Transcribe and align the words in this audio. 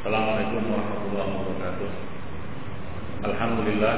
Assalamualaikum 0.00 0.64
warahmatullahi 0.64 1.28
wabarakatuh. 1.28 1.90
Alhamdulillah. 3.20 3.96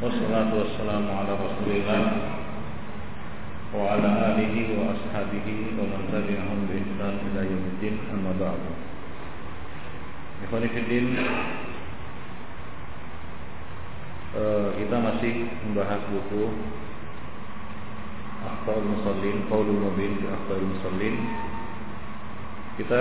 Wassalatu 0.00 0.64
wassalamu 0.64 1.12
ala 1.12 1.36
rasulillah 1.36 2.02
Wa 3.76 4.00
ala 4.00 4.32
alihi 4.32 4.80
wa 4.80 4.96
ashabihi 4.96 5.76
Wa 5.76 5.84
man 5.84 6.08
tabi'ahum 6.08 6.72
bi 6.72 6.80
ihsan 6.80 7.20
ila 7.20 7.40
yawmiddin 7.44 8.00
Amma 8.08 8.32
ba'du. 8.40 8.72
Ikhwanifiddin 10.48 11.20
uh, 14.40 14.72
Kita 14.72 14.96
masih 15.04 15.52
membahas 15.68 16.00
buku 16.08 16.48
Akhbar 18.40 18.80
Musallin 18.80 19.44
Qaulul 19.52 19.84
Mubin 19.84 20.16
di 20.16 20.24
Akhbar 20.32 20.64
Musallin. 20.64 21.16
Kita 22.80 23.00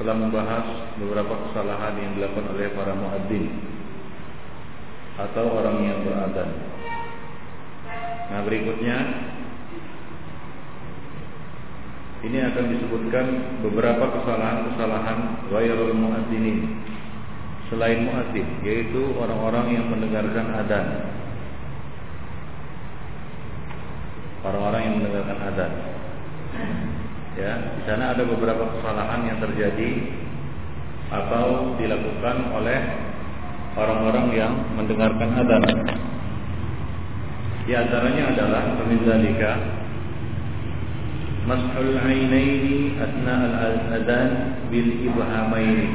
telah 0.00 0.16
membahas 0.16 0.96
beberapa 0.96 1.36
kesalahan 1.44 1.92
yang 2.00 2.16
dilakukan 2.16 2.56
oleh 2.56 2.72
para 2.72 2.96
muadzin 2.96 3.52
atau 5.20 5.44
orang 5.60 5.76
yang 5.84 6.00
beradzan. 6.08 6.48
Nah, 8.32 8.40
berikutnya 8.48 8.96
ini 12.24 12.38
akan 12.48 12.64
disebutkan 12.72 13.26
beberapa 13.60 14.08
kesalahan-kesalahan 14.16 15.52
ghairul 15.52 15.92
muadzinin 15.92 16.80
selain 17.68 18.08
muadzin 18.08 18.48
yaitu 18.64 19.04
orang-orang 19.20 19.76
yang 19.76 19.86
mendengarkan 19.92 20.64
adzan. 20.64 20.86
Orang-orang 24.40 24.80
yang 24.80 24.94
mendengarkan 24.96 25.38
adzan. 25.44 25.72
Ya, 27.38 27.52
di 27.78 27.82
sana 27.86 28.10
ada 28.10 28.26
beberapa 28.26 28.66
kesalahan 28.74 29.22
yang 29.22 29.38
terjadi 29.38 29.90
atau 31.14 31.78
dilakukan 31.78 32.36
oleh 32.54 32.80
orang-orang 33.78 34.26
yang 34.34 34.52
mendengarkan 34.74 35.38
adzan. 35.38 35.62
Di 37.70 37.72
antaranya 37.78 38.34
adalah 38.34 38.62
pemizalika 38.82 39.52
mashul 41.46 41.96
ainaini 42.02 42.98
asna 42.98 43.34
al-adzan 43.46 44.30
bil 44.68 44.90
ibhamaini 45.06 45.88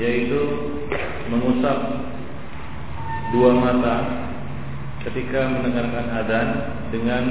yaitu 0.00 0.40
mengusap 1.28 1.78
dua 3.32 3.50
mata 3.56 3.96
ketika 5.04 5.48
mendengarkan 5.52 6.06
adzan 6.16 6.48
dengan 6.92 7.24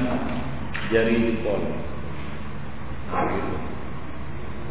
jari 0.91 1.15
jempol. 1.15 1.61
Nah, 3.11 3.23
gitu. 3.31 3.55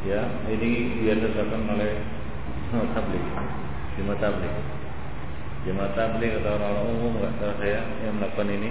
Ya, 0.00 0.22
ini 0.48 1.00
biasa 1.04 1.24
dilakukan 1.32 1.76
oleh 1.76 1.92
tablik, 2.96 3.24
jemaah 3.96 4.18
tablik. 4.20 4.54
Jemaah 5.60 5.92
tablik 5.92 6.40
atau 6.40 6.56
orang-orang 6.56 6.88
umum 6.96 7.12
nggak 7.20 7.36
tahu 7.36 7.52
saya 7.60 7.84
yang 8.00 8.16
melakukan 8.16 8.48
ini. 8.48 8.70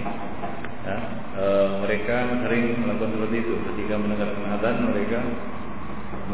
Ya, 0.80 0.96
e, 1.38 1.44
mereka 1.86 2.16
sering 2.42 2.82
melakukan 2.82 3.14
seperti 3.14 3.36
itu 3.46 3.54
ketika 3.62 3.94
mendengarkan 3.94 4.46
azan 4.58 4.76
mereka 4.90 5.18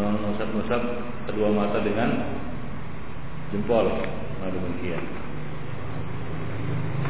mengusap-usap 0.00 0.82
kedua 1.28 1.48
mata 1.52 1.78
dengan 1.84 2.08
jempol. 3.52 3.84
Nah, 4.40 4.48
demikian. 4.48 5.25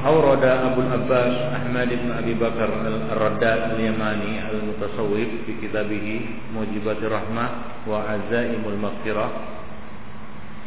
أورد 0.02 0.44
أبو 0.44 0.80
العباس 0.81 1.33
أحمد 1.57 1.89
بن 2.02 2.09
أبي 2.11 2.33
بكر 2.33 2.69
الرداد 3.13 3.61
اليماني 3.77 4.33
المتصوف 4.49 5.30
في 5.45 5.52
كتابه 5.61 6.07
موجبات 6.55 6.99
الرحمة 7.05 7.45
وعزائم 7.88 8.63
المغفرة 8.66 9.27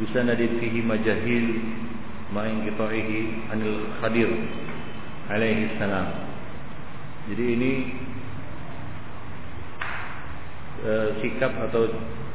بسند 0.03 0.41
فيه 0.61 0.75
مجاهيل 0.83 1.47
مع 2.35 2.43
انقطاعه 2.47 3.11
عن 3.51 3.59
الخدير 3.63 4.31
عليه 5.31 5.59
السلام 5.75 6.09
jadi 7.25 7.45
ini 7.57 7.73
e, 10.85 10.93
sikap 11.25 11.57
atau 11.57 11.89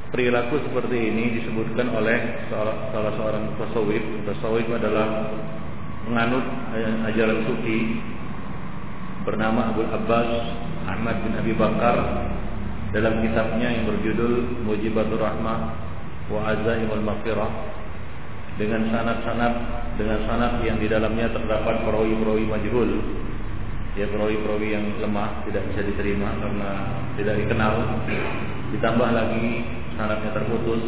perilaku 0.10 0.58
seperti 0.66 0.98
ini 0.98 1.38
disebutkan 1.38 1.94
oleh 1.94 2.50
salah, 2.50 2.90
salah 2.90 3.14
seorang 3.22 3.54
tasawuf. 3.62 4.02
Tasawuf 4.26 4.66
adalah 4.66 5.30
menganut 6.09 6.45
ajaran 7.09 7.49
sufi 7.49 8.01
bernama 9.25 9.73
Abu 9.73 9.89
Abbas 9.89 10.31
Ahmad 10.85 11.17
bin 11.25 11.33
Abi 11.33 11.53
Bakar 11.57 11.97
dalam 12.93 13.25
kitabnya 13.25 13.73
yang 13.73 13.89
berjudul 13.89 14.63
Mujibatur 14.69 15.19
Rahmah 15.19 15.59
wa 16.29 16.41
Azaimul 16.53 17.03
Maghfirah. 17.03 17.53
Dengan 18.55 18.87
sanad-sanad 18.87 19.55
dengan 19.99 20.31
sanad 20.31 20.63
yang 20.63 20.79
di 20.79 20.87
dalamnya 20.87 21.27
terdapat 21.27 21.83
perawi-perawi 21.83 22.47
majhul. 22.47 22.91
Ya 23.99 24.07
perawi-perawi 24.07 24.69
yang 24.79 24.85
lemah 25.03 25.43
tidak 25.51 25.67
bisa 25.75 25.83
diterima 25.83 26.31
karena 26.39 26.71
tidak 27.19 27.35
dikenal. 27.43 27.75
Ditambah 28.79 29.11
lagi 29.11 29.47
sanadnya 29.99 30.31
terputus 30.39 30.83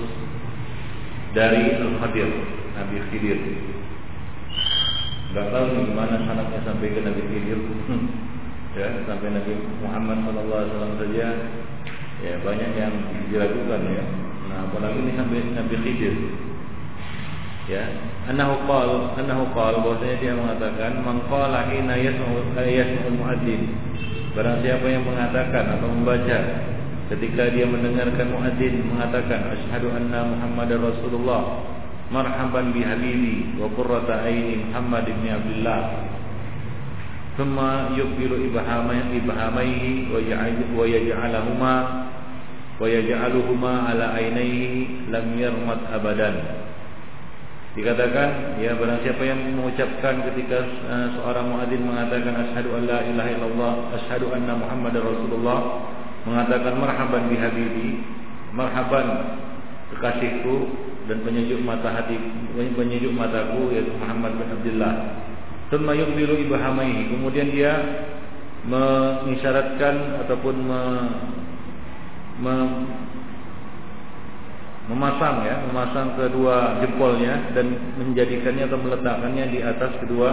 dari 1.35 1.75
Al-Khadir 1.75 2.31
Nabi 2.79 2.97
Khidir 3.11 3.39
Gak 5.37 5.53
tahu 5.53 5.85
gimana 5.85 6.17
sanatnya 6.25 6.65
sampai 6.65 6.97
ke 6.97 7.05
Nabi 7.05 7.21
Khidir. 7.29 7.61
Ya 8.73 8.89
sampai 9.05 9.37
Nabi 9.37 9.53
Muhammad 9.85 10.25
SAW 10.25 10.97
saja. 10.97 11.29
Ya 12.25 12.33
banyak 12.41 12.73
yang 12.73 12.95
diragukan 13.29 13.85
ya. 13.85 14.05
Nah 14.49 14.65
apalagi 14.65 14.97
ini 15.05 15.13
sampai 15.13 15.45
Nabi 15.53 15.77
Khidir. 15.85 16.17
Ya 17.69 17.85
anahu 18.33 18.65
qal 18.65 19.13
anahu 19.19 19.45
qal 19.53 19.75
bahwasanya 19.85 20.17
dia 20.25 20.33
mengatakan 20.33 21.05
man 21.05 21.21
qala 21.29 21.69
hina 21.69 22.01
yasma'u 22.01 22.57
yasma'ul 22.57 23.19
muadzin 23.19 23.63
barang 24.39 24.61
siapa 24.63 24.87
yang 24.87 25.03
mengatakan 25.03 25.65
atau 25.75 25.89
membaca 25.91 26.39
ketika 27.11 27.43
dia 27.51 27.67
mendengarkan 27.67 28.27
muadzin 28.31 28.87
mengatakan 28.87 29.51
asyhadu 29.51 29.91
anna 29.95 30.31
muhammadar 30.31 30.79
rasulullah 30.79 31.43
marhaban 32.11 32.71
bi 32.71 32.87
habibi 32.87 33.59
wa 33.59 33.67
qurrata 33.75 34.23
aini 34.27 34.67
Muhammad 34.71 35.05
ibn 35.11 35.27
Abdullah. 35.27 35.81
Thumma 37.37 37.93
yukbiru 37.93 38.41
ibhamaihi 38.49 39.21
ibhamaihi 39.21 40.09
wa 40.09 40.85
yaj'aluhuma 40.89 41.75
wa 42.81 42.85
yaj'aluhuma 42.89 43.93
ala 43.93 44.17
lam 45.13 45.27
yarmat 45.37 45.81
abadan. 45.93 46.37
Dikatakan 47.77 48.57
ya 48.57 48.73
barang 48.73 49.05
siapa 49.05 49.21
yang 49.21 49.53
mengucapkan 49.53 50.25
ketika 50.33 50.65
uh, 50.89 51.13
seorang 51.13 51.53
muadzin 51.53 51.85
mengatakan 51.85 52.33
asyhadu 52.49 52.73
an 52.73 52.89
la 52.89 53.05
ilaha 53.05 53.31
illallah 53.37 53.73
asyhadu 54.01 54.33
anna 54.33 54.57
muhammadar 54.57 55.05
rasulullah 55.05 55.85
mengatakan 56.25 56.73
marhaban 56.81 57.29
bi 57.29 57.37
habibi 57.37 58.01
marhaban 58.57 59.37
kekasihku 59.93 60.73
dan 61.07 61.23
penyejuk 61.23 61.63
mata 61.63 61.95
hati 61.95 62.19
penyejuk 62.75 63.15
mataku 63.15 63.71
yaitu 63.71 63.95
Muhammad 63.95 64.35
bin 64.39 64.49
Abdullah. 64.51 64.95
Thumma 65.71 65.95
yuqbilu 65.99 66.47
ibhamaihi. 66.47 67.11
Kemudian 67.11 67.51
dia 67.51 67.73
mengisyaratkan 68.67 70.27
ataupun 70.27 70.55
me, 70.63 70.83
me, 72.43 72.55
memasang 74.91 75.47
ya, 75.47 75.63
memasang 75.67 76.15
kedua 76.15 76.79
jempolnya 76.83 77.51
dan 77.55 77.95
menjadikannya 77.99 78.67
atau 78.67 78.79
meletakkannya 78.79 79.45
di 79.51 79.59
atas 79.63 79.99
kedua 80.03 80.31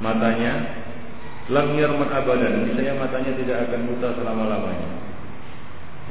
matanya. 0.00 0.80
Lam 1.52 1.74
yarmat 1.76 2.08
abadan. 2.08 2.70
Misalnya 2.70 2.96
matanya 2.96 3.32
tidak 3.36 3.68
akan 3.68 3.80
buta 3.90 4.08
selama-lamanya. 4.16 5.11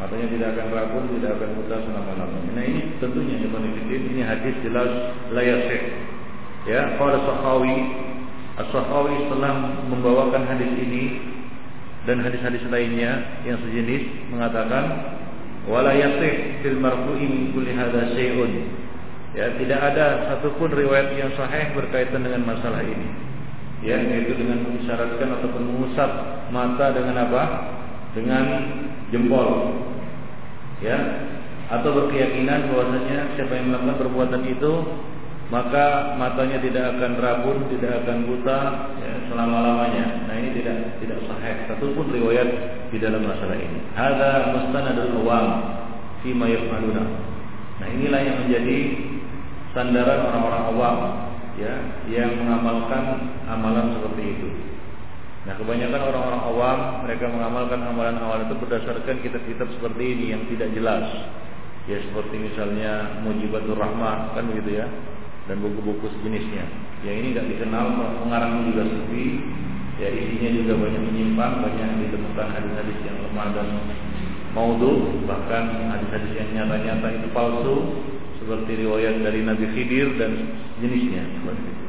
Matanya 0.01 0.27
tidak 0.33 0.47
akan 0.57 0.67
rabun, 0.73 1.03
tidak 1.13 1.31
akan 1.37 1.49
buta 1.61 1.75
selama-lamanya. 1.77 2.51
Nah 2.57 2.63
ini 2.65 2.81
tentunya 2.97 3.37
ya 3.37 3.97
ini 4.01 4.21
hadis 4.25 4.55
jelas 4.65 4.89
layasih. 5.29 5.81
Ya, 6.65 6.97
qala 6.97 7.21
Sahawi, 7.21 7.77
As-Sahawi 8.57 9.13
setelah 9.25 9.81
membawakan 9.89 10.45
hadis 10.49 10.73
ini 10.73 11.21
dan 12.09 12.17
hadis-hadis 12.25 12.65
lainnya 12.73 13.41
yang 13.45 13.61
sejenis 13.61 14.33
mengatakan 14.33 15.13
wala 15.69 15.93
yasih 15.93 16.65
fil 16.65 16.81
marfu'i 16.81 17.25
min 17.25 17.43
kulli 17.53 17.73
hadza. 17.77 18.17
Ya, 19.31 19.47
tidak 19.55 19.79
ada 19.79 20.33
satupun 20.33 20.73
riwayat 20.73 21.13
yang 21.13 21.29
sahih 21.37 21.77
berkaitan 21.77 22.25
dengan 22.25 22.41
masalah 22.43 22.81
ini. 22.81 23.09
Ya, 23.85 24.01
yaitu 24.01 24.33
dengan 24.33 24.65
mengisyaratkan 24.65 25.29
ataupun 25.29 25.61
mengusap 25.61 26.09
mata 26.49 26.89
dengan 26.89 27.25
apa? 27.29 27.43
Dengan 28.11 28.43
jempol 29.11 29.47
ya 30.81 30.97
atau 31.71 31.89
berkeyakinan 31.95 32.67
bahwasanya 32.67 33.39
siapa 33.39 33.55
yang 33.55 33.71
melakukan 33.71 33.97
perbuatan 34.03 34.43
itu 34.43 34.73
maka 35.51 36.15
matanya 36.15 36.63
tidak 36.63 36.95
akan 36.95 37.19
rabun, 37.19 37.67
tidak 37.75 38.03
akan 38.03 38.23
buta 38.23 38.59
ya, 39.03 39.11
selama-lamanya. 39.27 40.31
Nah 40.31 40.35
ini 40.39 40.55
tidak 40.55 40.95
tidak 41.03 41.19
sahih 41.27 41.55
satupun 41.67 42.07
riwayat 42.07 42.49
di 42.87 42.97
dalam 42.99 43.27
masalah 43.27 43.59
ini. 43.59 43.79
Ada 43.95 44.55
mustanadul 44.55 45.27
awam. 45.27 45.47
fima 46.21 46.45
yaf'aluna. 46.45 47.03
Nah, 47.81 47.87
inilah 47.89 48.21
yang 48.21 48.37
menjadi 48.45 48.77
sandaran 49.73 50.21
orang-orang 50.29 50.63
awam 50.69 50.97
ya 51.57 51.73
yang 52.13 52.37
mengamalkan 52.37 53.33
amalan 53.49 53.97
seperti 53.97 54.23
itu. 54.37 54.47
Nah, 55.41 55.57
kebanyakan 55.57 56.01
orang-orang 56.05 56.43
awam 56.53 56.79
mereka 57.01 57.25
mengamalkan 57.25 57.81
amalan-amalan 57.81 58.45
itu 58.45 58.55
berdasarkan 58.61 59.25
kitab-kitab 59.25 59.67
seperti 59.73 60.03
ini 60.13 60.25
yang 60.37 60.45
tidak 60.53 60.69
jelas. 60.77 61.05
Ya 61.89 61.97
seperti 61.97 62.37
misalnya 62.37 63.25
Mujibatul 63.25 63.73
Rahmah 63.73 64.37
kan 64.37 64.45
begitu 64.53 64.77
ya 64.77 64.87
dan 65.49 65.57
buku-buku 65.65 66.13
sejenisnya. 66.13 66.65
Yang 67.01 67.15
ini 67.17 67.27
tidak 67.33 67.47
dikenal 67.57 67.85
pengarangnya 68.21 68.61
juga 68.69 68.83
sufi. 68.85 69.41
Ya 69.97 70.09
isinya 70.13 70.49
juga 70.61 70.73
banyak 70.77 71.01
menyimpang, 71.09 71.53
banyak 71.61 71.89
ditemukan 72.05 72.47
hadis-hadis 72.57 72.97
yang 73.05 73.17
lemah 73.21 73.47
dan 73.53 73.67
maudhu, 74.53 75.25
bahkan 75.25 75.73
hadis-hadis 75.93 76.31
yang 76.37 76.49
nyata-nyata 76.57 77.07
itu 77.17 77.27
palsu 77.33 77.75
seperti 78.41 78.81
riwayat 78.81 79.21
dari 79.21 79.45
Nabi 79.45 79.65
Khidir 79.73 80.17
dan 80.17 80.57
jenisnya 80.81 81.21
seperti 81.37 81.65
itu. 81.65 81.80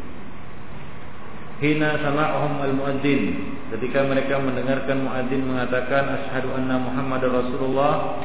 Hina 1.62 1.94
sama'hum 2.02 2.58
al-muadzin 2.58 3.22
ketika 3.70 4.02
mereka 4.02 4.42
mendengarkan 4.42 5.06
muadzin 5.06 5.46
mengatakan 5.46 6.10
asyhadu 6.18 6.58
anna 6.58 6.74
Muhammadar 6.82 7.30
Rasulullah 7.30 8.18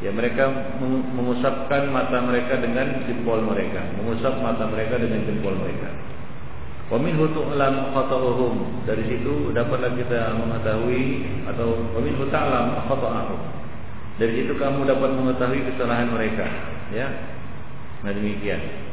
ya 0.00 0.08
mereka 0.16 0.48
mengusapkan 1.12 1.92
mata 1.92 2.24
mereka 2.24 2.56
dengan 2.56 3.04
jempol 3.04 3.44
mereka, 3.44 3.84
mengusap 4.00 4.40
mata 4.40 4.64
mereka 4.64 4.96
dengan 4.96 5.28
jempol 5.28 5.60
mereka. 5.60 5.92
Wa 6.88 6.96
minhu 6.96 7.28
tu'lam 7.36 7.92
khata'uhum. 7.92 8.88
Dari 8.88 9.04
situ 9.04 9.52
dapatlah 9.52 9.92
kita 9.92 10.32
mengetahui 10.40 11.04
atau 11.52 11.84
wa 11.92 12.00
minhu 12.00 12.24
ta'lam 12.32 12.80
khata'ahum. 12.88 13.40
Dari 14.16 14.32
situ 14.40 14.56
kamu 14.56 14.88
dapat 14.88 15.10
mengetahui 15.14 15.68
kesalahan 15.68 16.08
mereka, 16.08 16.48
ya. 16.96 17.06
Nah 18.02 18.10
demikian. 18.14 18.88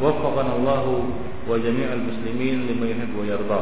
Waffaqana 0.00 0.50
Allah 0.62 0.84
wa 1.46 1.56
jami'al 1.58 2.02
muslimin 2.06 2.70
lima 2.70 2.84
yuhibbu 2.86 3.18
wa 3.18 3.26
yarda. 3.26 3.60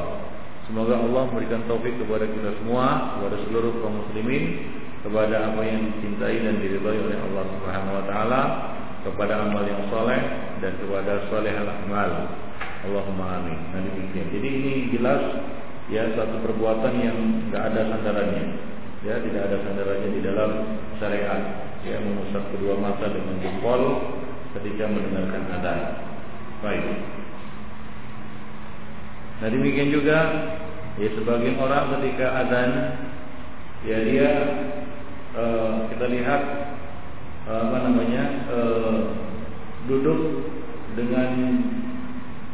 Semoga 0.69 1.01
Allah 1.01 1.33
memberikan 1.33 1.65
taufik 1.65 1.97
kepada 1.97 2.29
kita 2.29 2.53
semua, 2.61 3.17
kepada 3.17 3.41
seluruh 3.49 3.73
kaum 3.81 4.05
muslimin 4.05 4.69
kepada 5.01 5.55
apa 5.55 5.65
yang 5.65 5.89
dicintai 5.97 6.45
dan 6.45 6.61
diridhai 6.61 6.99
oleh 7.01 7.19
Allah 7.31 7.45
Subhanahu 7.57 7.97
wa 7.97 8.05
taala 8.05 8.43
kepada 9.07 9.49
amal 9.49 9.65
yang 9.65 9.81
soleh 9.89 10.21
dan 10.61 10.77
kepada 10.77 11.25
soleh 11.33 11.55
al-amal. 11.55 12.11
Allahumma 12.85 13.43
amin. 13.43 13.59
Nah 13.73 13.81
demikian. 13.81 14.29
Jadi 14.29 14.49
ini 14.49 14.73
jelas 14.93 15.23
ya 15.89 16.05
satu 16.13 16.43
perbuatan 16.45 16.95
yang 17.01 17.17
tidak 17.49 17.63
ada 17.73 17.81
sandarannya. 17.95 18.45
Ya 19.07 19.15
tidak 19.23 19.43
ada 19.47 19.57
sandarannya 19.63 20.11
di 20.11 20.21
dalam 20.27 20.51
syariat. 20.99 21.71
Ya 21.87 22.03
mengusap 22.03 22.43
kedua 22.51 22.75
mata 22.83 23.07
dengan 23.07 23.39
jempol 23.39 23.83
ketika 24.59 24.91
mendengarkan 24.91 25.43
adzan. 25.55 25.81
Baik. 26.59 26.85
Nah 29.39 29.49
demikian 29.55 29.95
juga 29.95 30.19
ya 30.99 31.09
sebagian 31.15 31.63
orang 31.63 31.95
ketika 31.99 32.27
adzan 32.43 32.71
ya 33.87 33.99
dia 34.03 34.31
uh, 35.39 35.87
kita 35.95 36.07
lihat 36.11 36.43
apa 37.49 37.77
namanya 37.81 38.23
uh, 38.51 39.15
duduk 39.89 40.51
dengan 40.99 41.31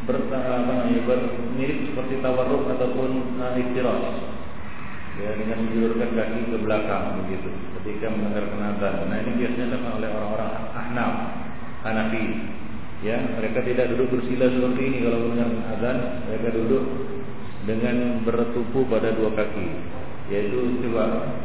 ber, 0.04 0.28
apa 0.28 0.70
namanya 0.84 1.02
bermirip 1.08 1.90
seperti 1.90 2.20
tawarruk 2.20 2.68
ataupun 2.68 3.40
uh, 3.40 3.56
ya 5.14 5.30
dengan 5.38 5.58
menjulurkan 5.62 6.10
kaki 6.10 6.40
ke 6.50 6.56
belakang 6.58 7.04
begitu 7.22 7.50
ketika 7.80 8.06
mendengarkan 8.10 8.60
azan. 8.74 8.94
Nah 9.10 9.16
ini 9.22 9.32
biasanya 9.38 9.66
dilakukan 9.70 9.96
oleh 10.00 10.10
orang-orang 10.10 10.52
ahnaf, 10.74 11.12
Hanafi. 11.86 12.24
Ya, 13.04 13.20
mereka 13.20 13.60
tidak 13.60 13.92
duduk 13.92 14.16
bersila 14.16 14.48
seperti 14.48 14.80
ini 14.88 14.98
kalau 15.04 15.18
mendengarkan 15.28 15.64
azan, 15.76 15.96
mereka 16.24 16.48
duduk 16.56 16.84
dengan 17.68 17.96
bertumpu 18.24 18.80
pada 18.88 19.12
dua 19.12 19.30
kaki. 19.36 19.68
Yaitu 20.32 20.80
coba 20.80 21.36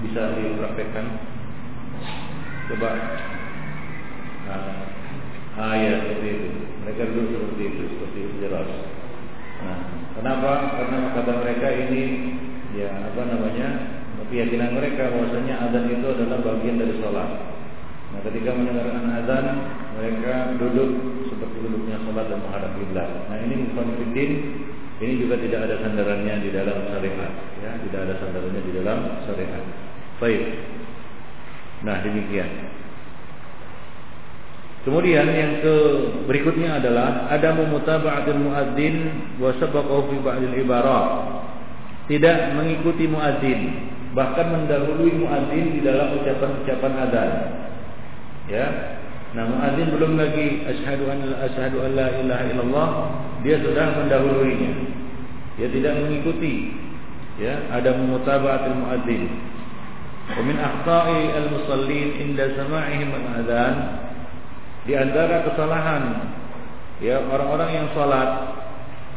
bisa 0.00 0.38
dipraktekkan 0.38 1.06
Coba 2.70 2.90
nah, 4.46 4.62
ah 5.58 5.74
ya 5.74 6.06
seperti 6.06 6.28
itu. 6.38 6.48
Mereka 6.86 7.02
dulu 7.10 7.22
seperti 7.34 7.62
itu, 7.66 7.82
seperti 7.98 8.20
jelas. 8.38 8.68
Nah, 9.66 9.78
kenapa? 10.14 10.78
Karena 10.78 11.10
kata 11.18 11.32
mereka 11.42 11.66
ini 11.66 12.02
ya 12.76 12.90
apa 13.10 13.22
namanya 13.26 13.68
keyakinan 14.30 14.78
mereka 14.78 15.10
bahwasanya 15.10 15.54
azan 15.68 15.90
itu 15.90 16.06
adalah 16.06 16.38
bagian 16.38 16.78
dari 16.78 16.94
sholat. 17.02 17.30
Nah, 18.10 18.20
ketika 18.26 18.50
mendengarkan 18.54 19.06
azan, 19.22 19.44
mereka 19.98 20.54
duduk 20.58 20.90
seperti 21.30 21.56
duduknya 21.62 21.98
sholat 22.06 22.26
dan 22.30 22.38
menghadap 22.42 22.72
kiblat. 22.78 23.10
Nah, 23.26 23.36
ini 23.42 23.54
mufanifidin 23.66 24.30
ini 25.00 25.12
juga 25.16 25.40
tidak 25.40 25.66
ada 25.66 25.76
sandarannya 25.80 26.34
di 26.44 26.50
dalam 26.52 26.76
syariat, 26.92 27.32
ya, 27.64 27.72
tidak 27.88 28.00
ada 28.04 28.14
sandarannya 28.20 28.62
di 28.62 28.72
dalam 28.76 28.98
syariat. 29.24 29.64
Baik. 30.20 30.42
Nah 31.80 31.96
demikian. 32.04 32.50
Kemudian 34.84 35.28
yang 35.28 35.60
ke 35.64 35.74
berikutnya 36.24 36.80
adalah 36.80 37.28
ada 37.28 37.52
mutaba'atul 37.56 38.40
muadzin 38.40 38.96
wa 39.40 39.52
sabaqahu 39.56 40.12
fi 40.12 40.16
ba'dil 40.20 40.56
ibarat 40.60 41.39
tidak 42.10 42.58
mengikuti 42.58 43.06
muazin, 43.06 43.86
bahkan 44.18 44.50
mendahului 44.50 45.14
muazin 45.14 45.78
di 45.78 45.80
dalam 45.86 46.18
ucapan-ucapan 46.18 46.92
azan. 47.06 47.32
Ya. 48.50 48.66
Nah, 49.30 49.46
muazin 49.46 49.94
belum 49.94 50.18
lagi 50.18 50.66
asyhadu 50.66 51.06
an 51.06 51.22
la 51.22 51.36
asyhadu 51.46 51.86
an 51.86 51.94
la 51.94 52.10
ilaha 52.18 52.44
illallah, 52.50 52.88
dia 53.46 53.62
sudah 53.62 53.94
mendahuluinya. 53.94 54.72
Dia 55.54 55.70
tidak 55.70 56.02
mengikuti 56.02 56.74
ya, 57.38 57.70
ada 57.70 57.94
mutabaatul 57.94 58.74
muazin. 58.74 59.30
Wa 60.34 60.42
min 60.42 60.58
akhta'i 60.58 61.30
al-musallin 61.30 62.08
inda 62.18 62.58
sama'ihim 62.58 63.10
al-adhan 63.14 63.74
di 64.82 64.98
antara 64.98 65.46
kesalahan 65.46 66.34
ya 66.98 67.22
orang-orang 67.22 67.70
yang 67.70 67.86
salat 67.94 68.59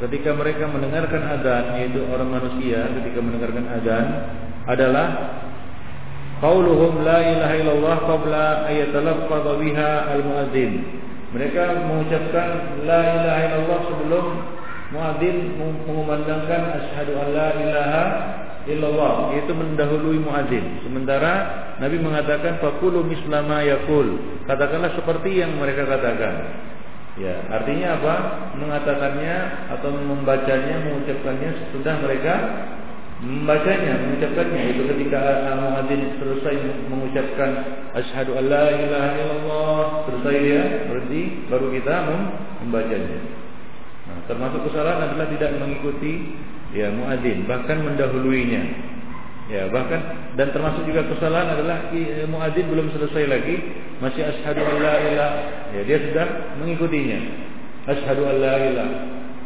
ketika 0.02 0.34
mereka 0.34 0.66
mendengarkan 0.66 1.22
azan 1.38 1.78
yaitu 1.78 2.02
orang 2.10 2.30
manusia 2.34 2.90
ketika 2.98 3.20
mendengarkan 3.22 3.66
azan 3.70 4.06
adalah 4.66 5.08
qauluhum 6.42 7.06
la 7.06 7.20
ilaha 7.22 7.56
illallah 7.60 7.98
qabla 8.10 8.46
ayatalaffadha 8.72 9.52
biha 9.62 9.92
al-muadzin 10.18 10.72
mereka 11.34 11.82
mengucapkan 11.86 12.82
la 12.86 13.02
ilaha 13.22 13.40
illallah 13.46 13.80
sebelum 13.90 14.26
muadzin 14.94 15.38
mengumandangkan 15.58 16.62
asyhadu 16.78 17.14
an 17.18 17.28
la 17.34 17.50
ilaha 17.58 18.04
illallah 18.70 19.36
yaitu 19.36 19.52
mendahului 19.52 20.22
muadzin. 20.24 20.86
Sementara 20.86 21.34
Nabi 21.82 21.98
mengatakan 22.00 22.62
fakulu 22.64 23.04
mislama 23.04 23.66
yakul. 23.66 24.22
Katakanlah 24.48 24.94
seperti 24.96 25.42
yang 25.42 25.58
mereka 25.60 25.90
katakan. 25.90 26.34
Ya, 27.14 27.46
artinya 27.46 28.02
apa? 28.02 28.16
Mengatakannya 28.58 29.36
atau 29.70 29.94
membacanya, 29.94 30.82
mengucapkannya 30.82 31.70
sudah 31.70 32.02
mereka 32.02 32.34
membacanya, 33.22 34.02
mengucapkannya 34.02 34.62
itu 34.74 34.82
ketika 34.90 35.22
muadzin 35.62 36.18
selesai 36.18 36.56
mengucapkan 36.90 37.50
asyhadu 37.94 38.34
alla 38.34 38.66
ilaha 38.74 39.10
illallah, 39.14 39.82
selesai 40.10 40.36
dia 40.42 40.64
berhenti 40.90 41.22
baru 41.48 41.68
kita 41.70 41.96
membacanya. 42.66 43.20
Nah, 44.10 44.18
termasuk 44.28 44.68
kesalahan 44.68 45.14
adalah 45.14 45.30
tidak 45.32 45.56
mengikuti 45.62 46.36
ya 46.74 46.90
muadzin 46.90 47.46
bahkan 47.46 47.86
mendahuluinya 47.86 48.62
ya 49.54 49.70
bahkan 49.70 50.02
dan 50.34 50.50
termasuk 50.50 50.82
juga 50.90 51.06
kesalahan 51.14 51.54
adalah 51.54 51.94
muadzin 52.26 52.66
belum 52.74 52.90
selesai 52.90 53.30
lagi. 53.30 53.56
Masih 54.02 54.26
asyhadu 54.26 54.66
alla 54.66 54.98
ilaha. 55.06 55.38
Ya 55.78 55.82
dia 55.86 55.98
sudah 56.10 56.58
mengikutinya. 56.58 57.20
Asyhadu 57.86 58.26
alla 58.26 58.54
ilaha. 58.58 58.98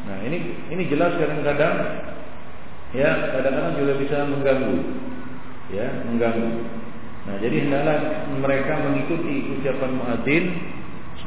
Nah 0.08 0.18
ini 0.24 0.38
ini 0.72 0.84
jelas 0.88 1.12
kadang-kadang 1.20 1.76
ya 2.96 3.36
kadang-kadang 3.36 3.76
juga 3.76 3.94
bisa 4.00 4.18
mengganggu. 4.24 4.80
Ya 5.76 5.88
mengganggu. 6.08 6.50
Nah 7.28 7.36
jadi 7.44 7.68
hendaklah 7.68 8.00
mereka 8.40 8.74
mengikuti 8.88 9.60
ucapan 9.60 9.92
muadzin 10.00 10.44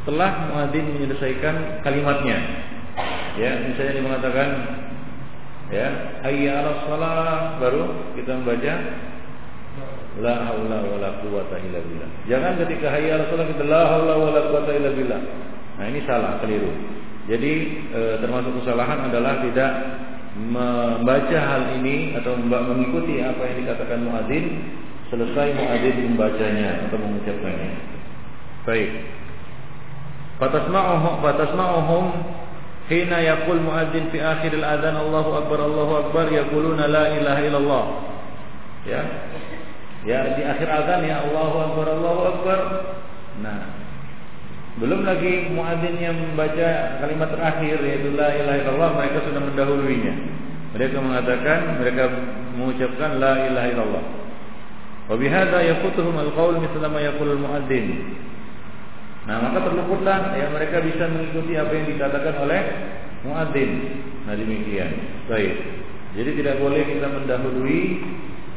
setelah 0.01 0.49
muadzin 0.49 0.97
menyelesaikan 0.97 1.85
kalimatnya. 1.85 2.39
Ya 3.37 3.61
misalnya 3.69 3.93
dia 4.01 4.05
mengatakan 4.09 4.49
ya 5.71 5.87
hayya 6.27 6.53
'alas 6.63 6.79
shalah. 6.87 7.59
Baru 7.63 8.15
kita 8.19 8.31
membaca. 8.43 8.75
La 10.21 10.43
haula 10.43 10.83
wala 10.85 11.23
quwata 11.23 11.57
illa 11.63 11.81
billah. 11.81 12.11
Jangan 12.27 12.59
ketika 12.67 12.91
hayya 12.93 13.17
'alas 13.17 13.31
shalah 13.31 13.47
kita 13.47 13.63
la 13.65 13.83
haula 13.89 14.15
wala 14.19 14.41
quwata 14.51 14.71
illa 14.75 14.91
billah. 14.91 15.21
Nah 15.81 15.87
ini 15.89 16.05
salah 16.05 16.37
keliru. 16.45 16.69
Jadi 17.31 17.53
e, 17.95 18.01
termasuk 18.19 18.59
kesalahan 18.61 19.07
adalah 19.07 19.39
tidak 19.41 19.71
membaca 20.35 21.39
hal 21.39 21.79
ini 21.79 22.19
atau 22.19 22.35
mengikuti 22.39 23.23
apa 23.23 23.39
yang 23.51 23.57
dikatakan 23.67 23.99
muadzin 24.03 24.45
selesai 25.11 25.55
muadzin 25.59 25.97
membacanya 26.11 26.91
atau 26.91 26.99
mengucapkannya. 26.99 27.71
Baik. 28.67 28.91
Fatasma'uhum 30.43 31.15
fatasma'uhum 31.21 32.05
hina 32.91 33.23
yaqul 33.23 33.63
muadzin 33.63 34.11
fi 34.11 34.19
akhir 34.19 34.51
al-adzan 34.59 34.99
Allahu 34.99 35.31
akbar 35.39 35.63
Allahu 35.63 35.93
akbar 36.05 36.27
yaquluna 36.27 36.91
la 36.91 37.05
ilaha 37.15 37.41
illallah. 37.47 37.85
Ya. 38.83 39.03
Ya 40.03 40.35
di 40.35 40.43
akhir 40.43 40.67
azan 40.67 41.07
ya 41.07 41.23
Allahu 41.23 41.57
akbar 41.71 41.87
Allahu 41.95 42.21
akbar. 42.35 42.59
Nah, 43.41 43.61
belum 44.83 45.07
lagi 45.07 45.55
muadzin 45.55 46.03
yang 46.03 46.17
membaca 46.19 46.99
kalimat 46.99 47.29
terakhir 47.31 47.79
yaitu 47.85 48.11
la 48.19 48.35
ilaha 48.35 48.57
illallah 48.65 48.91
mereka 48.99 49.19
sudah 49.29 49.43
mendahuluinya. 49.45 50.15
Mereka 50.75 50.97
mengatakan 50.99 51.59
mereka 51.79 52.05
mengucapkan 52.59 53.23
la 53.23 53.45
ilaha 53.45 53.67
illallah. 53.71 54.05
Wa 55.11 55.15
bihadza 55.15 55.59
yafutuhum 55.63 56.17
al-qaul 56.17 56.59
mithla 56.59 56.87
ma 56.91 57.01
yaqulu 57.03 57.39
al-muadzin. 57.39 57.87
Nah, 59.29 59.37
maka 59.45 59.59
terluputlah 59.69 60.33
ya 60.33 60.49
mereka 60.49 60.81
bisa 60.81 61.05
mengikuti 61.09 61.53
apa 61.57 61.73
yang 61.77 61.87
dikatakan 61.93 62.35
oleh 62.41 62.61
muadzin. 63.25 63.71
Nah, 64.25 64.35
demikian. 64.37 64.91
Baik. 65.29 65.55
Jadi 66.17 66.31
tidak 66.41 66.57
boleh 66.59 66.83
kita 66.89 67.07
mendahului 67.07 67.81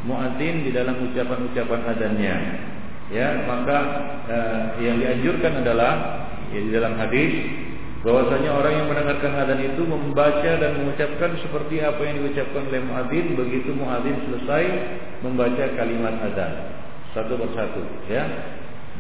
muadzin 0.08 0.56
di 0.64 0.72
dalam 0.72 1.04
ucapan-ucapan 1.12 1.82
azannya. 1.96 2.36
Ya, 3.12 3.46
maka 3.46 3.78
eh, 4.26 4.64
yang 4.88 4.98
dianjurkan 4.98 5.62
adalah 5.62 5.94
ya, 6.50 6.60
di 6.64 6.72
dalam 6.72 6.96
hadis 6.98 7.32
bahwasanya 8.04 8.52
orang 8.52 8.74
yang 8.84 8.88
mendengarkan 8.92 9.32
adzan 9.32 9.62
itu 9.64 9.82
membaca 9.88 10.52
dan 10.60 10.72
mengucapkan 10.76 11.40
seperti 11.40 11.80
apa 11.80 12.04
yang 12.04 12.20
diucapkan 12.20 12.68
oleh 12.68 12.84
muadzin 12.84 13.32
begitu 13.40 13.72
muadzin 13.72 14.20
selesai 14.28 14.64
membaca 15.24 15.64
kalimat 15.80 16.20
adzan 16.20 16.52
satu 17.16 17.40
persatu 17.40 17.80
ya 18.12 18.28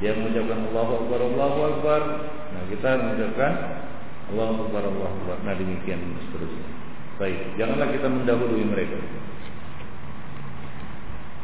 dia 0.04 0.12
mengucapkan 0.20 0.68
Allahu 0.68 0.92
akbar 1.00 1.20
Allahu 1.24 1.60
akbar. 1.72 2.02
Nah 2.52 2.64
kita 2.68 2.90
mengucapkan 3.00 3.52
Allahu 4.36 4.68
akbar 4.68 4.84
Allahu 4.84 5.16
akbar. 5.16 5.38
Nah 5.48 5.56
demikian 5.56 6.04
seterusnya. 6.28 6.68
Baik 7.24 7.40
janganlah 7.56 7.88
kita 7.88 8.08
mendahului 8.12 8.68
mereka. 8.68 9.00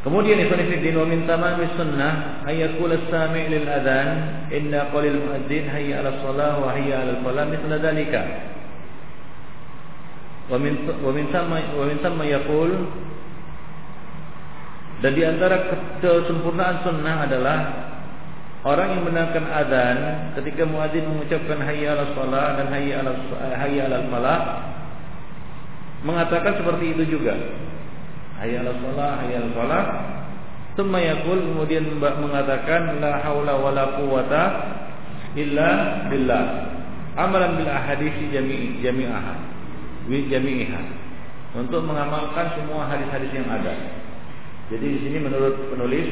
Kemudian 0.03 0.43
Ibn 0.43 0.59
Fiddin 0.67 0.95
wa 0.99 1.07
min 1.07 1.23
tamami 1.23 1.71
sunnah 1.75 2.43
ayakul 2.47 2.91
as-sami' 2.91 3.47
lil 3.47 3.67
adhan 3.67 4.47
inna 4.51 4.91
qalil 4.91 5.23
muadzin 5.23 5.67
hayya 5.71 6.03
'ala 6.03 6.19
shalah 6.19 6.59
wa 6.59 6.75
hayya 6.75 7.03
'ala 7.03 7.11
al-falah 7.19 7.47
mithla 7.47 7.79
dhalika. 7.79 8.21
Wa 10.51 10.59
min 10.59 10.83
wa 10.83 11.11
min 11.15 11.31
wa 11.31 11.83
min 11.87 11.97
sama 12.03 12.27
yaqul 12.27 12.71
dan 14.99 15.15
di 15.15 15.23
antara 15.23 15.71
kesempurnaan 16.03 16.83
sunnah 16.83 17.23
adalah 17.23 17.57
orang 18.67 18.87
yang 18.91 19.03
mendengarkan 19.07 19.45
azan 19.47 19.97
ketika 20.39 20.67
muadzin 20.67 21.07
mengucapkan 21.07 21.63
hayya 21.63 21.95
'ala 21.95 22.11
shalah 22.11 22.59
dan 22.59 22.67
hayya 22.75 22.99
'ala 22.99 23.11
hayya 23.55 23.81
'ala 23.87 23.95
al-falah 24.03 24.39
mengatakan 26.03 26.55
seperti 26.59 26.95
itu 26.95 27.19
juga. 27.19 27.35
Hayya 28.39 28.63
ala 28.63 28.71
shalah 28.79 29.11
hayya 29.23 29.37
ala 29.43 29.49
falah 29.51 29.83
thumma 30.79 30.99
yaqul 31.03 31.39
kemudian 31.43 31.99
mengatakan 31.99 33.03
la 33.03 33.19
haula 33.19 33.59
wala 33.59 33.83
quwata 33.99 34.43
illa 35.35 35.69
billah. 36.07 36.45
Amalan 37.19 37.59
bil 37.59 37.67
ahadits 37.67 38.31
jami' 38.31 38.79
jami'aha 38.79 39.33
wi 40.07 40.31
jami'iha. 40.31 40.81
Untuk 41.57 41.83
mengamalkan 41.83 42.55
semua 42.55 42.87
hadis-hadis 42.87 43.33
yang 43.33 43.49
ada. 43.49 43.73
Jadi 44.69 44.85
di 44.85 44.99
sini 45.03 45.17
menurut 45.19 45.73
penulis 45.73 46.07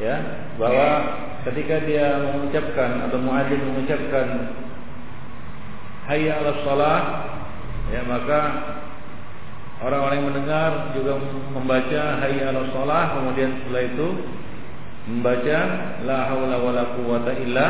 ya 0.00 0.16
bahwa 0.56 0.88
ketika 1.44 1.84
dia 1.84 2.18
mengucapkan 2.32 3.04
atau 3.08 3.18
muadzin 3.20 3.60
mengucapkan 3.60 4.26
hayya 6.08 6.40
ala 6.40 6.56
shalah 6.64 7.00
ya 7.92 8.00
maka 8.08 8.40
Orang-orang 9.80 10.20
yang 10.20 10.28
mendengar 10.28 10.70
juga 10.92 11.16
membaca 11.56 12.02
hayya 12.20 12.52
'alas 12.52 12.68
shalah 12.68 13.16
kemudian 13.16 13.64
setelah 13.64 13.82
itu 13.88 14.08
membaca 15.08 15.58
la 16.04 16.18
haula 16.28 16.56
wala 16.60 16.82
quwata 17.00 17.32
illa 17.40 17.66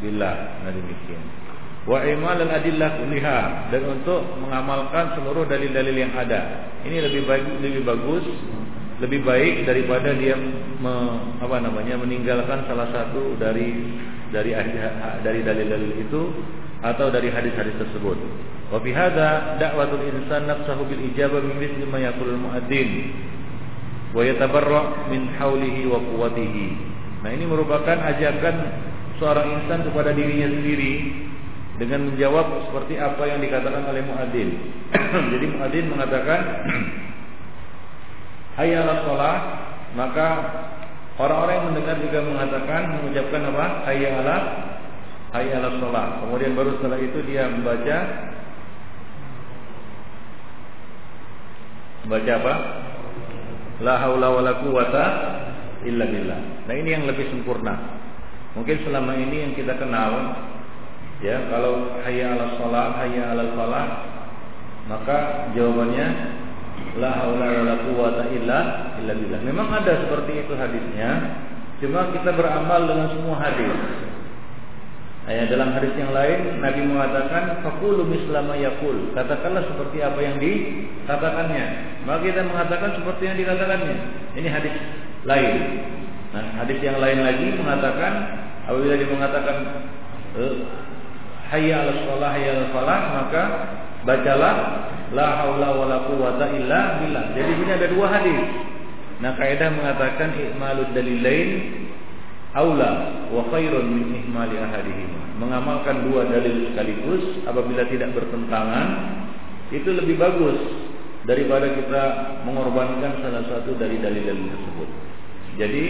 billah. 0.00 0.64
Nah 0.64 0.72
demikian. 0.72 1.20
Wa 1.84 2.08
imal 2.08 2.40
al 2.40 2.52
adillah 2.56 2.88
kulliha 3.04 3.68
dan 3.68 3.82
untuk 3.84 4.24
mengamalkan 4.40 5.12
seluruh 5.12 5.44
dalil-dalil 5.44 5.92
yang 5.92 6.16
ada. 6.16 6.72
Ini 6.88 7.04
lebih 7.04 7.28
baik 7.28 7.44
lebih 7.60 7.84
bagus 7.84 8.24
lebih 9.04 9.20
baik 9.20 9.68
daripada 9.68 10.16
dia 10.16 10.40
me, 10.80 10.94
apa 11.40 11.56
namanya 11.62 11.96
meninggalkan 12.00 12.64
salah 12.68 12.88
satu 12.92 13.36
dari 13.40 13.96
dari 14.30 14.52
dari 15.22 15.40
dalil-dalil 15.44 15.92
itu 16.02 16.22
atau 16.84 17.08
dari 17.08 17.32
hadis-hadis 17.32 17.74
tersebut. 17.80 18.18
Wa 18.68 18.82
fi 18.82 18.90
hadza 18.90 19.58
da'watul 19.62 20.02
insan 20.02 20.50
nafsahu 20.50 20.84
bil 20.90 21.02
ijabah 21.14 21.38
min 21.38 21.56
mithli 21.56 21.84
ma 21.86 22.02
yaqulu 22.02 22.34
al 22.34 22.40
muadzin 22.42 22.90
wa 24.10 24.22
yatabarra 24.26 25.08
min 25.08 25.30
haulihi 25.38 25.86
wa 25.86 26.02
quwwatihi. 26.02 26.68
Nah, 27.22 27.30
ini 27.32 27.44
merupakan 27.48 27.96
ajakan 27.96 28.56
seorang 29.18 29.62
insan 29.62 29.82
kepada 29.86 30.12
dirinya 30.12 30.52
sendiri 30.52 30.92
dengan 31.76 32.12
menjawab 32.12 32.68
seperti 32.68 32.96
apa 32.96 33.22
yang 33.28 33.40
dikatakan 33.40 33.84
oleh 33.84 34.02
muadzin. 34.04 34.48
Jadi 35.32 35.46
muadzin 35.52 35.86
mengatakan 35.92 36.40
hayya 38.60 38.80
shalah, 39.04 39.36
maka 39.96 40.28
orang-orang 41.16 41.54
yang 41.56 41.66
mendengar 41.72 41.96
juga 41.98 42.18
mengatakan 42.22 43.00
mengucapkan 43.00 43.42
apa? 43.48 43.66
Hayya 43.88 44.08
'ala 44.20 44.36
hayya 45.32 45.54
'alas 45.58 45.74
shalah. 45.80 46.06
Kemudian 46.22 46.52
baru 46.52 46.76
setelah 46.78 47.00
itu 47.00 47.18
dia 47.24 47.48
membaca 47.48 47.98
Baca 52.06 52.32
apa? 52.38 52.54
La 53.82 53.98
haula 53.98 54.30
wala 54.30 54.62
quwata 54.62 55.04
illa 55.82 56.06
billah. 56.06 56.70
Nah, 56.70 56.74
ini 56.78 56.94
yang 56.94 57.04
lebih 57.04 57.34
sempurna. 57.34 57.98
Mungkin 58.54 58.86
selama 58.86 59.18
ini 59.18 59.42
yang 59.42 59.52
kita 59.58 59.74
kenal 59.74 60.38
ya, 61.18 61.50
kalau 61.50 61.98
hayya 62.06 62.38
'alas 62.38 62.62
shalah, 62.62 62.94
hayya 63.02 63.34
'alal 63.34 63.52
falah, 63.58 63.86
maka 64.86 65.50
jawabannya 65.58 66.06
la 66.98 67.10
haula 67.22 67.46
wala. 67.96 68.24
Memang 69.44 69.68
ada 69.70 69.92
seperti 70.04 70.44
itu 70.44 70.52
hadisnya, 70.56 71.10
cuma 71.80 72.10
kita 72.10 72.34
beramal 72.34 72.88
dengan 72.88 73.08
semua 73.14 73.36
hadis. 73.40 73.72
Ya, 75.26 75.42
dalam 75.50 75.74
hadis 75.74 75.90
yang 75.98 76.14
lain 76.14 76.62
Nabi 76.62 76.86
mengatakan 76.86 77.58
fakulu 77.58 78.06
mislama 78.06 78.54
yakul. 78.54 79.10
Katakanlah 79.10 79.66
seperti 79.66 79.98
apa 79.98 80.22
yang 80.22 80.38
dikatakannya. 80.38 81.64
Maka 82.06 82.30
kita 82.30 82.46
mengatakan 82.46 82.94
seperti 82.94 83.22
yang 83.26 83.34
dikatakannya. 83.34 83.96
Ini 84.38 84.48
hadis 84.54 84.74
lain. 85.26 85.54
Nah, 86.30 86.62
hadis 86.62 86.78
yang 86.78 87.02
lain 87.02 87.26
lagi 87.26 87.58
mengatakan 87.58 88.12
apabila 88.70 88.94
dia 88.94 89.08
mengatakan 89.10 89.56
eh, 90.38 90.56
hayya 91.50 91.74
'alas 91.82 91.98
shalah 92.06 92.30
hayya 92.30 92.50
'alal 92.54 92.70
falah 92.70 93.00
maka 93.14 93.42
bacalah 94.06 94.56
la 95.12 95.26
haula 95.42 95.68
wala 95.74 95.96
quwata 96.06 96.46
illa 96.54 97.02
billah. 97.02 97.24
Jadi 97.34 97.50
ini 97.52 97.70
ada 97.74 97.86
dua 97.90 98.06
hadis. 98.08 98.40
Nah, 99.16 99.32
kaidah 99.34 99.72
mengatakan 99.72 100.36
i'malud 100.36 100.92
dalilain 100.92 101.50
aula 102.56 103.26
wa 103.34 103.42
khairun 103.52 103.86
min 103.90 104.24
ihmali 104.24 104.56
ahadihim. 104.56 105.10
Mengamalkan 105.36 106.08
dua 106.08 106.24
dalil 106.30 106.72
sekaligus 106.72 107.44
apabila 107.44 107.84
tidak 107.92 108.16
bertentangan 108.16 108.86
itu 109.74 109.90
lebih 109.92 110.16
bagus 110.16 110.56
daripada 111.26 111.66
kita 111.74 112.02
mengorbankan 112.46 113.18
salah 113.20 113.44
satu 113.50 113.74
dari 113.76 113.98
dalil-dalil 113.98 114.46
tersebut. 114.46 114.88
Jadi 115.58 115.84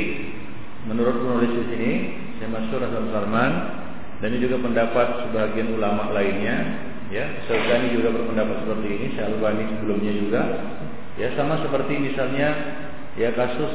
menurut 0.88 1.18
penulis 1.18 1.50
di 1.50 1.64
sini 1.70 1.92
Syekh 2.40 2.50
Masyur 2.50 2.80
Hasan 2.80 3.10
Salman 3.12 3.52
dan 4.22 4.28
ini 4.32 4.48
juga 4.48 4.62
pendapat 4.64 5.28
sebagian 5.28 5.76
ulama 5.76 6.14
lainnya 6.14 6.56
ya 7.10 7.24
Syaukani 7.46 7.94
juga 7.94 8.10
berpendapat 8.14 8.66
seperti 8.66 8.86
ini 8.90 9.06
Syekh 9.14 9.26
Albani 9.30 9.64
sebelumnya 9.70 10.12
juga. 10.14 10.42
Ya 11.16 11.28
sama 11.38 11.56
seperti 11.62 11.96
misalnya 11.96 12.48
ya 13.16 13.32
kasus 13.32 13.72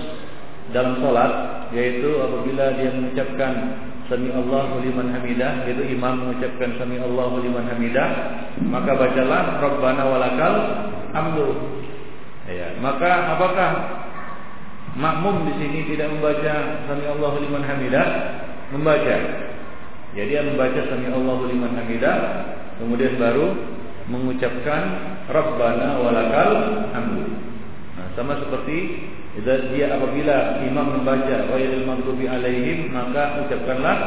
dalam 0.70 1.02
sholat 1.02 1.32
yaitu 1.74 2.22
apabila 2.22 2.78
dia 2.78 2.92
mengucapkan 2.94 3.54
sami 4.06 4.30
Allahu 4.30 4.84
liman 4.84 5.10
hamidah 5.10 5.66
yaitu 5.66 5.84
imam 5.96 6.28
mengucapkan 6.28 6.76
sami 6.78 7.00
Allahu 7.00 7.42
liman 7.42 7.66
hamidah 7.66 8.08
maka 8.68 8.92
bacalah 8.94 9.58
rabbana 9.64 10.04
walakal 10.06 10.56
hamdu. 11.16 11.50
Ya 12.52 12.76
maka 12.84 13.40
apakah 13.40 13.70
makmum 15.00 15.48
di 15.48 15.54
sini 15.56 15.80
tidak 15.88 16.12
membaca 16.12 16.84
sami 16.86 17.08
Allahu 17.08 17.40
liman 17.42 17.64
hamidah 17.64 18.08
membaca. 18.76 19.18
Jadi 20.12 20.28
dia 20.28 20.44
membaca 20.44 20.80
sami 20.92 21.08
Allahu 21.08 21.48
liman 21.48 21.74
hamidah 21.80 22.18
kemudian 22.82 23.22
baru 23.22 23.54
mengucapkan 24.10 24.84
rabbana 25.30 26.02
walakal 26.02 26.52
hamdu 26.92 27.30
nah 27.96 28.10
sama 28.18 28.42
seperti 28.42 29.08
dia 29.40 29.96
apabila 29.96 30.60
imam 30.68 31.00
membaca 31.00 31.48
ghairil 31.56 31.88
maghdubi 31.88 32.28
alaihim 32.28 32.92
maka 32.92 33.40
ucapkanlah 33.48 33.98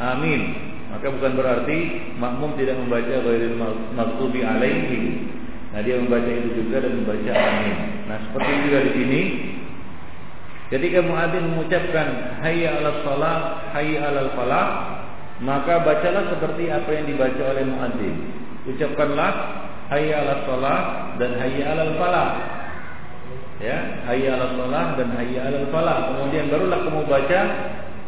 amin. 0.00 0.42
Maka 0.90 1.12
bukan 1.12 1.32
berarti 1.36 1.78
makmum 2.16 2.56
tidak 2.56 2.80
membaca 2.80 3.14
ghairil 3.14 3.56
maghdubi 3.94 4.40
alaihim. 4.42 5.28
Nah 5.70 5.80
dia 5.84 6.00
membaca 6.00 6.30
itu 6.30 6.50
juga 6.56 6.82
dan 6.82 7.04
membaca 7.04 7.30
amin. 7.30 7.74
Nah 8.08 8.18
seperti 8.26 8.52
juga 8.66 8.78
di 8.80 8.92
sini 8.96 9.20
ketika 10.66 10.98
muadzin 11.04 11.46
mengucapkan 11.52 12.40
hayya 12.42 12.80
'alas 12.80 12.98
shalah, 13.06 13.38
hayya 13.70 13.98
'alal 14.02 14.30
falah, 14.34 14.66
maka 15.44 15.84
bacalah 15.84 16.32
seperti 16.32 16.72
apa 16.72 16.88
yang 16.96 17.04
dibaca 17.12 17.42
oleh 17.52 17.64
muadzin. 17.68 18.14
Ucapkanlah 18.64 19.32
hayya 19.92 20.24
'alas 20.24 20.40
shalah 20.48 20.80
dan 21.20 21.36
hayya 21.36 21.64
'alal 21.76 21.92
falah. 22.00 22.30
Ya 23.60 23.76
hayya 24.08 24.36
'alal 24.36 24.52
shalah 24.56 24.86
dan 24.96 25.08
hayya 25.12 25.40
'alal 25.44 25.68
falah. 25.68 25.98
Kemudian 26.08 26.48
barulah 26.48 26.78
kamu 26.88 27.02
baca 27.04 27.40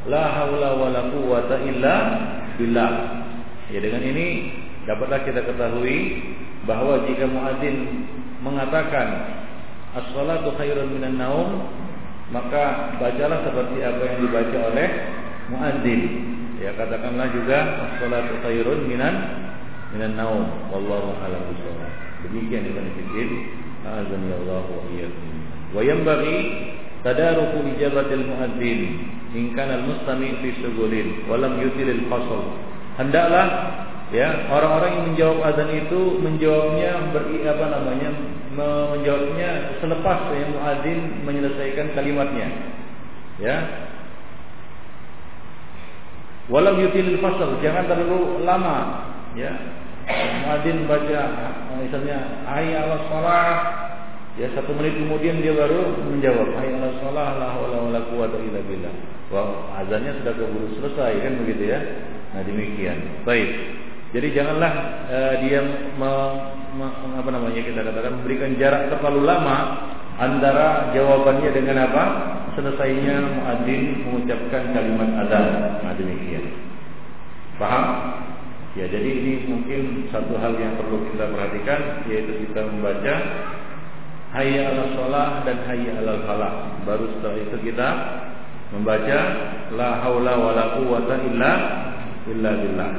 la 0.08 0.24
haula 0.40 0.70
wala 0.80 1.00
quwata 1.12 1.56
illa 1.68 1.96
billah. 2.56 2.92
Ya 3.68 3.78
dengan 3.84 4.00
ini 4.00 4.26
dapatlah 4.88 5.20
kita 5.28 5.44
ketahui 5.44 5.98
bahwa 6.64 7.04
jika 7.04 7.28
muadzin 7.28 8.08
mengatakan 8.40 9.36
as-salatu 9.92 10.56
khairun 10.56 10.96
minan 10.96 11.20
naum 11.20 11.68
maka 12.32 12.96
bacalah 12.96 13.44
seperti 13.44 13.84
apa 13.84 14.02
yang 14.04 14.18
dibaca 14.24 14.58
oleh 14.72 14.88
muadzin 15.52 16.00
ya 16.58 16.74
katakanlah 16.74 17.30
juga 17.30 17.58
as-salatu 17.86 18.42
khairun 18.42 18.90
minan 18.90 19.14
minan 19.94 20.18
naum 20.18 20.44
wallahu 20.74 21.14
a'lam 21.22 21.42
bishawab 21.54 21.90
demikian 22.26 22.66
dengan 22.66 22.86
fikir 22.92 23.28
azan 23.86 24.20
ya 24.26 24.36
Allah 24.42 24.64
wa 24.66 24.82
iyyakum 24.90 25.38
Wa 25.68 25.84
yanbaghi 25.84 26.38
tadaruku 27.04 27.76
ijabatil 27.76 28.24
muadzin 28.24 28.80
in 29.36 29.52
kana 29.52 29.84
al-mustami' 29.84 30.40
fi 30.40 30.48
syughulin 30.64 31.28
wa 31.28 31.36
lam 31.36 31.60
yutil 31.60 31.92
al-fasl. 31.92 32.56
Hendaklah 32.96 33.46
ya 34.08 34.48
orang-orang 34.48 34.90
yang 34.96 35.04
menjawab 35.12 35.38
azan 35.52 35.70
itu 35.76 36.00
menjawabnya 36.24 37.12
beri 37.12 37.44
apa 37.44 37.64
namanya 37.68 38.10
menjawabnya 38.56 39.50
selepas 39.84 40.32
ya 40.32 40.46
muadzin 40.56 40.98
menyelesaikan 41.28 41.92
kalimatnya. 41.92 42.48
Ya. 43.38 43.56
Walam 46.48 46.80
yutil 46.80 47.20
fasal, 47.20 47.60
jangan 47.60 47.84
terlalu 47.84 48.44
lama 48.44 49.04
ya. 49.36 49.52
Muadzin 50.48 50.88
baca 50.88 51.20
misalnya 51.76 52.48
hayya 52.48 52.88
'alas 52.88 53.04
shalah 53.12 53.52
Ya 54.38 54.46
satu 54.54 54.70
menit 54.70 54.94
kemudian 54.94 55.42
dia 55.42 55.50
baru 55.50 55.98
menjawab 55.98 56.54
Hayya 56.54 56.78
ala 56.78 56.94
sholah 57.02 57.42
la 57.42 57.46
hawla 57.58 57.76
wa 57.82 57.90
la 57.90 58.00
quwata 58.06 58.38
illa 58.38 58.62
billah. 58.62 58.94
Wah, 59.34 59.82
azannya 59.82 60.14
sudah 60.22 60.30
keburu 60.30 60.78
selesai 60.78 61.26
kan 61.26 61.42
begitu 61.42 61.74
ya. 61.74 61.82
Nah, 62.30 62.46
demikian. 62.46 63.26
Baik. 63.26 63.50
Jadi 64.14 64.38
janganlah 64.38 64.72
uh, 65.10 65.34
dia 65.42 65.58
me, 65.98 66.12
me, 66.78 66.86
apa 67.18 67.28
namanya 67.34 67.60
kita 67.66 67.82
katakan 67.82 68.22
memberikan 68.22 68.54
jarak 68.62 68.94
terlalu 68.94 69.26
lama 69.26 69.56
antara 70.18 70.90
jawabannya 70.92 71.50
dengan 71.54 71.88
apa? 71.88 72.04
Selesainya 72.58 73.38
muadzin 73.38 74.02
mengucapkan 74.02 74.74
kalimat 74.74 75.10
azan. 75.26 75.46
Nah, 75.86 75.94
demikian. 75.94 76.42
Paham? 77.54 77.84
Ya, 78.74 78.86
jadi 78.90 79.08
ini 79.10 79.46
mungkin 79.46 80.06
satu 80.10 80.38
hal 80.38 80.54
yang 80.58 80.78
perlu 80.78 81.10
kita 81.10 81.26
perhatikan 81.30 82.06
yaitu 82.06 82.46
kita 82.46 82.62
membaca 82.62 83.14
hayya 84.34 84.70
ala 84.70 84.84
sholah 84.94 85.28
dan 85.42 85.66
hayya 85.66 85.98
ala 86.02 86.22
falah. 86.26 86.52
Baru 86.86 87.10
setelah 87.18 87.38
itu 87.42 87.56
kita 87.62 87.88
membaca 88.74 89.18
la 89.74 89.90
haula 90.04 90.34
wala 90.36 90.64
quwata 90.78 91.14
illa 91.26 91.52
illa 92.28 92.50
billah. 92.54 92.90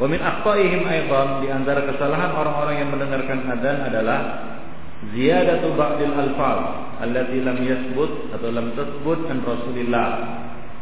Wa 0.00 0.06
min 0.08 0.20
aqtaihim 0.20 0.82
aidan 0.88 1.28
di 1.44 1.48
antara 1.52 1.84
kesalahan 1.84 2.32
orang-orang 2.32 2.76
yang 2.80 2.90
mendengarkan 2.92 3.44
adzan 3.52 3.78
adalah 3.88 4.49
ziyadatu 5.16 5.72
ba'dil 5.72 6.12
alfaz 6.12 6.60
allati 7.00 7.40
lam 7.40 7.58
yasbut 7.64 8.36
atau 8.36 8.48
lam 8.52 8.76
tasbut 8.76 9.20
an 9.32 9.40
Rasulillah 9.40 10.08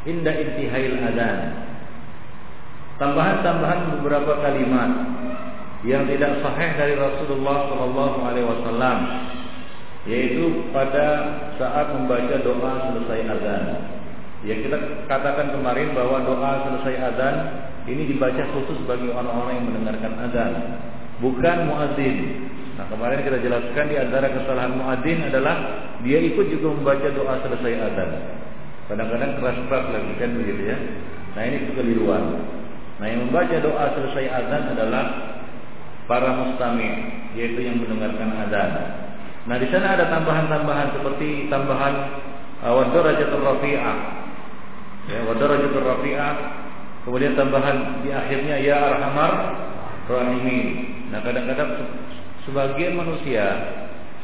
inda 0.03 0.35
intihail 0.35 0.99
adzan. 0.99 1.39
Tambahan-tambahan 2.99 3.95
beberapa 3.99 4.43
kalimat 4.43 4.91
yang 5.87 6.11
tidak 6.11 6.43
sahih 6.43 6.71
dari 6.75 6.95
Rasulullah 6.99 7.71
Shallallahu 7.71 8.19
Alaihi 8.27 8.47
Wasallam, 8.51 8.99
yaitu 10.11 10.67
pada 10.75 11.07
saat 11.55 11.95
membaca 11.95 12.35
doa 12.43 12.73
selesai 12.91 13.21
azan. 13.23 13.65
Ya 14.43 14.55
kita 14.59 15.07
katakan 15.07 15.55
kemarin 15.55 15.95
bahwa 15.95 16.27
doa 16.27 16.53
selesai 16.67 16.95
azan 17.15 17.37
ini 17.87 18.11
dibaca 18.11 18.43
khusus 18.51 18.83
bagi 18.91 19.15
orang-orang 19.15 19.63
yang 19.63 19.67
mendengarkan 19.71 20.13
azan, 20.27 20.53
bukan 21.23 21.71
muadzin. 21.71 22.17
Nah 22.79 22.87
kemarin 22.87 23.27
kita 23.27 23.43
jelaskan 23.43 23.85
di 23.91 23.97
antara 23.99 24.31
kesalahan 24.31 24.79
muadzin 24.79 25.27
adalah 25.27 25.57
dia 26.07 26.19
ikut 26.23 26.47
juga 26.47 26.79
membaca 26.79 27.09
doa 27.11 27.35
selesai 27.43 27.75
azan. 27.75 28.11
Kadang-kadang 28.87 29.37
keras-keras 29.43 29.87
lagi 29.91 30.13
kan 30.17 30.31
begitu 30.39 30.63
ya. 30.71 30.79
Nah 31.35 31.43
ini 31.43 31.57
kekeliruan. 31.69 32.25
Nah 33.03 33.07
yang 33.11 33.27
membaca 33.27 33.57
doa 33.59 33.85
selesai 33.99 34.25
azan 34.31 34.63
adalah 34.79 35.05
para 36.07 36.31
mustami 36.39 37.19
yaitu 37.37 37.61
yang 37.67 37.83
mendengarkan 37.83 38.33
adzan. 38.47 38.71
Nah, 39.49 39.57
di 39.57 39.69
sana 39.73 39.97
ada 39.97 40.13
tambahan-tambahan 40.13 40.93
seperti 40.93 41.49
tambahan 41.49 41.95
uh, 42.61 42.73
wadarajatul 42.77 43.41
rafi'ah. 43.41 43.97
Ya, 45.09 45.25
wadarajatul 45.25 45.85
rafi'ah. 45.89 46.35
Kemudian 47.09 47.33
tambahan 47.33 48.05
di 48.05 48.13
akhirnya 48.13 48.61
ya 48.61 48.77
arhamar 48.77 49.33
rahimin. 50.05 50.69
Nah, 51.09 51.25
kadang-kadang 51.25 51.71
sebagian 52.49 52.97
manusia 52.97 53.45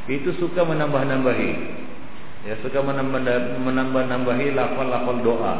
itu 0.08 0.32
suka 0.40 0.64
menambah-nambahi. 0.64 1.52
Ya, 2.48 2.56
suka 2.64 2.80
menambah-nambahi 2.80 4.56
lafal-lafal 4.56 5.20
doa. 5.20 5.54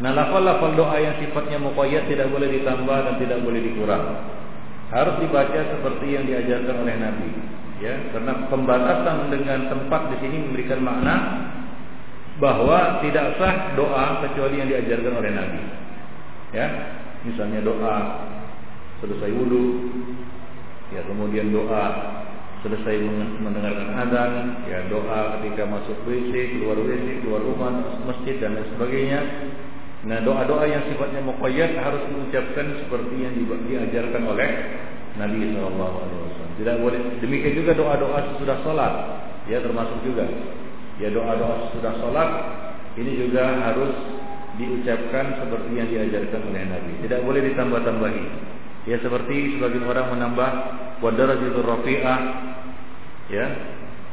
Nah, 0.00 0.10
lafal-lafal 0.16 0.72
doa 0.76 0.96
yang 0.96 1.20
sifatnya 1.20 1.60
muqayyad 1.60 2.08
tidak 2.08 2.32
boleh 2.32 2.48
ditambah 2.48 2.98
dan 3.04 3.14
tidak 3.20 3.38
boleh 3.44 3.60
dikurang 3.60 4.04
harus 4.90 5.22
dibaca 5.22 5.60
seperti 5.70 6.06
yang 6.18 6.26
diajarkan 6.26 6.82
oleh 6.82 6.96
Nabi 6.98 7.30
ya 7.78 7.94
karena 8.10 8.50
pembatasan 8.50 9.30
dengan 9.30 9.70
tempat 9.70 10.10
di 10.12 10.16
sini 10.18 10.36
memberikan 10.50 10.82
makna 10.82 11.16
bahwa 12.42 12.98
tidak 13.00 13.38
sah 13.38 13.78
doa 13.78 14.20
kecuali 14.26 14.58
yang 14.58 14.68
diajarkan 14.68 15.14
oleh 15.14 15.30
Nabi 15.30 15.62
ya 16.50 16.66
misalnya 17.22 17.62
doa 17.62 17.96
selesai 18.98 19.30
wudhu 19.30 19.64
ya 20.90 21.00
kemudian 21.06 21.54
doa 21.54 21.84
selesai 22.60 23.00
mendengarkan 23.40 23.88
azan 23.96 24.32
ya 24.68 24.84
doa 24.92 25.40
ketika 25.40 25.64
masuk 25.64 25.96
WC 26.04 26.60
keluar 26.60 26.76
WC 26.76 27.24
keluar 27.24 27.40
rumah 27.40 27.72
masjid 28.04 28.36
dan 28.36 28.58
lain 28.58 28.68
sebagainya 28.76 29.20
Nah 30.00 30.16
doa-doa 30.24 30.64
yang 30.64 30.80
sifatnya 30.88 31.20
muqayyad 31.20 31.76
harus 31.76 32.00
diucapkan 32.08 32.72
seperti 32.80 33.20
yang 33.20 33.36
diajarkan 33.68 34.22
oleh 34.32 34.48
Nabi 35.20 35.52
Wasallam. 35.52 36.56
Tidak 36.56 36.76
boleh. 36.80 37.00
Demikian 37.20 37.52
juga 37.52 37.76
doa-doa 37.76 38.32
sesudah 38.32 38.64
sholat, 38.64 38.92
ya 39.44 39.60
termasuk 39.60 40.00
juga. 40.00 40.24
Ya 40.96 41.12
doa-doa 41.12 41.68
sesudah 41.68 41.92
sholat 42.00 42.30
ini 42.96 43.12
juga 43.28 43.44
harus 43.60 43.92
diucapkan 44.56 45.36
seperti 45.36 45.70
yang 45.76 45.88
diajarkan 45.92 46.48
oleh 46.48 46.62
Nabi. 46.64 46.92
Tidak 47.04 47.20
boleh 47.20 47.40
ditambah-tambahi. 47.52 48.24
Ya 48.90 48.98
seperti 48.98 49.54
sebagian 49.54 49.86
orang 49.86 50.10
menambah 50.18 50.50
wadarajatul 50.98 51.62
rafi'ah 51.62 52.20
ya. 53.30 53.46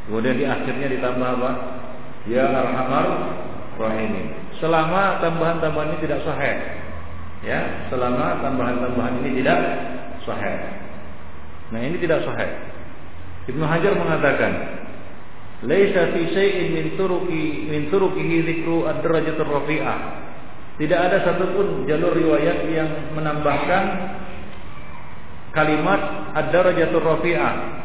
Kemudian 0.05 0.37
di 0.37 0.45
akhirnya 0.45 0.87
ditambah 0.93 1.29
apa? 1.41 1.51
Ya 2.29 2.45
arhamar 2.45 3.07
rahimin 3.81 4.37
selama 4.57 5.21
tambahan-tambahan 5.21 5.93
ini 5.93 5.99
tidak 6.05 6.19
sahih. 6.25 6.57
Ya, 7.45 7.59
selama 7.93 8.41
tambahan-tambahan 8.41 9.21
ini 9.21 9.41
tidak 9.41 9.59
sahih. 10.25 10.57
Nah, 11.69 11.81
ini 11.85 11.97
tidak 12.01 12.25
sahih. 12.25 12.49
Ibnu 13.47 13.63
Hajar 13.63 13.93
mengatakan, 13.95 14.51
"Laisa 15.69 16.11
fi 16.11 16.21
syai'in 16.33 16.67
min 16.73 16.85
turuki 16.97 17.69
min 17.69 17.93
turukihi 17.93 18.43
dzikru 18.43 18.89
ad-darajatur 18.89 19.47
rafi'ah." 19.47 19.99
Tidak 20.77 20.99
ada 20.99 21.17
satupun 21.25 21.89
jalur 21.89 22.13
riwayat 22.13 22.69
yang 22.69 22.89
menambahkan 23.17 23.83
kalimat 25.57 26.01
ad-darajatur 26.37 27.01
rafi'ah 27.01 27.77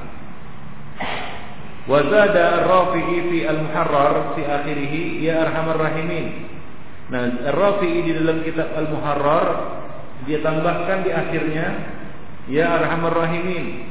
Wazada 1.83 2.63
Rafi'i 2.63 3.17
fi 3.27 3.39
al-Muharrar 3.43 4.39
fi 4.39 4.47
akhirih 4.47 5.19
ya 5.19 5.43
arhamar 5.43 5.83
rahimin. 5.83 6.47
Nah, 7.11 7.51
Rafi'i 7.51 8.07
di 8.07 8.13
dalam 8.23 8.47
kitab 8.47 8.71
Al-Muharrar 8.71 9.47
dia 10.23 10.39
tambahkan 10.47 11.03
di 11.03 11.11
akhirnya 11.11 11.67
ya 12.47 12.79
arhamar 12.79 13.27
rahimin. 13.27 13.91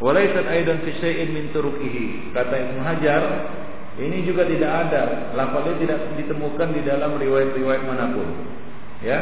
Walaysat 0.00 0.48
aidan 0.48 0.80
fi 0.88 0.96
syai'in 0.96 1.36
min 1.36 1.52
turukihi. 1.52 2.32
Kata 2.32 2.54
Ibnu 2.56 2.80
Hajar, 2.80 3.24
Ini 3.96 4.28
juga 4.28 4.44
tidak 4.44 4.68
ada, 4.68 5.32
lafalnya 5.32 5.72
tidak 5.80 6.20
ditemukan 6.20 6.68
di 6.68 6.84
dalam 6.84 7.16
riwayat-riwayat 7.16 7.80
mana 7.80 8.12
pun. 8.12 8.28
Ya, 9.00 9.16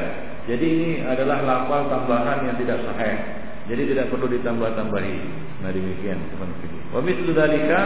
jadi 0.51 0.67
ini 0.67 0.91
adalah 1.07 1.47
lafal 1.47 1.87
tambahan 1.87 2.43
yang 2.51 2.59
tidak 2.59 2.83
sahih. 2.83 3.44
Jadi 3.65 3.83
tidak 3.97 4.13
perlu 4.13 4.29
ditambah-tambahi. 4.29 5.17
Nah 5.65 5.71
demikian 5.73 6.21
teman-teman. 6.33 6.93
Wa 6.93 7.01
mithlu 7.01 7.33
dzalika 7.33 7.81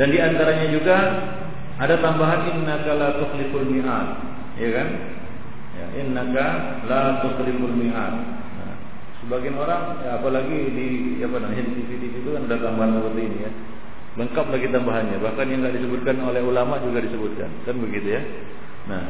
dan 0.00 0.08
di 0.08 0.18
antaranya 0.22 0.66
juga 0.70 0.96
ada 1.80 1.96
tambahan 2.00 2.56
innaka 2.56 2.92
la 2.96 3.08
tukhliful 3.20 3.68
mi'ad, 3.68 4.08
ya 4.60 4.68
kan? 4.72 4.88
Ya, 5.76 5.86
innaka 6.04 6.46
la 6.88 7.24
tukhliful 7.24 7.74
mi'ad. 7.74 8.14
Nah, 8.60 8.74
sebagian 9.24 9.56
orang 9.60 10.00
ya, 10.04 10.20
apalagi 10.20 10.58
di 10.76 10.88
apa 11.24 11.36
namanya 11.40 11.68
di 11.68 11.72
TV-TV 11.84 12.14
itu 12.22 12.30
kan 12.36 12.48
ada 12.48 12.56
tambahan 12.60 13.00
seperti 13.00 13.20
ini 13.28 13.38
ya. 13.44 13.50
Lengkap 14.10 14.46
lagi 14.52 14.66
tambahannya, 14.72 15.16
bahkan 15.22 15.46
yang 15.52 15.60
enggak 15.64 15.76
disebutkan 15.80 16.16
oleh 16.24 16.42
ulama 16.44 16.80
juga 16.80 17.04
disebutkan. 17.04 17.50
Kan 17.68 17.76
begitu 17.80 18.08
ya. 18.16 18.22
Nah, 18.88 19.02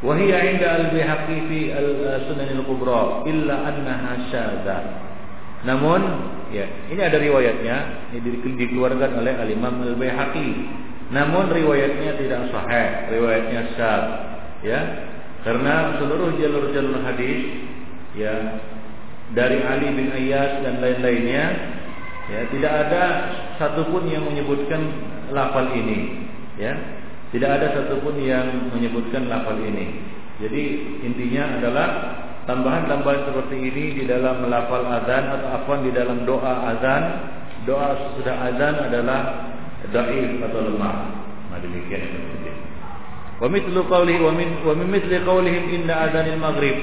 Wahia 0.00 0.38
inda 0.48 0.68
al-Bihaqi 0.80 1.36
fi 1.48 1.60
al-Sunan 1.76 2.48
al-Kubra 2.56 3.28
illa 3.28 3.68
annaha. 3.68 4.78
Namun, 5.60 6.00
ya, 6.56 6.64
ini 6.88 7.00
ada 7.04 7.20
riwayatnya, 7.20 7.76
ini 8.16 8.40
dikeluarkan 8.56 9.20
oleh 9.20 9.36
al-Imam 9.36 9.84
al-Baihaqi. 9.84 10.48
Namun 11.12 11.52
riwayatnya 11.52 12.16
tidak 12.16 12.48
sahih, 12.48 13.12
riwayatnya 13.12 13.60
syadz, 13.76 14.08
ya. 14.64 14.80
Karena 15.40 15.96
seluruh 15.96 16.36
jalur-jalur 16.36 17.00
hadis 17.00 17.64
ya 18.12 18.60
dari 19.32 19.64
Ali 19.64 19.88
bin 19.88 20.12
Ayyas 20.12 20.60
dan 20.60 20.84
lain-lainnya 20.84 21.44
ya 22.28 22.40
tidak 22.52 22.72
ada 22.86 23.04
satupun 23.56 24.04
yang 24.12 24.28
menyebutkan 24.28 24.84
lafal 25.32 25.72
ini, 25.72 26.28
ya 26.60 26.76
tidak 27.30 27.50
ada 27.62 27.66
satupun 27.78 28.18
yang 28.18 28.74
menyebutkan 28.74 29.30
lafal 29.30 29.54
ini. 29.62 30.02
Jadi 30.42 30.62
intinya 31.06 31.62
adalah 31.62 31.88
tambahan-tambahan 32.50 33.30
seperti 33.30 33.56
ini 33.70 33.84
di 34.02 34.04
dalam 34.10 34.42
lafal 34.50 34.82
azan 34.82 35.38
atau 35.38 35.48
apa 35.54 35.72
di 35.86 35.90
dalam 35.94 36.26
doa 36.26 36.74
azan, 36.74 37.02
doa 37.70 38.18
sudah 38.18 38.34
azan 38.50 38.74
adalah 38.90 39.20
dhaif 39.94 40.42
atau 40.42 40.60
lemah. 40.74 40.96
Nah 41.54 41.58
demikian 41.62 42.02
seperti 42.02 42.50
Wa 43.40 43.48
mithlu 43.48 43.80
qawlihi 43.88 44.20
wa 44.20 44.32
min 44.36 44.48
wa 44.66 44.74
mithli 44.76 45.16
qawlihim 45.24 45.64
inna 45.70 46.10
adzanil 46.10 46.36
maghrib. 46.36 46.76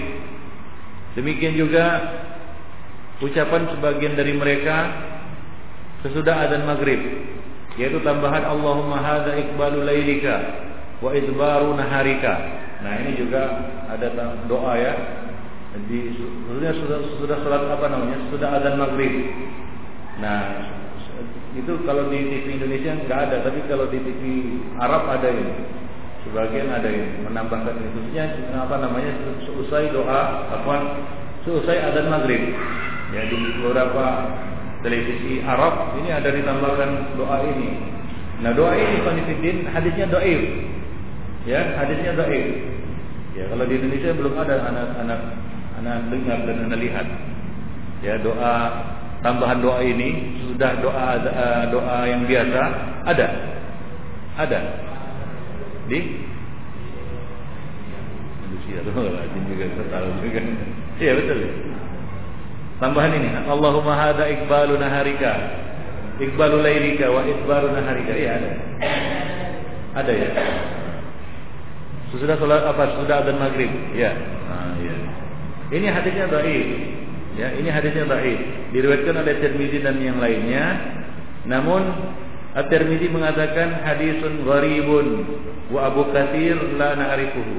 Demikian 1.13 1.53
juga 1.60 1.86
ucapan 3.21 3.73
sebagian 3.73 4.13
dari 4.15 4.33
mereka 4.38 4.75
sesudah 6.05 6.45
azan 6.45 6.65
maghrib 6.69 7.01
yaitu 7.77 8.01
tambahan 8.01 8.41
Allahumma 8.41 8.97
hadza 8.99 9.37
iqbalu 9.37 9.85
lailika 9.85 10.35
wa 10.97 11.13
idbaru 11.13 11.77
naharika. 11.77 12.33
Nah, 12.81 12.93
ini 13.05 13.17
juga 13.17 13.41
ada 13.89 14.09
doa 14.49 14.73
ya. 14.77 14.93
Di 15.85 16.09
sebenarnya 16.17 16.73
sudah 16.81 16.99
sudah 17.21 17.37
salat 17.45 17.69
apa 17.69 17.85
namanya? 17.85 18.17
Sudah 18.33 18.49
azan 18.57 18.81
maghrib. 18.81 19.13
Nah, 20.17 20.73
itu 21.53 21.73
kalau 21.85 22.09
di 22.09 22.17
TV 22.33 22.57
Indonesia 22.57 22.97
nggak 22.97 23.19
ada, 23.29 23.37
tapi 23.45 23.61
kalau 23.69 23.85
di 23.93 24.01
TV 24.01 24.21
Arab 24.81 25.05
ada 25.05 25.29
ini. 25.29 25.53
Sebagian 26.25 26.67
ada 26.73 26.89
ini 26.91 27.23
menambahkan 27.23 27.77
ini 27.77 27.89
khususnya 27.93 28.25
apa 28.57 28.81
namanya? 28.81 29.13
Selesai 29.45 29.93
doa 29.93 30.49
apa? 30.49 30.75
Selesai 31.45 31.93
azan 31.93 32.09
maghrib. 32.09 32.41
Ya 33.13 33.23
di 33.29 33.37
beberapa 33.61 34.05
televisi 34.85 35.41
Arab 35.41 35.97
ini 36.01 36.09
ada 36.13 36.29
ditambahkan 36.29 37.17
doa 37.17 37.37
ini. 37.45 37.69
Nah 38.45 38.53
doa 38.53 38.73
ini 38.77 39.01
konfidin 39.01 39.65
hadisnya 39.73 40.05
doaif, 40.09 40.41
ya 41.49 41.61
hadisnya 41.81 42.13
doaif. 42.13 42.47
Ya 43.33 43.45
kalau 43.49 43.65
di 43.69 43.73
Indonesia 43.77 44.13
belum 44.13 44.33
ada 44.37 44.55
anak-anak 44.69 45.21
anak 45.81 45.97
dengar 46.09 46.39
dan 46.45 46.57
anak 46.69 46.79
lihat. 46.81 47.07
Ya 48.05 48.13
doa 48.21 48.55
tambahan 49.25 49.61
doa 49.61 49.81
ini 49.81 50.37
sudah 50.45 50.77
doa 50.81 51.07
doa 51.73 51.97
yang 52.05 52.29
biasa 52.29 52.61
ada, 53.09 53.27
ada 54.37 54.59
di 55.89 55.99
Indonesia 58.45 58.79
juga 59.49 59.65
tahu 59.89 60.07
juga. 60.21 60.41
Iya 61.01 61.11
betul. 61.17 61.66
Tambahan 62.77 63.09
ini, 63.17 63.29
Allahumma 63.49 63.97
hada 63.97 64.29
ikbalu 64.29 64.77
naharika. 64.77 65.33
Ikbalu 66.21 66.61
lailika 66.61 67.09
wa 67.09 67.25
ikbalu 67.25 67.73
naharika. 67.73 68.13
Iya 68.13 68.31
ada. 68.37 68.51
Ada 69.97 70.11
ya. 70.13 70.29
Sudah 72.13 72.37
salat 72.37 72.63
apa? 72.69 73.01
Sudah 73.01 73.25
adzan 73.25 73.37
maghrib. 73.41 73.69
Ya. 73.97 74.13
Ini 75.67 75.89
hadisnya 75.89 76.31
dhaif. 76.31 76.67
Ya, 77.37 77.53
ini 77.57 77.69
hadisnya 77.69 78.05
dhaif. 78.07 78.39
Diriwayatkan 78.71 79.25
oleh 79.25 79.35
Tirmizi 79.41 79.81
dan 79.81 79.99
yang 79.99 80.21
lainnya. 80.21 80.65
Namun 81.49 81.81
At-Tirmizi 82.57 83.13
mengatakan 83.13 83.85
hadisun 83.85 84.41
gharibun 84.41 85.07
wa 85.69 85.93
Abu 85.93 86.09
Katsir 86.09 86.57
la 86.79 86.97
na'rifuhu. 86.97 87.57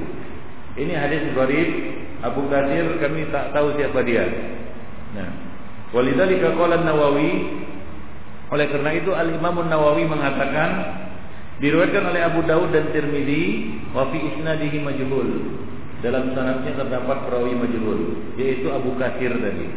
Ini 0.75 0.93
hadis 0.95 1.23
gharib. 1.31 1.69
Abu 2.19 2.51
Katsir 2.51 2.99
kami 2.99 3.31
tak 3.31 3.55
tahu 3.55 3.79
siapa 3.79 4.03
dia. 4.03 4.27
Nah, 5.17 5.29
walidzalika 5.95 6.53
qala 6.53 6.81
an-Nawawi 6.83 7.31
oleh 8.49 8.65
karena 8.65 8.91
itu 8.97 9.13
Al-Imam 9.13 9.61
nawawi 9.69 10.09
mengatakan 10.09 10.69
diriwayatkan 11.61 12.03
oleh 12.09 12.21
Abu 12.25 12.41
Daud 12.49 12.73
dan 12.73 12.89
Tirmizi 12.89 13.77
wa 13.93 14.09
fi 14.09 14.17
isnadihi 14.17 14.77
majhul. 14.81 15.29
Dalam 15.99 16.31
sanadnya 16.33 16.73
terdapat 16.79 17.27
perawi 17.29 17.53
majhul 17.53 18.33
yaitu 18.41 18.73
Abu 18.73 18.97
Katsir 18.97 19.37
tadi. 19.37 19.67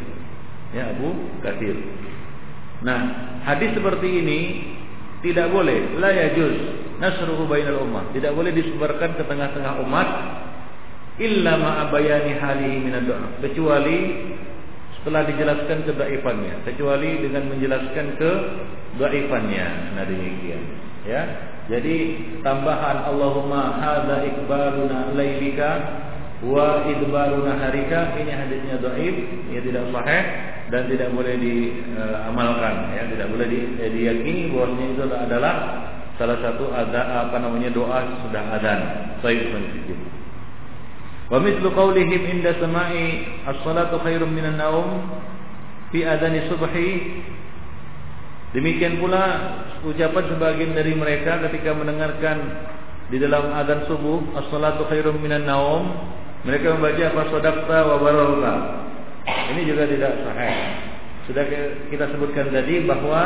Ya, 0.73 0.89
Abu 0.97 1.13
Katsir. 1.45 1.77
Nah, 2.81 3.01
hadis 3.45 3.77
seperti 3.77 4.09
ini 4.09 4.41
tidak 5.21 5.53
boleh 5.53 6.01
la 6.01 6.11
yajuz 6.17 6.57
nasruhu 6.97 7.45
bainal 7.45 7.85
ummah. 7.85 8.09
Tidak 8.17 8.33
boleh 8.33 8.57
disebarkan 8.57 9.21
ke 9.21 9.23
tengah-tengah 9.29 9.85
umat 9.85 10.09
illa 11.21 11.61
ma 11.61 11.93
bayani 11.93 12.41
halihi 12.41 12.77
min 12.89 12.95
doa 13.05 13.37
kecuali 13.45 13.99
setelah 15.01 15.25
dijelaskan 15.27 15.89
kedaifannya. 15.89 16.55
Kecuali 16.69 17.25
dengan 17.25 17.51
menjelaskan 17.51 18.07
ke 18.21 18.33
daifannya 19.01 19.67
nah 19.97 20.05
demikian. 20.05 20.63
Ya. 21.09 21.23
Jadi 21.71 21.97
tambahan 22.43 23.07
Allahumma 23.07 23.79
hadza 23.79 24.27
ikbaluna 24.27 25.15
lailika 25.15 25.71
wa 26.45 26.87
idbaruna 26.87 27.59
harika. 27.59 28.19
Ini 28.19 28.33
hadisnya 28.35 28.77
dhaif 28.83 29.17
ya 29.51 29.61
tidak 29.63 29.85
sahih 29.95 30.25
dan 30.71 30.83
tidak 30.91 31.09
boleh 31.15 31.35
diamalkan 31.39 32.75
ya 32.97 33.03
tidak 33.11 33.29
boleh 33.31 33.47
di, 33.47 33.61
eh, 33.79 33.91
diyakini 33.91 34.51
bahwasanya 34.55 34.87
itu 34.89 35.03
adalah 35.11 35.55
salah 36.17 36.39
satu 36.45 36.71
ada 36.71 37.27
apa 37.27 37.37
namanya 37.41 37.71
doa 37.73 38.07
sudah 38.27 38.43
adzan. 38.59 38.81
Sedikit 39.23 40.12
Wa 41.33 41.41
mithlu 41.41 41.73
inda 41.97 42.53
sama'i 42.61 43.25
as-salatu 43.49 44.05
khairum 44.05 44.37
minan 44.37 44.61
naum 44.61 45.09
fi 45.89 46.05
adani 46.05 46.45
subhi 46.53 47.25
Demikian 48.53 49.01
pula 49.01 49.25
ucapan 49.81 50.25
sebagian 50.29 50.77
dari 50.77 50.93
mereka 50.93 51.41
ketika 51.49 51.73
mendengarkan 51.73 52.69
di 53.09 53.17
dalam 53.17 53.49
azan 53.49 53.89
subuh 53.89 54.21
as-salatu 54.45 54.85
khairum 54.93 55.17
minan 55.25 55.49
naum 55.49 55.89
mereka 56.45 56.77
membaca 56.77 57.01
apa 57.01 57.23
sadaqta 57.33 57.79
wa 57.81 57.97
bararta. 57.97 58.55
Ini 59.57 59.63
juga 59.65 59.89
tidak 59.89 60.13
sahih. 60.29 60.57
Sudah 61.33 61.49
kita 61.89 62.13
sebutkan 62.13 62.53
tadi 62.53 62.85
bahwa 62.85 63.23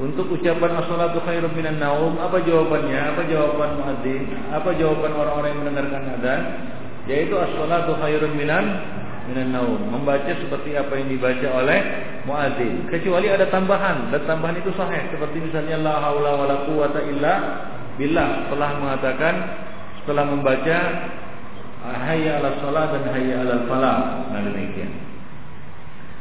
untuk 0.00 0.40
ucapan 0.40 0.72
as-salatu 0.80 1.20
khairum 1.28 1.52
minan 1.52 1.76
naum 1.76 2.16
apa 2.16 2.40
jawabannya? 2.40 3.12
Apa 3.12 3.28
jawaban 3.28 3.76
muadzin? 3.76 4.24
Apa 4.56 4.72
jawaban 4.72 5.12
orang-orang 5.20 5.52
yang 5.52 5.60
mendengarkan 5.68 6.02
azan? 6.16 6.40
Yaitu 7.10 7.34
as-salatu 7.34 7.98
khairun 7.98 8.38
minan 8.38 8.64
minan 9.26 9.50
naum. 9.50 9.82
Membaca 9.90 10.30
seperti 10.30 10.78
apa 10.78 10.94
yang 10.94 11.10
dibaca 11.10 11.48
oleh 11.58 11.78
muadzin. 12.22 12.86
Kecuali 12.86 13.26
ada 13.26 13.50
tambahan 13.50 14.14
dan 14.14 14.22
tambahan 14.30 14.62
itu 14.62 14.70
sahih. 14.78 15.10
Seperti 15.10 15.42
misalnya 15.42 15.82
la 15.82 15.98
haula 15.98 16.38
wala 16.38 16.56
quwata 16.70 17.02
illa 17.10 17.34
billah. 17.98 18.46
Setelah 18.46 18.70
mengatakan 18.78 19.34
setelah 20.02 20.24
membaca 20.30 20.78
hayya 22.06 22.38
'alas 22.38 22.62
shalah 22.62 22.86
dan 22.94 23.02
hayya 23.10 23.42
'alal 23.42 23.64
falah. 23.66 24.30
Nah 24.30 24.40
demikian. 24.46 25.10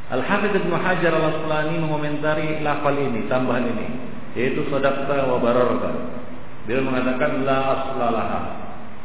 Al-Hafidz 0.10 0.58
Ibnu 0.58 0.74
Hajar 0.74 1.14
Al-Asqalani 1.14 1.86
mengomentari 1.86 2.66
lafal 2.66 2.98
ini, 2.98 3.30
tambahan 3.30 3.62
ini, 3.62 3.88
yaitu 4.34 4.66
sadaqta 4.66 5.30
wa 5.30 5.38
bararta. 5.38 6.18
Beliau 6.66 6.82
mengatakan 6.82 7.46
la 7.46 7.60
aslalaha. 7.78 8.42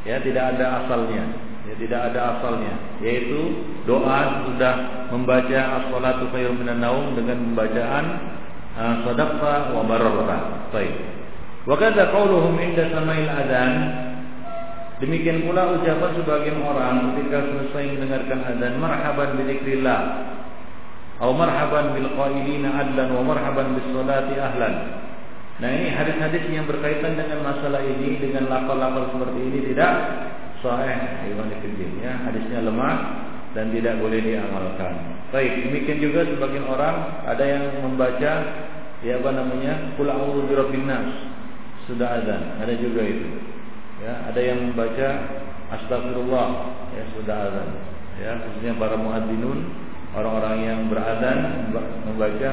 Ya, 0.08 0.16
tidak 0.24 0.56
ada 0.56 0.84
asalnya 0.84 1.43
ya, 1.68 1.74
tidak 1.80 2.00
ada 2.12 2.20
asalnya 2.38 2.74
yaitu 3.00 3.64
doa 3.88 4.48
sudah 4.48 4.74
membaca 5.12 5.60
as-salatu 5.80 6.28
khairun 6.32 6.60
minan 6.60 6.80
naum 6.80 7.12
dengan 7.16 7.40
pembacaan 7.52 8.04
uh, 8.76 8.94
sadaqah 9.08 9.72
wa 9.72 9.82
bararah. 9.86 10.70
Baik. 10.72 10.94
Wa 11.64 11.76
kadza 11.80 12.12
qauluhum 12.12 12.60
inda 12.60 12.92
sama'il 12.92 13.30
adzan 13.30 13.74
Demikian 15.02 15.42
pula 15.42 15.74
ucapan 15.74 16.10
sebagian 16.14 16.62
orang 16.62 17.12
ketika 17.18 17.42
selesai 17.50 17.98
mendengarkan 17.98 18.40
azan 18.46 18.74
marhaban 18.78 19.34
bi 19.34 19.42
dzikrillah 19.50 20.00
atau 21.18 21.34
marhaban 21.34 21.98
bil 21.98 22.14
qailina 22.14 22.78
adlan 22.78 23.10
wa 23.10 23.22
marhaban 23.34 23.74
bis 23.74 23.86
salati 23.90 24.38
ahlan. 24.38 24.74
Nah 25.58 25.70
ini 25.70 25.90
hadis-hadis 25.90 26.46
yang 26.50 26.66
berkaitan 26.70 27.18
dengan 27.18 27.42
masalah 27.42 27.82
ini 27.82 28.22
dengan 28.22 28.46
lafal-lafal 28.46 29.14
seperti 29.18 29.40
ini 29.42 29.58
tidak 29.74 29.92
sahih 30.64 31.28
ya 32.00 32.12
hadisnya 32.24 32.64
lemah 32.64 32.96
dan 33.52 33.70
tidak 33.70 34.00
boleh 34.02 34.18
diamalkan. 34.18 35.20
Baik, 35.30 35.68
demikian 35.68 36.02
juga 36.02 36.26
sebagian 36.26 36.66
orang 36.66 37.22
ada 37.28 37.44
yang 37.44 37.84
membaca 37.84 38.32
ya 39.04 39.14
apa 39.20 39.30
namanya? 39.30 39.94
Qul 39.94 40.10
a'udzu 40.10 40.48
birabbin. 40.50 40.90
Sudah 41.84 42.16
azan, 42.16 42.64
ada 42.64 42.72
juga 42.80 43.04
itu 43.04 43.28
ya 44.04 44.28
ada 44.28 44.40
yang 44.40 44.72
membaca 44.72 45.08
astagfirullah 45.72 46.48
ya 46.92 47.04
sudah 47.16 47.36
azan 47.48 47.68
ya 48.20 48.30
khususnya 48.44 48.76
para 48.76 49.00
muadzинun 49.00 49.70
orang-orang 50.12 50.56
yang 50.60 50.80
berazan 50.92 51.70
membaca 52.04 52.50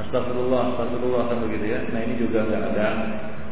astagfirullah 0.00 0.74
astagfirullah 0.74 1.22
kan 1.28 1.38
begitu 1.44 1.64
ya 1.74 1.80
nah 1.92 2.00
ini 2.00 2.14
juga 2.16 2.48
enggak 2.48 2.64
ada 2.74 2.88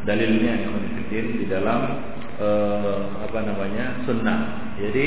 dalilnya 0.09 0.53
yang 0.65 0.73
di 1.13 1.45
dalam 1.45 2.01
eh, 2.39 3.01
apa 3.21 3.39
namanya 3.43 4.05
sunnah 4.05 4.39
jadi 4.77 5.05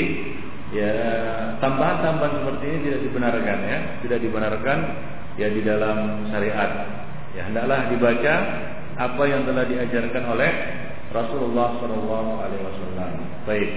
ya 0.75 0.91
tambahan-tambahan 1.63 2.43
seperti 2.43 2.63
ini 2.67 2.79
tidak 2.91 3.01
dibenarkan 3.07 3.57
ya 3.63 3.77
tidak 4.03 4.19
dibenarkan 4.19 4.77
ya 5.39 5.47
di 5.47 5.61
dalam 5.63 6.27
syariat 6.27 6.71
ya 7.35 7.41
hendaklah 7.47 7.87
dibaca 7.87 8.33
apa 8.97 9.23
yang 9.29 9.45
telah 9.45 9.63
diajarkan 9.69 10.23
oleh 10.25 10.51
Rasulullah 11.13 11.79
Shallallahu 11.79 12.31
Alaihi 12.41 12.63
Wasallam. 12.65 13.11
Baik. 13.47 13.69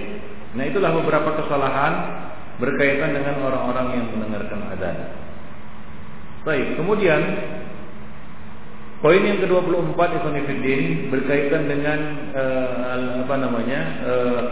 Nah 0.57 0.63
itulah 0.67 0.91
beberapa 0.99 1.39
kesalahan 1.39 1.93
berkaitan 2.59 3.15
dengan 3.15 3.39
orang-orang 3.39 3.87
yang 3.95 4.05
mendengarkan 4.11 4.59
adzan. 4.75 4.97
Baik. 6.43 6.75
Kemudian 6.75 7.21
poin 9.01 9.17
yang 9.17 9.41
ke-24 9.41 9.97
Ikhwanifiddin 9.97 11.09
berkaitan 11.09 11.65
dengan 11.65 11.99
uh, 12.37 13.25
apa 13.25 13.35
namanya 13.41 13.81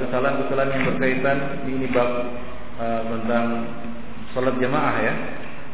kesalahan-kesalahan 0.01 0.69
uh, 0.69 0.75
yang 0.75 0.85
berkaitan 0.89 1.37
ini 1.69 1.85
bab 1.93 2.09
uh, 2.81 3.01
tentang 3.13 3.45
salat 4.33 4.57
jamaah 4.57 4.95
ya 5.05 5.13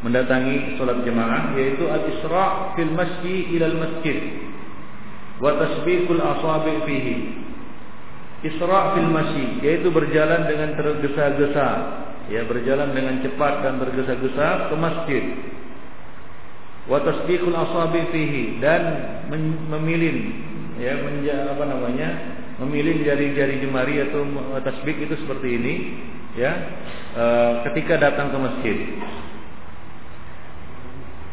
mendatangi 0.04 0.76
salat 0.76 1.00
jamaah 1.08 1.56
yaitu 1.56 1.88
al-isra' 1.88 2.76
fil 2.76 2.92
masjid 2.92 3.48
ila 3.56 3.66
al-masjid 3.72 4.18
wa 5.40 5.50
tasbiqul 5.56 6.20
asabi 6.20 6.74
fihi. 6.84 7.16
Isra' 8.44 8.84
fil 8.92 9.08
masyi 9.08 9.46
yaitu 9.64 9.88
berjalan 9.88 10.44
dengan 10.44 10.76
tergesa-gesa 10.76 11.68
ya 12.28 12.44
berjalan 12.44 12.92
dengan 12.92 13.24
cepat 13.24 13.64
dan 13.64 13.80
tergesa-gesa 13.80 14.68
ke 14.68 14.74
masjid 14.76 15.24
wa 16.86 16.98
tasbiqul 17.02 17.54
asabi 17.54 18.02
fihi. 18.10 18.44
Dan 18.62 18.82
memilih 19.70 20.16
ya 20.80 20.94
menja, 21.00 21.52
apa 21.52 21.64
namanya 21.66 22.08
memilih 22.56 23.04
jari-jari 23.04 23.60
jemari 23.60 24.00
atau 24.00 24.24
tasbih 24.64 24.96
itu 24.96 25.14
seperti 25.20 25.48
ini 25.60 25.74
ya 26.40 26.52
e, 27.12 27.24
ketika 27.68 28.00
datang 28.00 28.32
ke 28.32 28.38
masjid. 28.40 28.76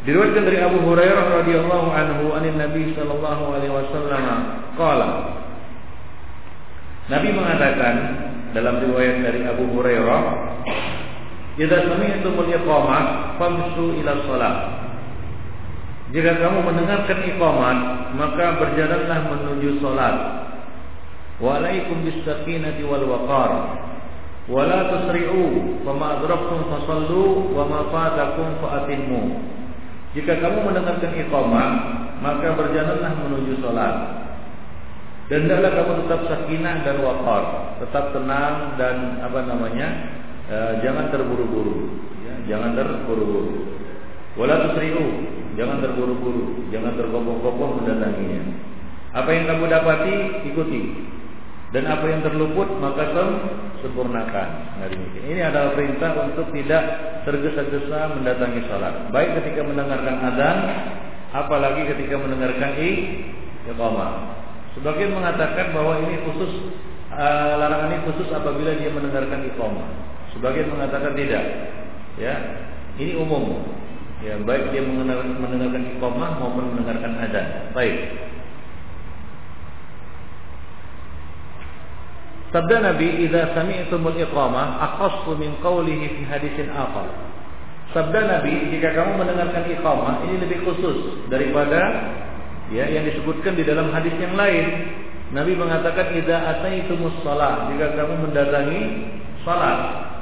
Diriwayatkan 0.04 0.44
dari 0.44 0.60
Abu 0.60 0.84
Hurairah 0.84 1.26
radhiyallahu 1.44 1.88
anhu 1.96 2.36
anin 2.36 2.60
Nabi 2.60 2.92
sallallahu 2.92 3.44
alaihi 3.56 3.72
wasallam 3.72 4.24
qala. 4.76 5.10
Nabi 7.08 7.30
mengatakan 7.32 7.96
dalam 8.52 8.84
riwayat 8.84 9.24
dari 9.28 9.44
Abu 9.44 9.68
Hurairah 9.76 10.24
Jika 11.60 11.86
sami'tumul 11.86 12.50
iqamah 12.50 13.36
famsu 13.38 14.00
ila 14.00 14.12
shalah 14.26 14.83
Jika 16.14 16.38
kamu 16.38 16.62
mendengarkan 16.62 17.20
iqamat 17.26 17.78
maka 18.14 18.46
berjalanlah 18.62 19.20
menuju 19.34 19.82
salat 19.82 20.18
Wa 21.42 21.58
alaikum 21.58 22.06
bis 22.06 22.22
sakinati 22.22 22.86
wal 22.86 23.02
waqar 23.10 23.52
wa 24.46 24.62
la 24.70 24.80
tusri'u 24.94 25.82
wa 25.82 25.92
ma 25.98 26.08
adraktum 26.22 26.70
fasallu 26.70 27.56
wa 27.58 27.64
ma 27.66 27.80
fatakum 27.90 28.62
fa'atimmu 28.62 29.54
jika 30.14 30.38
kamu 30.38 30.70
mendengarkan 30.70 31.10
iqamah, 31.10 31.70
maka 32.22 32.54
berjalanlah 32.54 33.18
menuju 33.18 33.58
sholat. 33.66 33.96
Dan 35.26 35.50
hendaklah 35.50 35.74
kamu 35.74 35.92
tetap 36.06 36.22
sakinah 36.30 36.86
dan 36.86 37.02
waqar, 37.02 37.44
tetap 37.82 38.14
tenang 38.14 38.78
dan 38.78 39.18
apa 39.26 39.42
namanya? 39.50 39.88
E, 40.46 40.58
jangan 40.86 41.10
terburu-buru, 41.10 41.98
ya, 42.22 42.34
jangan 42.46 42.78
terburu-buru. 42.78 43.74
Wala 44.38 44.70
tusri'u, 44.70 45.06
jangan 45.54 45.82
terburu-buru, 45.82 46.68
jangan 46.74 46.94
tergopoh-gopoh 46.98 47.82
mendatanginya. 47.82 48.42
Apa 49.14 49.30
yang 49.30 49.46
kamu 49.46 49.66
dapati, 49.70 50.16
ikuti. 50.50 50.82
Dan 51.74 51.90
apa 51.90 52.06
yang 52.06 52.22
terluput 52.22 52.70
maka 52.78 53.10
sempurnakan. 53.82 54.48
Nah 54.78 54.88
demikian. 54.88 55.26
Ini 55.26 55.42
adalah 55.50 55.74
perintah 55.74 56.14
untuk 56.22 56.54
tidak 56.54 56.84
tergesa-gesa 57.26 58.14
mendatangi 58.14 58.62
salat. 58.70 59.10
Baik 59.10 59.42
ketika 59.42 59.66
mendengarkan 59.66 60.22
azan, 60.22 60.58
apalagi 61.34 61.90
ketika 61.90 62.16
mendengarkan 62.22 62.78
iqamah. 62.78 64.12
Sebagian 64.78 65.18
mengatakan 65.18 65.74
bahwa 65.74 65.98
ini 66.06 66.22
khusus 66.30 66.74
uh, 67.10 67.58
larangan 67.58 67.90
ini 67.90 68.00
khusus 68.06 68.30
apabila 68.30 68.74
dia 68.78 68.94
mendengarkan 68.94 69.42
iqamah. 69.50 69.88
Sebagian 70.38 70.70
mengatakan 70.70 71.14
tidak. 71.18 71.46
Ya, 72.22 72.34
ini 73.02 73.18
umum. 73.18 73.66
Ya, 74.24 74.40
baik 74.40 74.72
dia 74.72 74.80
mendengarkan 74.88 75.84
iqamah 76.00 76.40
maupun 76.40 76.72
mendengarkan 76.72 77.20
azan. 77.20 77.76
Baik. 77.76 77.96
Sabda 82.56 82.76
Nabi, 82.80 83.28
"Idza 83.28 83.52
sami'tumul 83.52 84.16
iqamah 84.16 84.80
akhassu 84.80 85.36
min 85.36 85.60
qawlihi 85.60 86.06
fi 86.16 86.22
hadisin 86.24 86.72
akhar." 86.72 87.12
Sabda 87.92 88.40
Nabi, 88.40 88.72
jika 88.72 88.96
kamu 88.96 89.20
mendengarkan 89.20 89.68
iqamah, 89.68 90.24
ini 90.24 90.40
lebih 90.40 90.64
khusus 90.64 91.28
daripada 91.28 92.14
ya 92.72 92.88
yang 92.88 93.04
disebutkan 93.04 93.60
di 93.60 93.68
dalam 93.68 93.92
hadis 93.92 94.16
yang 94.24 94.40
lain. 94.40 94.96
Nabi 95.36 95.58
mengatakan, 95.58 96.16
"Idza 96.16 96.38
ataitumus 96.58 97.20
shalah," 97.28 97.74
jika 97.76 97.92
kamu 98.00 98.30
mendatangi 98.30 98.82
salat. 99.44 100.14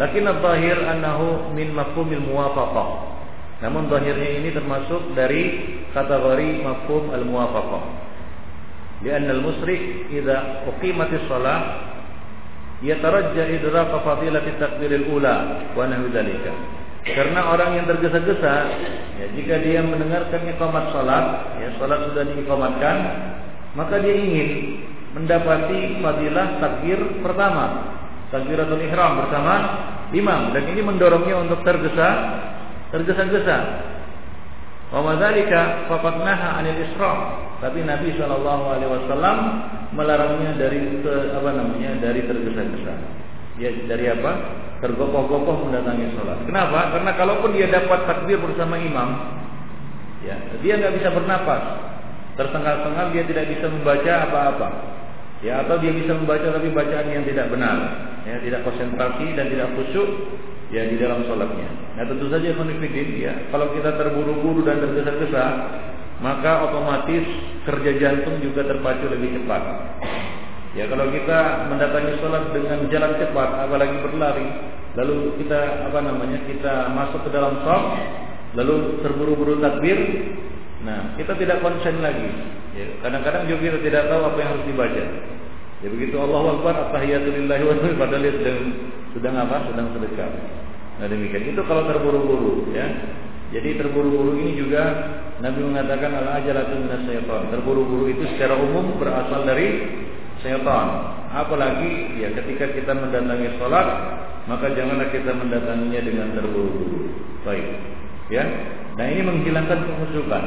Lakin 0.00 0.24
al-zahir 0.24 0.78
annahu 0.88 1.52
min 1.52 1.76
mafhumil 1.76 2.24
muwafaqah. 2.24 3.20
Namun 3.62 3.86
zahirnya 3.86 4.42
ini 4.42 4.50
termasuk 4.50 5.14
dari 5.14 5.42
kategori 5.94 6.66
mafhum 6.66 7.14
al-muwafaqah. 7.14 7.84
Karena 9.02 9.30
al-musrik 9.34 10.10
idza 10.10 10.66
uqimatis 10.66 11.22
shalah 11.30 11.60
yatarajja 12.82 13.46
idraka 13.54 14.02
fadilati 14.02 14.58
takbiril 14.58 15.06
ula 15.14 15.34
wa 15.78 15.86
nahwi 15.86 16.10
dzalika. 16.10 16.52
Karena 17.02 17.50
orang 17.50 17.82
yang 17.82 17.86
tergesa-gesa, 17.90 18.54
ya, 19.18 19.26
jika 19.34 19.58
dia 19.58 19.82
mendengarkan 19.82 20.46
iqamat 20.54 20.94
salat, 20.94 21.26
ya 21.58 21.74
salat 21.82 21.98
sudah 22.06 22.22
diiqamatkan, 22.30 22.96
maka 23.74 23.98
dia 23.98 24.14
ingin 24.14 24.48
mendapati 25.10 25.98
fadilah 25.98 26.62
takbir 26.62 26.98
pertama, 27.18 27.90
takbiratul 28.30 28.78
ihram 28.86 29.18
bersama 29.18 29.54
imam 30.14 30.54
dan 30.54 30.62
ini 30.70 30.80
mendorongnya 30.80 31.42
untuk 31.42 31.60
tergesa 31.66 32.08
tergesa-gesa 32.92 33.58
Wa 34.92 35.00
madzalika 35.00 35.88
faqad 35.88 36.20
naha 36.20 36.60
'anil 36.60 36.84
isra. 36.84 37.12
Tapi 37.64 37.80
Nabi 37.88 38.12
sallallahu 38.20 38.64
alaihi 38.76 38.90
wasallam 38.92 39.36
melarangnya 39.96 40.52
dari 40.60 41.00
apa 41.32 41.50
namanya? 41.56 41.96
dari 41.96 42.20
tergesa-gesa. 42.28 42.94
Ya 43.56 43.72
dari 43.88 44.12
apa? 44.12 44.32
Tergopoh-gopoh 44.84 45.70
mendatangi 45.70 46.12
sholat. 46.12 46.44
Kenapa? 46.44 46.92
Karena 46.92 47.16
kalaupun 47.16 47.56
dia 47.56 47.70
dapat 47.72 48.04
takbir 48.04 48.36
bersama 48.42 48.76
imam, 48.76 49.14
ya 50.26 50.36
dia 50.60 50.76
nggak 50.76 51.00
bisa 51.00 51.08
bernapas. 51.14 51.62
Tersengal-sengal 52.36 53.14
dia 53.14 53.24
tidak 53.24 53.46
bisa 53.48 53.70
membaca 53.72 54.12
apa-apa. 54.28 54.68
Ya 55.40 55.62
atau 55.64 55.78
dia 55.78 55.94
bisa 55.94 56.12
membaca 56.12 56.50
tapi 56.50 56.68
bacaan 56.70 57.08
yang 57.08 57.24
tidak 57.26 57.50
benar, 57.50 57.78
ya 58.26 58.38
tidak 58.42 58.62
konsentrasi 58.66 59.26
dan 59.38 59.46
tidak 59.50 59.70
khusyuk 59.74 60.10
ya 60.72 60.88
di 60.88 60.96
dalam 60.96 61.22
sholatnya. 61.28 61.68
Nah 62.00 62.04
tentu 62.08 62.32
saja 62.32 62.56
konfidin 62.56 63.20
ya 63.20 63.32
kalau 63.52 63.70
kita 63.76 63.92
terburu-buru 64.00 64.64
dan 64.64 64.80
tergesa-gesa 64.80 65.44
maka 66.24 66.70
otomatis 66.70 67.26
kerja 67.66 67.90
jantung 67.98 68.38
juga 68.40 68.64
terpacu 68.64 69.10
lebih 69.10 69.36
cepat. 69.36 69.62
Ya 70.72 70.88
kalau 70.88 71.12
kita 71.12 71.68
mendatangi 71.68 72.16
sholat 72.22 72.48
dengan 72.56 72.88
jalan 72.88 73.12
cepat, 73.20 73.48
apalagi 73.68 73.96
berlari, 74.00 74.48
lalu 74.96 75.36
kita 75.44 75.92
apa 75.92 76.00
namanya 76.00 76.40
kita 76.48 76.88
masuk 76.96 77.28
ke 77.28 77.30
dalam 77.34 77.60
sholat, 77.60 77.84
lalu 78.56 79.04
terburu-buru 79.04 79.60
takbir, 79.60 80.00
nah 80.86 81.12
kita 81.20 81.36
tidak 81.36 81.60
konsen 81.60 82.00
lagi. 82.00 82.24
Ya, 82.72 82.88
kadang-kadang 83.04 83.44
juga 83.52 83.68
kita 83.68 83.78
tidak 83.84 84.02
tahu 84.08 84.22
apa 84.32 84.38
yang 84.40 84.50
harus 84.56 84.64
dibaca. 84.64 85.04
Ya 85.82 85.88
begitu 85.90 86.16
Allah 86.16 86.42
Akbar 86.56 86.74
at-tahiyatulillahi 86.88 87.62
wa 87.68 87.74
padahal 87.98 88.22
dia 88.22 88.32
sedang 88.38 88.60
sedang 89.12 89.36
apa? 89.38 89.68
Sedang 89.70 89.92
sedekah. 89.96 90.30
Nah 91.00 91.06
demikian 91.08 91.56
itu 91.56 91.62
kalau 91.64 91.88
terburu-buru 91.88 92.72
ya. 92.72 92.86
Jadi 93.52 93.76
terburu-buru 93.76 94.40
ini 94.40 94.56
juga 94.56 94.82
Nabi 95.44 95.60
mengatakan 95.60 96.10
al 96.16 96.28
ajalatu 96.40 96.72
minas 96.78 97.04
syaitan. 97.04 97.52
Terburu-buru 97.52 98.08
itu 98.08 98.24
secara 98.36 98.56
umum 98.56 98.96
berasal 98.96 99.44
dari 99.44 99.68
syaitan. 100.40 100.88
Apalagi 101.32 102.20
ya 102.20 102.32
ketika 102.36 102.72
kita 102.76 102.92
mendatangi 102.92 103.56
sholat 103.56 103.88
maka 104.48 104.74
janganlah 104.74 105.08
kita 105.12 105.32
mendatanginya 105.36 106.00
dengan 106.00 106.28
terburu-buru. 106.36 107.12
Baik. 107.44 107.66
Ya. 108.32 108.44
Nah 108.96 109.06
ini 109.08 109.22
menghilangkan 109.24 109.78
kekhusyukan. 109.88 110.44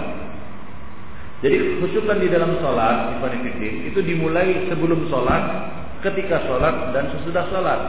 Jadi 1.43 1.77
khusyukan 1.83 2.17
di 2.17 2.31
dalam 2.31 2.57
sholat, 2.57 3.21
itu 3.61 3.99
dimulai 4.01 4.65
sebelum 4.71 5.11
sholat, 5.11 5.43
ketika 6.01 6.41
sholat 6.47 6.95
dan 6.95 7.11
sesudah 7.11 7.43
sholat. 7.51 7.79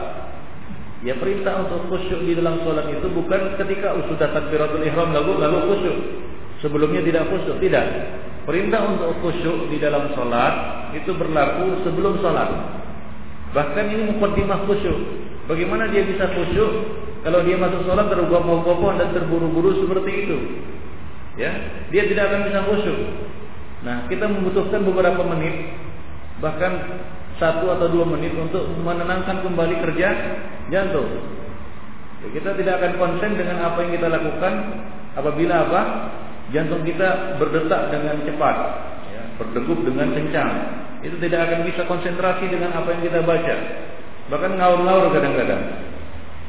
Ya 1.05 1.13
perintah 1.21 1.61
untuk 1.61 1.93
khusyuk 1.93 2.25
di 2.25 2.33
dalam 2.33 2.57
sholat 2.65 2.89
itu 2.89 3.05
bukan 3.13 3.53
ketika 3.53 3.93
sudah 4.09 4.33
takbiratul 4.33 4.81
ihram 4.81 5.13
lalu 5.13 5.37
lalu 5.37 5.57
khusyuk. 5.69 5.97
Sebelumnya 6.57 7.05
tidak 7.05 7.29
khusyuk, 7.29 7.61
tidak. 7.61 7.85
Perintah 8.49 8.81
untuk 8.89 9.13
khusyuk 9.21 9.69
di 9.69 9.77
dalam 9.77 10.09
sholat 10.17 10.53
itu 10.97 11.13
berlaku 11.13 11.85
sebelum 11.85 12.17
sholat. 12.17 12.49
Bahkan 13.53 13.85
ini 13.93 14.03
mukaddimah 14.09 14.65
khusyuk. 14.65 14.97
Bagaimana 15.45 15.85
dia 15.93 16.01
bisa 16.01 16.33
khusyuk 16.33 16.71
kalau 17.21 17.45
dia 17.45 17.61
masuk 17.61 17.85
sholat 17.85 18.09
tergopoh-gopoh 18.09 18.97
dan 18.97 19.13
terburu-buru 19.13 19.77
seperti 19.85 20.11
itu? 20.25 20.37
Ya, 21.37 21.53
dia 21.93 22.09
tidak 22.09 22.33
akan 22.33 22.41
bisa 22.49 22.59
khusyuk. 22.65 22.99
Nah, 23.85 24.09
kita 24.09 24.25
membutuhkan 24.25 24.81
beberapa 24.81 25.21
menit, 25.21 25.77
bahkan 26.41 26.73
satu 27.37 27.69
atau 27.73 27.87
dua 27.89 28.05
menit 28.05 28.33
untuk 28.33 28.65
menenangkan 28.81 29.45
kembali 29.45 29.75
kerja 29.85 30.09
jantung. 30.73 31.07
Ya, 32.21 32.27
kita 32.33 32.57
tidak 32.57 32.81
akan 32.81 32.91
konsen 32.97 33.37
dengan 33.37 33.61
apa 33.61 33.77
yang 33.85 33.91
kita 33.93 34.07
lakukan 34.09 34.53
apabila 35.13 35.55
apa 35.69 35.81
jantung 36.49 36.81
kita 36.81 37.37
berdetak 37.37 37.93
dengan 37.93 38.17
cepat, 38.25 38.55
ya, 39.13 39.21
berdegup 39.37 39.79
dengan 39.85 40.13
kencang. 40.13 40.51
Itu 41.05 41.21
tidak 41.21 41.45
akan 41.45 41.59
bisa 41.69 41.85
konsentrasi 41.85 42.49
dengan 42.49 42.73
apa 42.73 42.89
yang 42.97 43.01
kita 43.05 43.21
baca. 43.21 43.55
Bahkan 44.33 44.51
ngaur-ngaur 44.57 45.13
kadang-kadang. 45.13 45.63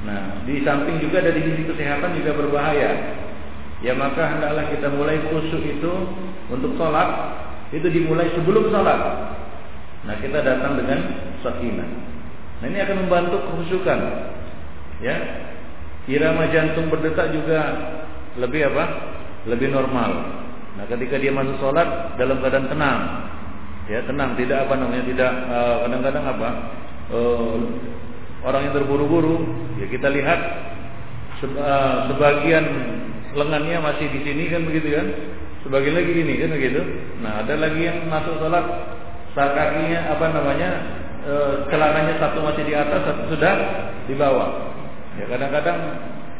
Nah, 0.08 0.40
di 0.48 0.64
samping 0.64 1.02
juga 1.04 1.20
dari 1.20 1.42
sisi 1.42 1.68
kesehatan 1.68 2.16
juga 2.16 2.32
berbahaya 2.32 2.90
ya 3.78 3.94
maka 3.94 4.26
hendaklah 4.26 4.66
kita 4.74 4.90
mulai 4.90 5.22
khusyuk 5.30 5.62
itu 5.62 5.92
untuk 6.50 6.74
sholat 6.74 7.08
itu 7.70 7.84
dimulai 7.92 8.32
sebelum 8.32 8.72
sholat. 8.72 9.00
Nah 10.08 10.16
kita 10.24 10.40
datang 10.40 10.80
dengan 10.80 11.04
sakinah. 11.44 11.88
Nah 12.64 12.66
ini 12.72 12.80
akan 12.80 12.96
membantu 13.04 13.44
kekhusyukan. 13.44 14.00
Ya, 15.04 15.16
irama 16.08 16.48
jantung 16.48 16.88
berdetak 16.88 17.28
juga 17.36 17.60
lebih 18.40 18.72
apa? 18.72 18.84
Lebih 19.44 19.68
normal. 19.68 20.10
Nah 20.80 20.84
ketika 20.88 21.20
dia 21.20 21.28
masuk 21.28 21.60
sholat 21.60 22.16
dalam 22.16 22.40
keadaan 22.40 22.72
tenang, 22.72 23.00
ya 23.92 24.00
tenang, 24.08 24.32
tidak 24.40 24.64
apa 24.64 24.74
namanya, 24.80 25.04
tidak 25.04 25.32
eh, 25.44 25.76
kadang-kadang 25.84 26.24
uh, 26.24 26.32
apa? 26.32 26.48
Uh, 27.08 27.56
orang 28.48 28.70
yang 28.70 28.74
terburu-buru, 28.80 29.44
ya 29.76 29.86
kita 29.92 30.08
lihat 30.08 30.40
uh, 31.44 32.08
sebagian 32.08 32.64
lengannya 33.36 33.76
masih 33.84 34.08
di 34.08 34.20
sini 34.24 34.48
kan 34.48 34.64
begitu 34.64 34.88
kan 34.96 35.06
sebagian 35.62 35.94
lagi 36.00 36.10
gini 36.16 36.34
kan 36.40 36.50
begitu 36.56 36.80
nah 37.20 37.44
ada 37.44 37.54
lagi 37.60 37.80
yang 37.84 38.08
masuk 38.08 38.40
sholat 38.40 38.64
kakinya 39.36 40.12
apa 40.14 40.24
namanya 40.32 40.68
e, 41.24 41.34
celananya 41.68 42.14
satu 42.22 42.38
masih 42.44 42.64
di 42.64 42.74
atas 42.74 43.00
satu 43.04 43.22
sudah 43.34 43.54
di 44.08 44.14
bawah 44.16 44.72
ya 45.20 45.24
kadang-kadang 45.28 45.78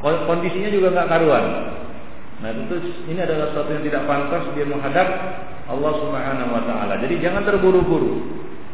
kondisinya 0.00 0.70
juga 0.70 0.88
nggak 0.94 1.08
karuan 1.10 1.44
nah 2.38 2.50
itu 2.54 2.74
ini 3.10 3.18
adalah 3.18 3.50
sesuatu 3.50 3.70
yang 3.74 3.84
tidak 3.84 4.02
pantas 4.06 4.42
dia 4.54 4.66
menghadap 4.66 5.08
Allah 5.68 5.92
Subhanahu 5.98 6.50
Wa 6.54 6.62
Taala 6.64 6.94
jadi 7.02 7.14
jangan 7.18 7.42
terburu-buru 7.42 8.24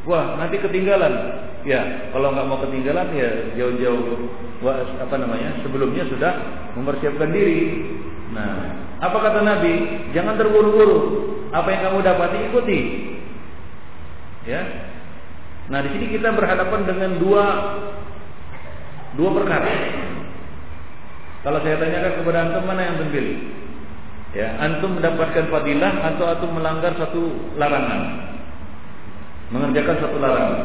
wah 0.05 0.37
nanti 0.37 0.61
ketinggalan 0.61 1.45
Ya, 1.65 2.13
kalau 2.13 2.29
nggak 2.29 2.45
mau 2.45 2.61
ketinggalan 2.61 3.09
ya 3.17 3.57
jauh-jauh 3.57 4.21
apa 5.01 5.17
namanya 5.17 5.65
sebelumnya 5.65 6.05
sudah 6.13 6.33
mempersiapkan 6.77 7.33
diri. 7.33 7.89
Nah, 8.37 8.85
apa 9.01 9.17
kata 9.17 9.41
Nabi? 9.41 9.73
Jangan 10.13 10.37
terburu-buru. 10.37 11.25
Apa 11.57 11.73
yang 11.73 11.89
kamu 11.89 11.99
dapati 12.05 12.39
ikuti. 12.53 12.81
Ya. 14.45 14.63
Nah, 15.73 15.81
di 15.81 15.89
sini 15.97 16.07
kita 16.13 16.33
berhadapan 16.37 16.85
dengan 16.85 17.11
dua 17.17 17.45
dua 19.17 19.31
perkara. 19.33 19.73
Kalau 21.45 21.61
saya 21.61 21.77
tanyakan 21.77 22.13
kepada 22.21 22.39
antum 22.49 22.65
mana 22.65 22.81
yang 22.89 22.97
terpilih? 23.01 23.39
Ya, 24.35 24.57
antum 24.61 24.97
mendapatkan 24.97 25.47
fadilah 25.49 25.93
atau 26.13 26.25
antum 26.29 26.51
melanggar 26.57 26.93
satu 26.97 27.53
larangan? 27.61 28.01
Mengerjakan 29.53 29.97
satu 30.01 30.17
larangan. 30.19 30.63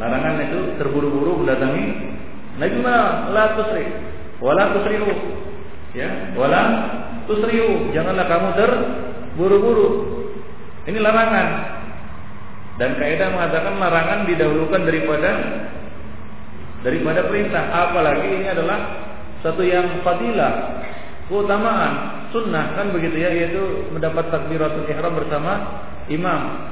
Larangan 0.00 0.34
itu 0.48 0.60
terburu-buru 0.80 1.44
mendatangi 1.44 1.84
Nabi 2.56 2.76
mana 2.80 3.28
la 3.32 3.44
tusri 3.56 3.84
wala 4.40 4.72
tusriu. 4.76 5.08
Ya, 5.96 6.32
wala 6.36 6.62
tusriu. 7.28 7.92
Janganlah 7.92 8.26
kamu 8.28 8.48
terburu-buru. 8.56 9.88
Ini 10.88 10.98
larangan. 11.00 11.79
Dan 12.80 12.96
kaidah 12.96 13.28
mengatakan 13.28 13.76
larangan 13.76 14.24
didahulukan 14.24 14.80
daripada 14.88 15.30
daripada 16.80 17.28
perintah. 17.28 17.68
Apalagi 17.68 18.40
ini 18.40 18.46
adalah 18.48 19.04
satu 19.44 19.60
yang 19.60 20.00
fadilah, 20.00 20.80
keutamaan, 21.28 22.24
sunnah 22.32 22.72
kan 22.72 22.88
begitu 22.88 23.20
ya, 23.20 23.28
yaitu 23.36 23.84
mendapat 23.92 24.32
takbiratul 24.32 24.88
ihram 24.88 25.12
bersama 25.12 25.52
imam 26.08 26.70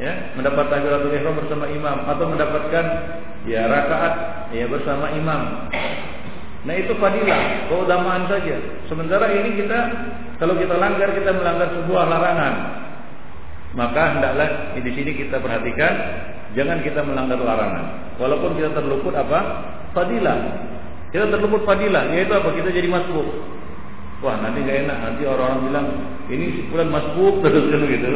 ya 0.00 0.32
mendapat 0.34 0.72
takbiratul 0.72 1.12
ihram 1.12 1.36
bersama 1.36 1.68
imam 1.68 2.08
atau 2.08 2.24
mendapatkan 2.26 2.84
ya 3.44 3.68
rakaat 3.68 4.14
ya 4.54 4.64
bersama 4.70 5.12
imam. 5.12 5.68
Nah 6.62 6.74
itu 6.78 6.94
fadilah, 6.96 7.66
keutamaan 7.66 8.30
saja. 8.30 8.54
Sementara 8.86 9.34
ini 9.34 9.58
kita 9.58 9.78
kalau 10.38 10.54
kita 10.54 10.78
langgar 10.78 11.10
kita 11.10 11.34
melanggar 11.34 11.74
sebuah 11.74 12.06
larangan. 12.06 12.54
Maka 13.72 14.16
hendaklah 14.16 14.76
di 14.76 14.90
sini 14.92 15.16
kita 15.16 15.40
perhatikan 15.40 15.92
jangan 16.52 16.84
kita 16.84 17.00
melanggar 17.00 17.40
larangan. 17.40 18.16
Walaupun 18.20 18.60
kita 18.60 18.76
terluput 18.76 19.16
apa? 19.16 19.40
Fadilah. 19.96 20.38
Kita 21.12 21.28
terluput 21.28 21.64
fadilah, 21.64 22.12
yaitu 22.12 22.32
apa? 22.32 22.52
Kita 22.52 22.68
jadi 22.68 22.88
masbuk. 22.88 23.28
Wah 24.22 24.38
nanti 24.38 24.62
gak 24.62 24.86
enak, 24.86 24.98
nanti 25.02 25.22
orang-orang 25.26 25.60
bilang 25.66 25.86
ini 26.30 26.70
bulan 26.70 26.88
masbuk 26.94 27.34
terus 27.44 27.64
kan 27.74 27.82
gitu. 27.90 28.10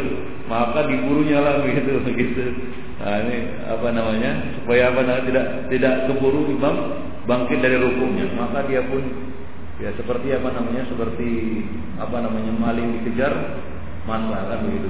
Maka 0.46 0.86
diburunya 0.86 1.42
lah 1.42 1.64
begitu 1.64 2.00
begitu. 2.04 2.44
Nah 2.96 3.12
ini 3.22 3.36
apa 3.68 3.92
namanya 3.92 4.56
supaya 4.56 4.88
apa 4.88 5.04
namanya 5.04 5.24
tidak 5.28 5.46
tidak 5.68 5.94
keburu 6.08 6.48
imam 6.48 6.96
bangkit 7.28 7.60
dari 7.60 7.76
rukunya. 7.76 8.24
Maka 8.32 8.64
dia 8.64 8.80
pun 8.88 9.04
ya 9.76 9.92
seperti 10.00 10.32
apa 10.32 10.48
namanya 10.48 10.88
seperti 10.88 11.28
apa 12.00 12.16
namanya 12.24 12.56
maling 12.56 12.96
dikejar 12.96 13.36
masa 14.06 14.38
kan 14.48 14.58
begitu. 14.64 14.88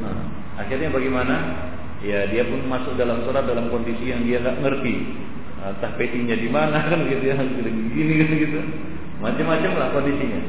Nah 0.00 0.16
akhirnya 0.56 0.88
bagaimana? 0.94 1.36
Ya 2.00 2.24
dia 2.32 2.48
pun 2.48 2.64
masuk 2.64 2.96
dalam 2.96 3.20
surat 3.28 3.44
dalam 3.44 3.68
kondisi 3.68 4.08
yang 4.08 4.24
dia 4.24 4.40
nggak 4.40 4.64
ngerti. 4.64 4.94
Entah 5.60 5.92
petinya 6.00 6.32
di 6.32 6.48
mana 6.48 6.80
kan 6.88 7.04
gitu 7.04 7.24
ya, 7.28 7.36
gini 7.36 8.12
gitu 8.24 8.34
gitu. 8.48 8.58
Macam-macam 9.20 9.72
lah 9.76 9.88
kondisinya. 9.92 10.40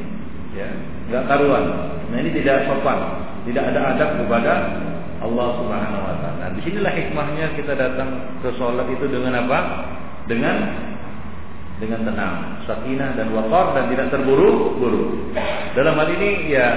Ya, 0.56 0.68
nggak 1.12 1.28
karuan. 1.28 1.66
Nah 2.08 2.18
ini 2.24 2.32
tidak 2.40 2.72
sopan, 2.72 3.00
tidak 3.44 3.76
ada 3.76 3.96
adab 3.96 4.10
kepada 4.24 4.54
Allah 5.22 5.48
Subhanahu 5.60 6.02
wa 6.02 6.16
taala. 6.20 6.38
Nah, 6.42 6.50
di 6.58 6.62
sinilah 6.66 6.92
hikmahnya 6.92 7.46
kita 7.54 7.78
datang 7.78 8.40
ke 8.42 8.50
sholat 8.58 8.90
itu 8.90 9.06
dengan 9.06 9.46
apa? 9.46 9.60
Dengan 10.26 10.56
dengan 11.82 12.06
tenang, 12.06 12.36
sakinah 12.70 13.18
dan 13.18 13.34
waqar 13.34 13.74
dan 13.74 13.90
tidak 13.90 14.14
terburu-buru. 14.14 15.34
Dalam 15.74 15.98
hal 15.98 16.10
ini 16.14 16.54
ya 16.54 16.68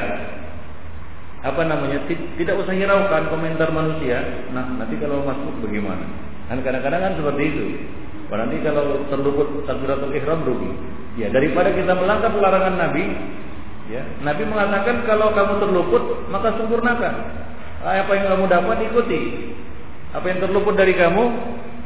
apa 1.45 1.61
namanya 1.69 2.09
tidak 2.09 2.57
usah 2.57 2.73
hiraukan 2.73 3.29
komentar 3.29 3.69
manusia. 3.69 4.49
Nah 4.57 4.65
nanti 4.81 4.97
kalau 4.97 5.21
masuk 5.29 5.61
bagaimana? 5.61 6.09
Kan 6.49 6.65
kadang-kadang 6.65 7.01
kan 7.05 7.13
seperti 7.21 7.43
itu. 7.53 7.67
Nanti 8.35 8.57
kalau 8.67 9.05
terluput 9.13 9.63
takbiratul 9.69 10.11
ihram 10.11 10.43
rugi. 10.43 10.73
Ya, 11.15 11.31
daripada 11.31 11.71
kita 11.71 11.95
melanggar 11.95 12.35
larangan 12.35 12.75
Nabi, 12.75 13.07
ya, 13.87 14.03
Nabi 14.27 14.43
mengatakan 14.43 15.07
kalau 15.07 15.31
kamu 15.31 15.63
terluput 15.63 16.03
maka 16.33 16.59
sempurnakan. 16.59 17.15
Apa 17.85 18.13
yang 18.17 18.27
kamu 18.35 18.45
dapat 18.49 18.77
ikuti. 18.91 19.21
Apa 20.17 20.27
yang 20.33 20.41
terluput 20.43 20.75
dari 20.75 20.97
kamu 20.97 21.23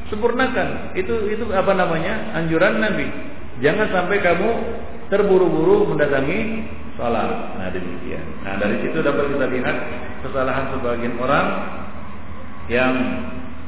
sempurnakan. 0.09 0.95
Itu 0.95 1.29
itu 1.29 1.45
apa 1.53 1.75
namanya? 1.75 2.33
anjuran 2.39 2.81
Nabi. 2.81 3.11
Jangan 3.61 3.91
sampai 3.91 4.23
kamu 4.23 4.49
terburu-buru 5.11 5.91
mendatangi 5.93 6.65
sholat. 6.99 7.31
Nah 7.57 7.71
demikian. 7.71 8.27
Nah 8.43 8.59
dari 8.59 8.83
situ 8.83 8.99
dapat 9.01 9.31
kita 9.31 9.47
lihat 9.47 9.77
kesalahan 10.27 10.75
sebagian 10.75 11.15
orang 11.23 11.47
yang 12.67 12.93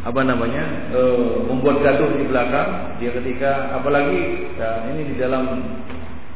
apa 0.01 0.21
namanya 0.27 0.91
e, 0.91 1.01
membuat 1.47 1.81
gaduh 1.87 2.11
di 2.19 2.27
belakang. 2.27 2.99
Dia 2.99 3.15
ketika 3.15 3.79
apalagi 3.79 4.51
ya, 4.59 4.91
ini 4.91 5.15
di 5.15 5.15
dalam 5.17 5.47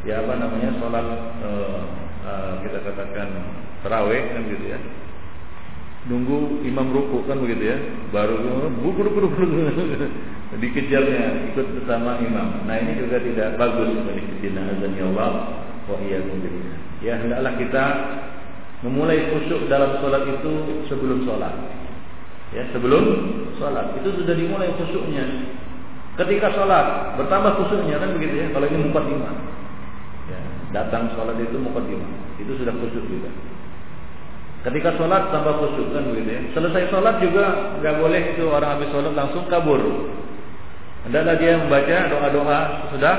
ya 0.07 0.23
apa 0.23 0.39
namanya 0.39 0.71
sholat 0.79 1.07
e, 1.43 1.51
e, 2.23 2.33
kita 2.63 2.79
katakan 2.87 3.29
terawih 3.83 4.23
kan 4.31 4.43
gitu 4.47 4.65
ya. 4.71 4.79
Nunggu 6.05 6.61
imam 6.63 6.95
ruku 6.95 7.27
kan 7.27 7.43
begitu 7.43 7.75
ya. 7.75 7.77
Baru 8.15 8.39
buku 8.79 9.03
buku 9.03 9.19
buku 9.35 9.45
dikejarnya 10.63 11.51
ikut 11.51 11.67
bersama 11.83 12.23
imam. 12.23 12.69
Nah 12.71 12.77
ini 12.79 13.03
juga 13.03 13.19
tidak 13.19 13.59
bagus. 13.59 13.91
Bagi 14.05 14.53
azan 14.53 14.93
ya 14.95 15.09
Allah 15.11 15.65
wa 15.85 15.97
iyyakum 16.01 16.41
ya 17.05 17.21
hendaklah 17.21 17.53
kita 17.61 17.85
memulai 18.85 19.33
khusyuk 19.33 19.69
dalam 19.69 19.97
sholat 20.01 20.25
itu 20.29 20.53
sebelum 20.89 21.25
sholat 21.25 21.55
ya 22.55 22.63
sebelum 22.71 23.05
sholat 23.59 23.99
itu 23.99 24.09
sudah 24.23 24.35
dimulai 24.35 24.71
khusyuknya. 24.79 25.25
Ketika 26.15 26.55
sholat 26.55 27.19
bertambah 27.19 27.59
khusyuknya 27.59 27.99
kan 27.99 28.15
begitu 28.15 28.35
ya? 28.39 28.47
Kalau 28.55 28.71
ini 28.71 28.87
lima 28.87 29.31
ya 30.31 30.41
datang 30.71 31.11
sholat 31.19 31.35
itu 31.43 31.59
lima 31.59 31.83
itu 32.39 32.53
sudah 32.55 32.75
khusyuk 32.79 33.05
juga. 33.11 33.31
Ketika 34.65 34.97
sholat 34.97 35.35
tambah 35.35 35.55
khusyuk 35.59 35.91
kan 35.91 36.07
begitu 36.15 36.31
ya. 36.31 36.41
Selesai 36.55 36.95
sholat 36.95 37.19
juga 37.19 37.75
nggak 37.83 37.95
boleh 37.99 38.23
itu 38.39 38.47
orang 38.47 38.79
habis 38.79 38.89
sholat 38.95 39.13
langsung 39.13 39.45
kabur. 39.51 39.83
Hendaklah 41.05 41.37
dia 41.37 41.61
membaca 41.61 41.97
doa-doa 42.09 42.59
sudah 42.95 43.15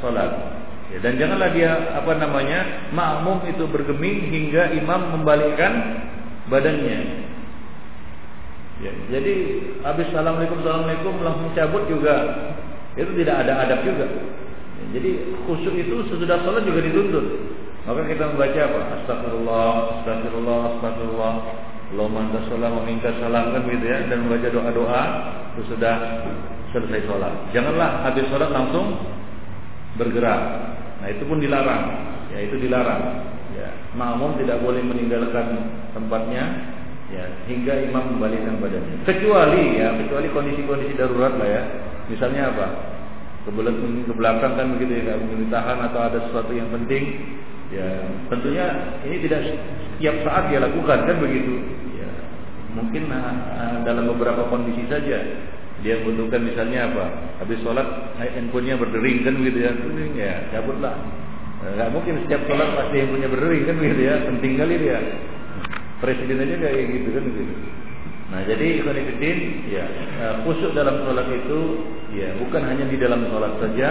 sholat. 0.00 0.55
Ya, 0.96 1.04
dan 1.04 1.20
janganlah 1.20 1.52
dia 1.52 1.92
apa 1.92 2.16
namanya 2.16 2.88
makmum 2.88 3.44
itu 3.44 3.68
bergeming 3.68 4.32
hingga 4.32 4.72
imam 4.80 5.12
membalikkan 5.12 6.00
badannya. 6.48 7.28
Ya, 8.80 8.92
jadi 9.12 9.34
habis 9.84 10.08
assalamualaikum 10.08 10.64
assalamualaikum 10.64 11.20
langsung 11.20 11.52
cabut 11.52 11.84
juga 11.84 12.16
itu 12.96 13.12
tidak 13.12 13.44
ada 13.44 13.68
adab 13.68 13.84
juga. 13.84 14.08
Ya, 14.08 14.84
jadi 14.96 15.36
khusyuk 15.44 15.76
itu 15.76 16.00
sesudah 16.08 16.40
sholat 16.40 16.64
juga 16.64 16.80
dituntut. 16.80 17.44
Maka 17.84 18.00
kita 18.08 18.32
membaca 18.32 18.60
apa? 18.64 18.80
Astagfirullah, 18.96 19.72
astagfirullah, 20.00 20.60
astagfirullah. 20.80 21.34
Allahumma 21.92 22.24
anta 22.24 22.40
salam 22.48 22.72
wa 22.72 22.82
minka 22.88 23.12
salam 23.20 23.52
kan 23.52 23.62
begitu 23.68 23.84
ya 23.84 24.00
dan 24.08 24.24
membaca 24.24 24.48
doa-doa 24.48 25.02
itu 25.52 25.76
sudah 25.76 26.24
selesai 26.72 27.04
sholat. 27.04 27.52
Janganlah 27.52 28.00
habis 28.00 28.24
sholat 28.32 28.48
langsung 28.48 28.96
bergerak. 30.00 30.72
Nah 31.06 31.14
itu 31.14 31.22
pun 31.22 31.38
dilarang. 31.38 31.82
Ya 32.34 32.42
itu 32.42 32.58
dilarang. 32.58 33.02
Ya, 33.54 33.70
makmum 33.94 34.34
tidak 34.42 34.58
boleh 34.58 34.82
meninggalkan 34.82 35.70
tempatnya 35.94 36.74
ya 37.14 37.30
hingga 37.46 37.78
imam 37.86 38.18
membalikkan 38.18 38.58
badannya. 38.58 39.06
Kecuali 39.06 39.78
ya, 39.78 39.94
kecuali 40.02 40.26
kondisi-kondisi 40.34 40.98
darurat 40.98 41.38
lah 41.38 41.46
ya. 41.46 41.62
Misalnya 42.10 42.50
apa? 42.50 42.66
Ke 43.46 43.54
belakang 44.18 44.58
kan 44.58 44.66
begitu 44.74 45.06
ya, 45.06 45.14
mungkin 45.14 45.46
atau 45.54 46.00
ada 46.02 46.18
sesuatu 46.26 46.50
yang 46.50 46.74
penting 46.74 47.22
Ya, 47.66 48.06
tentunya 48.30 48.66
ini 49.02 49.26
tidak 49.26 49.42
setiap 49.42 50.14
saat 50.22 50.46
dia 50.50 50.62
lakukan 50.62 51.02
kan 51.02 51.16
begitu. 51.18 51.66
Ya, 51.98 52.10
mungkin 52.78 53.10
uh, 53.10 53.82
dalam 53.82 54.06
beberapa 54.14 54.46
kondisi 54.46 54.86
saja 54.86 55.18
dia 55.84 56.00
butuhkan 56.00 56.40
misalnya 56.40 56.88
apa? 56.88 57.04
Habis 57.44 57.60
sholat 57.60 58.16
handphonenya 58.16 58.80
berdering 58.80 59.24
kan 59.24 59.34
begitu 59.36 59.58
ya, 59.64 59.70
berdering 59.76 60.14
ya 60.16 60.34
cabutlah. 60.52 60.94
Enggak 61.66 61.88
mungkin 61.92 62.14
setiap 62.24 62.42
sholat 62.48 62.68
pasti 62.78 62.96
handphonenya 63.02 63.28
berdering 63.32 63.62
kan 63.68 63.76
begitu 63.76 64.02
ya, 64.08 64.14
penting 64.24 64.52
kali 64.56 64.74
dia. 64.80 64.98
Presiden 66.00 66.44
aja 66.44 66.56
kayak 66.60 66.84
gitu 66.92 67.08
kan 67.12 67.24
begitu. 67.28 67.54
Nah 68.26 68.40
jadi 68.42 68.82
ikhwanifidin 68.82 69.38
ya 69.70 69.84
khusyuk 70.42 70.74
dalam 70.74 71.06
sholat 71.06 71.30
itu 71.30 71.58
ya 72.18 72.34
bukan 72.42 72.62
hanya 72.66 72.84
di 72.90 72.98
dalam 72.98 73.22
sholat 73.30 73.54
saja 73.62 73.88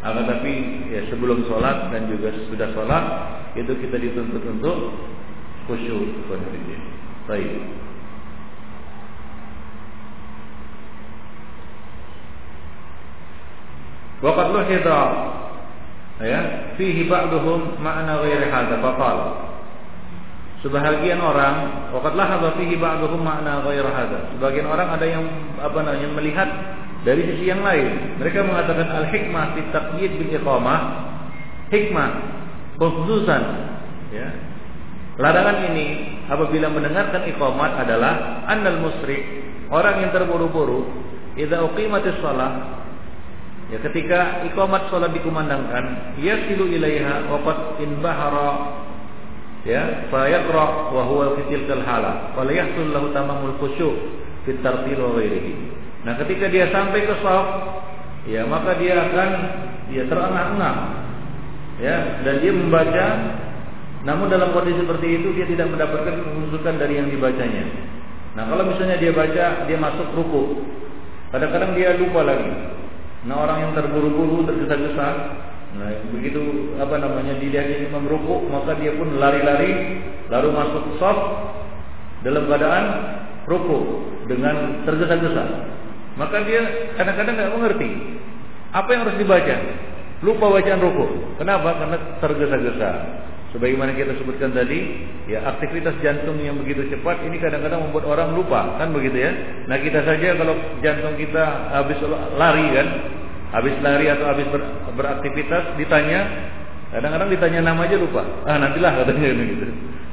akan 0.00 0.24
tapi 0.26 0.52
ya 0.90 1.06
sebelum 1.12 1.46
sholat 1.46 1.92
dan 1.94 2.08
juga 2.10 2.34
sesudah 2.34 2.72
sholat 2.74 3.04
itu 3.54 3.72
kita 3.78 3.96
dituntut 4.00 4.42
untuk 4.42 4.76
khusyuk 5.70 6.02
konfidin. 6.26 6.80
Baik. 7.30 7.52
Waqad 14.20 14.46
luhidha 14.52 15.00
ya 16.20 16.40
fihi 16.76 17.08
ba'duhum 17.08 17.80
ma'na 17.80 18.20
ghairi 18.20 18.52
hadza 18.52 18.76
faqal 18.84 19.18
Sebahagian 20.60 21.24
orang 21.24 21.88
waqad 21.96 22.20
lahadha 22.20 22.52
fihi 22.60 22.76
ba'duhum 22.76 23.24
ma'na 23.24 23.64
ghairi 23.64 23.80
hadza. 23.80 24.36
Sebagian 24.36 24.68
orang 24.68 24.92
ada 24.92 25.06
yang 25.08 25.24
apa 25.56 25.80
namanya 25.80 26.08
melihat 26.12 26.48
dari 27.00 27.24
sisi 27.32 27.48
yang 27.48 27.64
lain, 27.64 28.20
mereka 28.20 28.44
mengatakan 28.44 28.92
al-hikmah 28.92 29.56
fi 29.56 29.60
taqyid 29.72 30.20
bil 30.20 30.32
iqamah, 30.36 30.80
hikmah 31.72 32.08
khususan 32.76 33.42
ya. 34.12 34.28
Larangan 35.16 35.72
ini 35.72 35.86
apabila 36.28 36.68
mendengarkan 36.68 37.24
iqamat 37.24 37.80
adalah 37.80 38.44
annal 38.48 38.84
musrik, 38.84 39.20
orang 39.72 40.04
yang 40.04 40.12
terburu-buru, 40.12 40.84
idza 41.40 41.60
uqimatis 41.64 42.20
shalah 42.20 42.84
Ya 43.70 43.78
ketika 43.78 44.42
iqamat 44.50 44.90
salat 44.90 45.14
dikumandangkan, 45.14 46.18
yasilu 46.18 46.66
ilaiha 46.66 47.30
wa 47.30 47.38
qad 47.46 47.78
inbahara 47.78 48.50
ya 49.62 50.10
fa 50.10 50.26
yaqra 50.26 50.90
wa 50.90 51.02
huwa 51.06 51.38
fi 51.38 51.54
tilkal 51.54 51.86
hala, 51.86 52.34
fa 52.34 52.42
la 52.42 52.50
yahsul 52.50 52.90
lahu 52.90 53.14
tamamul 53.14 53.54
khusyu' 53.62 53.94
fi 54.42 54.58
tartil. 54.58 54.98
Nah, 56.02 56.18
ketika 56.18 56.50
dia 56.50 56.66
sampai 56.74 57.06
ke 57.06 57.14
saf, 57.22 57.46
ya 58.26 58.42
maka 58.48 58.74
dia 58.80 58.98
akan 58.98 59.30
ya 59.94 60.02
terengah-engah. 60.10 60.76
Ya, 61.80 61.96
dan 62.20 62.44
dia 62.44 62.52
membaca 62.52 63.06
namun 64.00 64.32
dalam 64.32 64.56
kondisi 64.56 64.80
seperti 64.80 65.20
itu 65.20 65.28
dia 65.36 65.44
tidak 65.44 65.76
mendapatkan 65.76 66.24
kehusukan 66.24 66.74
dari 66.80 66.96
yang 66.96 67.08
dibacanya. 67.12 67.68
Nah, 68.32 68.48
kalau 68.48 68.64
misalnya 68.64 68.96
dia 68.96 69.12
baca, 69.12 69.68
dia 69.68 69.76
masuk 69.76 70.08
ruku. 70.16 70.64
Kadang-kadang 71.34 71.76
dia 71.76 71.98
lupa 72.00 72.24
lagi. 72.24 72.79
Nah, 73.20 73.36
orang 73.36 73.58
yang 73.68 73.72
terburu-buru, 73.76 74.48
tergesa-gesa, 74.48 75.08
nah 75.70 75.86
begitu 76.10 76.74
apa 76.80 76.98
namanya 76.98 77.36
dilihat 77.36 77.68
imam 77.86 78.08
ruku, 78.08 78.48
maka 78.48 78.74
dia 78.80 78.96
pun 78.96 79.20
lari-lari 79.20 80.02
lalu 80.32 80.48
masuk 80.50 80.84
saf 80.96 81.18
dalam 82.24 82.48
keadaan 82.48 82.84
ruku 83.44 83.78
dengan 84.24 84.86
tergesa-gesa. 84.88 85.44
Maka 86.16 86.36
dia 86.48 86.92
kadang-kadang 86.96 87.34
nggak 87.36 87.52
mengerti 87.54 87.90
apa 88.70 88.88
yang 88.92 89.00
harus 89.04 89.16
dibaca. 89.20 89.56
Lupa 90.20 90.46
bacaan 90.52 90.80
ruku. 90.84 91.06
Kenapa? 91.40 91.80
Karena 91.80 91.96
tergesa-gesa. 92.20 92.90
Sebagaimana 93.50 93.98
kita 93.98 94.14
sebutkan 94.14 94.54
tadi, 94.54 94.78
ya 95.26 95.42
aktivitas 95.42 95.98
jantung 95.98 96.38
yang 96.38 96.54
begitu 96.62 96.86
cepat 96.86 97.26
ini 97.26 97.34
kadang-kadang 97.42 97.82
membuat 97.82 98.06
orang 98.06 98.30
lupa, 98.38 98.78
kan 98.78 98.94
begitu 98.94 99.26
ya? 99.26 99.30
Nah 99.66 99.74
kita 99.82 100.06
saja 100.06 100.38
kalau 100.38 100.54
jantung 100.86 101.18
kita 101.18 101.74
habis 101.74 101.98
lari 102.38 102.66
kan, 102.70 102.86
habis 103.50 103.74
lari 103.82 104.06
atau 104.06 104.30
habis 104.30 104.46
ber, 104.54 104.62
beraktivitas 104.94 105.74
ditanya, 105.74 106.20
kadang-kadang 106.94 107.26
ditanya 107.26 107.74
nama 107.74 107.90
aja 107.90 107.98
lupa. 107.98 108.22
Ah 108.46 108.54
nantilah 108.62 109.02
katanya 109.02 109.34
gitu. 109.50 109.66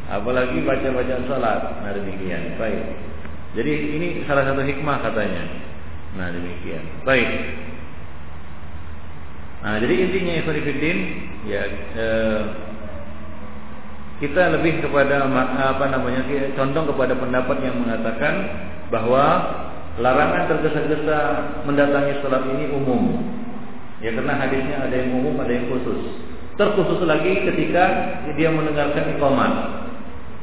Apalagi 0.09 0.57
baca 0.65 0.87
bacaan 0.97 1.23
salat. 1.29 1.61
Nah 1.85 1.93
demikian. 1.93 2.57
Baik. 2.57 2.81
Jadi 3.53 3.73
ini 4.01 4.07
salah 4.25 4.49
satu 4.49 4.65
hikmah 4.65 4.97
katanya. 5.05 5.45
Nah 6.17 6.33
demikian. 6.33 7.05
Baik. 7.05 7.29
Nah 9.61 9.77
jadi 9.77 9.93
intinya 10.09 10.33
Ikhwanifiddin 10.41 10.97
ya 11.45 11.61
eh, 11.93 12.41
kita 14.17 14.57
lebih 14.57 14.81
kepada 14.81 15.29
apa 15.29 15.85
namanya 15.93 16.25
condong 16.57 16.89
kepada 16.89 17.13
pendapat 17.13 17.57
yang 17.61 17.77
mengatakan 17.77 18.33
bahwa 18.89 19.25
larangan 20.01 20.49
tergesa-gesa 20.49 21.17
mendatangi 21.65 22.21
sholat 22.21 22.43
ini 22.49 22.73
umum. 22.73 23.21
Ya 24.01 24.13
karena 24.13 24.37
hadisnya 24.37 24.85
ada 24.85 24.93
yang 24.93 25.17
umum, 25.21 25.37
ada 25.41 25.53
yang 25.53 25.69
khusus. 25.73 26.17
Terkhusus 26.57 27.01
lagi 27.05 27.45
ketika 27.45 27.85
dia 28.33 28.49
mendengarkan 28.49 29.13
iqamat. 29.17 29.53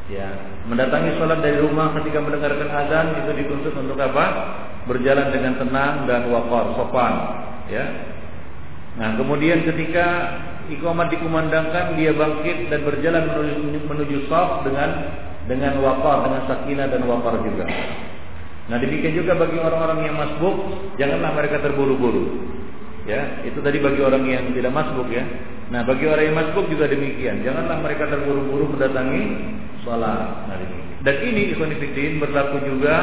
Ya, 0.05 0.29
mendatangi 0.69 1.17
sholat 1.17 1.41
dari 1.41 1.65
rumah 1.65 1.97
ketika 1.97 2.21
mendengarkan 2.21 2.69
azan 2.69 3.25
itu 3.25 3.31
dituntut 3.41 3.73
untuk 3.73 3.97
apa? 3.97 4.27
berjalan 4.85 5.33
dengan 5.33 5.57
tenang 5.57 6.05
dan 6.05 6.29
wakar, 6.29 6.77
sopan, 6.77 7.15
ya. 7.73 7.85
Nah, 9.01 9.17
kemudian 9.17 9.65
ketika 9.65 10.07
iqamat 10.73 11.13
dikumandangkan, 11.13 11.99
dia 11.99 12.13
bangkit 12.17 12.73
dan 12.73 12.81
berjalan 12.85 13.23
menuju, 13.29 13.85
menuju 13.85 14.17
saf 14.29 14.65
dengan 14.65 14.91
dengan 15.45 15.77
wakar, 15.85 16.25
dengan 16.25 16.43
sakinah 16.49 16.87
dan 16.89 17.03
wakar 17.05 17.37
juga. 17.45 17.65
Nah, 18.65 18.81
demikian 18.81 19.13
juga 19.13 19.37
bagi 19.37 19.61
orang-orang 19.61 20.09
yang 20.09 20.17
masbuk, 20.17 20.57
janganlah 20.97 21.37
mereka 21.37 21.61
terburu-buru. 21.61 22.49
Ya, 23.05 23.45
itu 23.45 23.61
tadi 23.61 23.77
bagi 23.85 24.01
orang 24.01 24.25
yang 24.25 24.49
tidak 24.57 24.73
masbuk 24.73 25.13
ya. 25.13 25.21
Nah, 25.69 25.85
bagi 25.85 26.09
orang 26.09 26.25
yang 26.33 26.37
masbuk 26.41 26.73
juga 26.73 26.89
demikian. 26.89 27.45
Janganlah 27.45 27.85
mereka 27.85 28.09
terburu-buru 28.09 28.73
mendatangi 28.73 29.25
sholat. 29.85 30.49
Nah, 30.49 30.57
Dan 31.05 31.17
ini 31.21 31.53
ikhwanifidin 31.53 32.17
berlaku 32.17 32.65
juga 32.65 32.97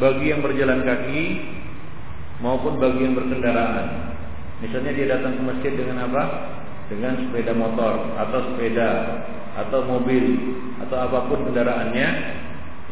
bagi 0.00 0.32
yang 0.32 0.40
berjalan 0.40 0.80
kaki 0.88 1.24
maupun 2.40 2.80
bagi 2.80 3.04
yang 3.04 3.12
berkendaraan. 3.12 4.16
Misalnya 4.64 4.92
dia 4.96 5.06
datang 5.18 5.36
ke 5.36 5.42
masjid 5.44 5.72
dengan 5.76 6.08
apa? 6.08 6.22
Dengan 6.90 7.14
sepeda 7.18 7.52
motor 7.54 8.14
atau 8.18 8.40
sepeda 8.52 8.90
atau 9.52 9.84
mobil 9.84 10.24
atau 10.82 10.96
apa 10.98 11.28
pun 11.28 11.46
kendaraannya, 11.50 12.08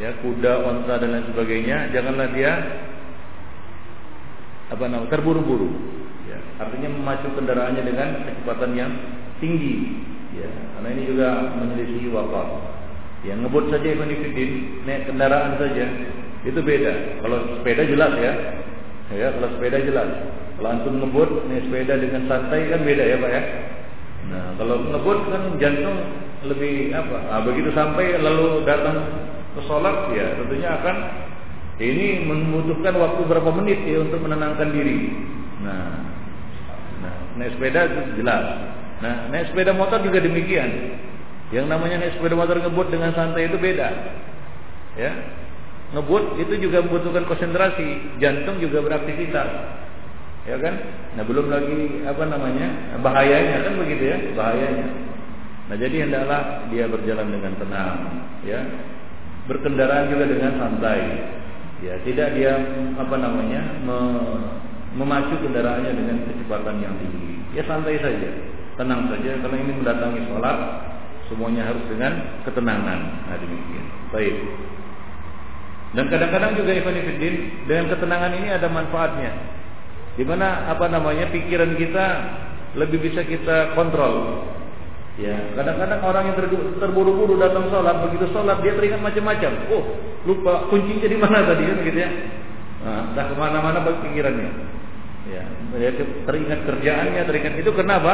ya 0.00 0.10
kuda, 0.24 0.64
onta 0.64 1.00
dan 1.00 1.10
lain 1.16 1.26
sebagainya, 1.32 1.92
janganlah 1.92 2.28
dia 2.32 2.52
apa 4.70 4.84
namanya 4.86 5.10
terburu-buru. 5.10 5.68
Ya, 6.30 6.38
artinya 6.62 6.94
memacu 6.94 7.28
kendaraannya 7.34 7.82
dengan 7.82 8.08
kecepatan 8.24 8.72
yang 8.78 8.92
tinggi. 9.42 10.00
Ya, 10.38 10.48
karena 10.78 10.88
ini 10.94 11.02
juga 11.10 11.28
menyelisih 11.58 12.14
wakaf. 12.14 12.48
Ya, 13.26 13.36
ngebut 13.36 13.68
saja 13.68 13.84
Ibn 13.84 14.08
Fidin, 14.08 14.80
naik 14.88 15.10
kendaraan 15.10 15.60
saja, 15.60 15.84
itu 16.46 16.56
beda. 16.56 17.20
Kalau 17.20 17.60
sepeda 17.60 17.84
jelas 17.84 18.12
ya, 18.16 18.32
ya 19.12 19.28
kalau 19.36 19.48
sepeda 19.58 19.78
jelas. 19.84 20.08
Kalau 20.56 20.68
antum 20.72 20.94
ngebut 21.02 21.50
naik 21.50 21.68
sepeda 21.68 22.00
dengan 22.00 22.24
santai 22.30 22.68
kan 22.72 22.80
beda 22.80 23.04
ya 23.04 23.16
pak 23.20 23.32
ya. 23.32 23.42
Nah, 24.30 24.54
kalau 24.54 24.78
ngebut 24.86 25.18
kan 25.26 25.42
jantung 25.58 25.98
lebih 26.46 26.94
apa? 26.94 27.18
Nah, 27.26 27.40
begitu 27.42 27.74
sampai 27.74 28.14
lalu 28.22 28.62
datang 28.62 29.02
ke 29.50 29.60
sholat 29.66 30.14
ya 30.14 30.38
tentunya 30.38 30.70
akan 30.78 30.96
ini 31.82 32.22
membutuhkan 32.22 32.94
waktu 32.94 33.26
berapa 33.26 33.50
menit 33.58 33.82
ya 33.82 34.06
untuk 34.06 34.22
menenangkan 34.22 34.70
diri. 34.70 35.10
Nah, 35.66 35.90
nah 37.02 37.14
naik 37.40 37.58
sepeda 37.58 37.80
itu 37.90 38.22
jelas. 38.22 38.44
Nah, 39.00 39.32
naik 39.32 39.50
sepeda 39.50 39.72
motor 39.74 39.98
juga 40.04 40.22
demikian. 40.22 41.00
Yang 41.50 41.66
namanya 41.66 42.06
naik 42.06 42.14
sepeda 42.20 42.36
motor 42.38 42.62
ngebut 42.62 42.86
dengan 42.92 43.10
santai 43.16 43.50
itu 43.50 43.58
beda. 43.58 43.88
Ya. 44.94 45.12
Ngebut 45.90 46.38
itu 46.38 46.54
juga 46.62 46.86
membutuhkan 46.86 47.26
konsentrasi, 47.26 48.22
jantung 48.22 48.62
juga 48.62 48.78
beraktivitas. 48.86 49.48
Ya 50.48 50.56
kan? 50.56 50.74
Nah, 51.16 51.24
belum 51.26 51.52
lagi 51.52 52.04
apa 52.08 52.24
namanya? 52.24 52.96
bahayanya 53.04 53.66
kan 53.68 53.74
begitu 53.76 54.04
ya, 54.08 54.16
bahayanya. 54.32 54.88
Nah, 55.68 55.76
jadi 55.76 55.96
hendaklah 56.08 56.66
dia 56.72 56.84
berjalan 56.88 57.28
dengan 57.28 57.52
tenang, 57.60 57.98
ya. 58.42 58.60
Berkendaraan 59.46 60.08
juga 60.08 60.24
dengan 60.26 60.52
santai. 60.56 61.00
Ya, 61.80 61.96
tidak 62.04 62.36
dia 62.36 62.52
apa 63.00 63.16
namanya 63.16 63.62
me, 63.84 63.98
memacu 64.96 65.38
kendaraannya 65.40 65.92
dengan 65.96 66.16
kecepatan 66.28 66.76
yang 66.82 66.94
tinggi. 66.98 67.40
Ya 67.56 67.62
santai 67.66 67.98
saja, 67.98 68.30
tenang 68.76 69.08
saja 69.08 69.40
karena 69.42 69.56
ini 69.58 69.72
mendatangi 69.80 70.20
sholat 70.28 70.58
semuanya 71.30 71.70
harus 71.70 71.84
dengan 71.86 72.42
ketenangan. 72.42 73.00
Nah 73.30 73.36
demikian. 73.38 73.86
Baik. 74.10 74.36
Dan 75.90 76.06
kadang-kadang 76.06 76.54
juga 76.58 76.70
Ivan 76.74 76.98
Fiddin 77.02 77.34
dengan 77.66 77.86
ketenangan 77.90 78.32
ini 78.34 78.48
ada 78.50 78.66
manfaatnya. 78.70 79.32
Di 80.20 80.24
mana 80.28 80.68
apa 80.68 80.84
namanya 80.92 81.32
pikiran 81.32 81.80
kita 81.80 82.06
lebih 82.76 83.00
bisa 83.08 83.24
kita 83.24 83.72
kontrol. 83.72 84.44
Ya, 85.16 85.56
kadang-kadang 85.56 86.00
orang 86.04 86.24
yang 86.28 86.36
terburu-buru 86.76 87.40
datang 87.40 87.72
sholat, 87.72 88.04
begitu 88.04 88.28
sholat 88.28 88.60
dia 88.60 88.76
teringat 88.76 89.00
macam-macam. 89.00 89.52
Oh, 89.72 89.84
lupa 90.28 90.68
kuncinya 90.68 91.08
di 91.08 91.16
mana 91.16 91.44
tadi 91.44 91.64
kan 91.64 91.76
gitu 91.88 91.98
ya. 92.04 92.10
Nah, 92.84 93.12
entah 93.12 93.24
ke 93.28 93.34
mana-mana 93.36 93.80
pikirannya. 93.84 94.50
Ya, 95.28 95.44
teringat 96.28 96.68
kerjaannya, 96.68 97.20
teringat 97.24 97.54
itu 97.56 97.70
kenapa? 97.72 98.12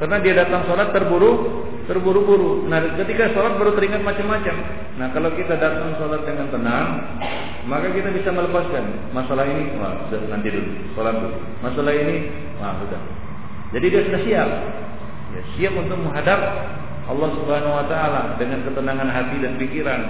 Karena 0.00 0.16
dia 0.24 0.34
datang 0.36 0.68
sholat 0.68 0.92
terburu, 0.92 1.64
terburu-buru. 1.88 2.68
Nah, 2.68 2.84
ketika 3.00 3.32
sholat 3.32 3.56
baru 3.56 3.72
teringat 3.74 4.04
macam-macam. 4.04 4.56
Nah, 5.00 5.08
kalau 5.16 5.32
kita 5.32 5.56
datang 5.56 5.96
sholat 5.96 6.22
dengan 6.28 6.52
tenang, 6.52 6.88
maka 7.64 7.88
kita 7.90 8.12
bisa 8.12 8.28
melepaskan 8.28 9.12
masalah 9.16 9.48
ini. 9.48 9.72
Wah, 9.80 10.06
sudah 10.06 10.28
nanti 10.28 10.52
dulu, 10.52 10.70
sholat 10.92 11.14
dulu. 11.16 11.36
Masalah 11.64 11.92
ini, 11.96 12.16
wah 12.60 12.76
sudah. 12.78 13.00
Jadi 13.72 13.86
dia 13.88 14.00
sudah 14.04 14.20
siap 14.24 14.48
ya, 15.36 15.40
siap 15.56 15.72
untuk 15.76 16.00
menghadap 16.00 16.40
Allah 17.08 17.28
Subhanahu 17.40 17.72
wa 17.72 17.84
taala 17.88 18.36
dengan 18.36 18.64
ketenangan 18.64 19.08
hati 19.08 19.36
dan 19.40 19.56
pikiran. 19.56 20.00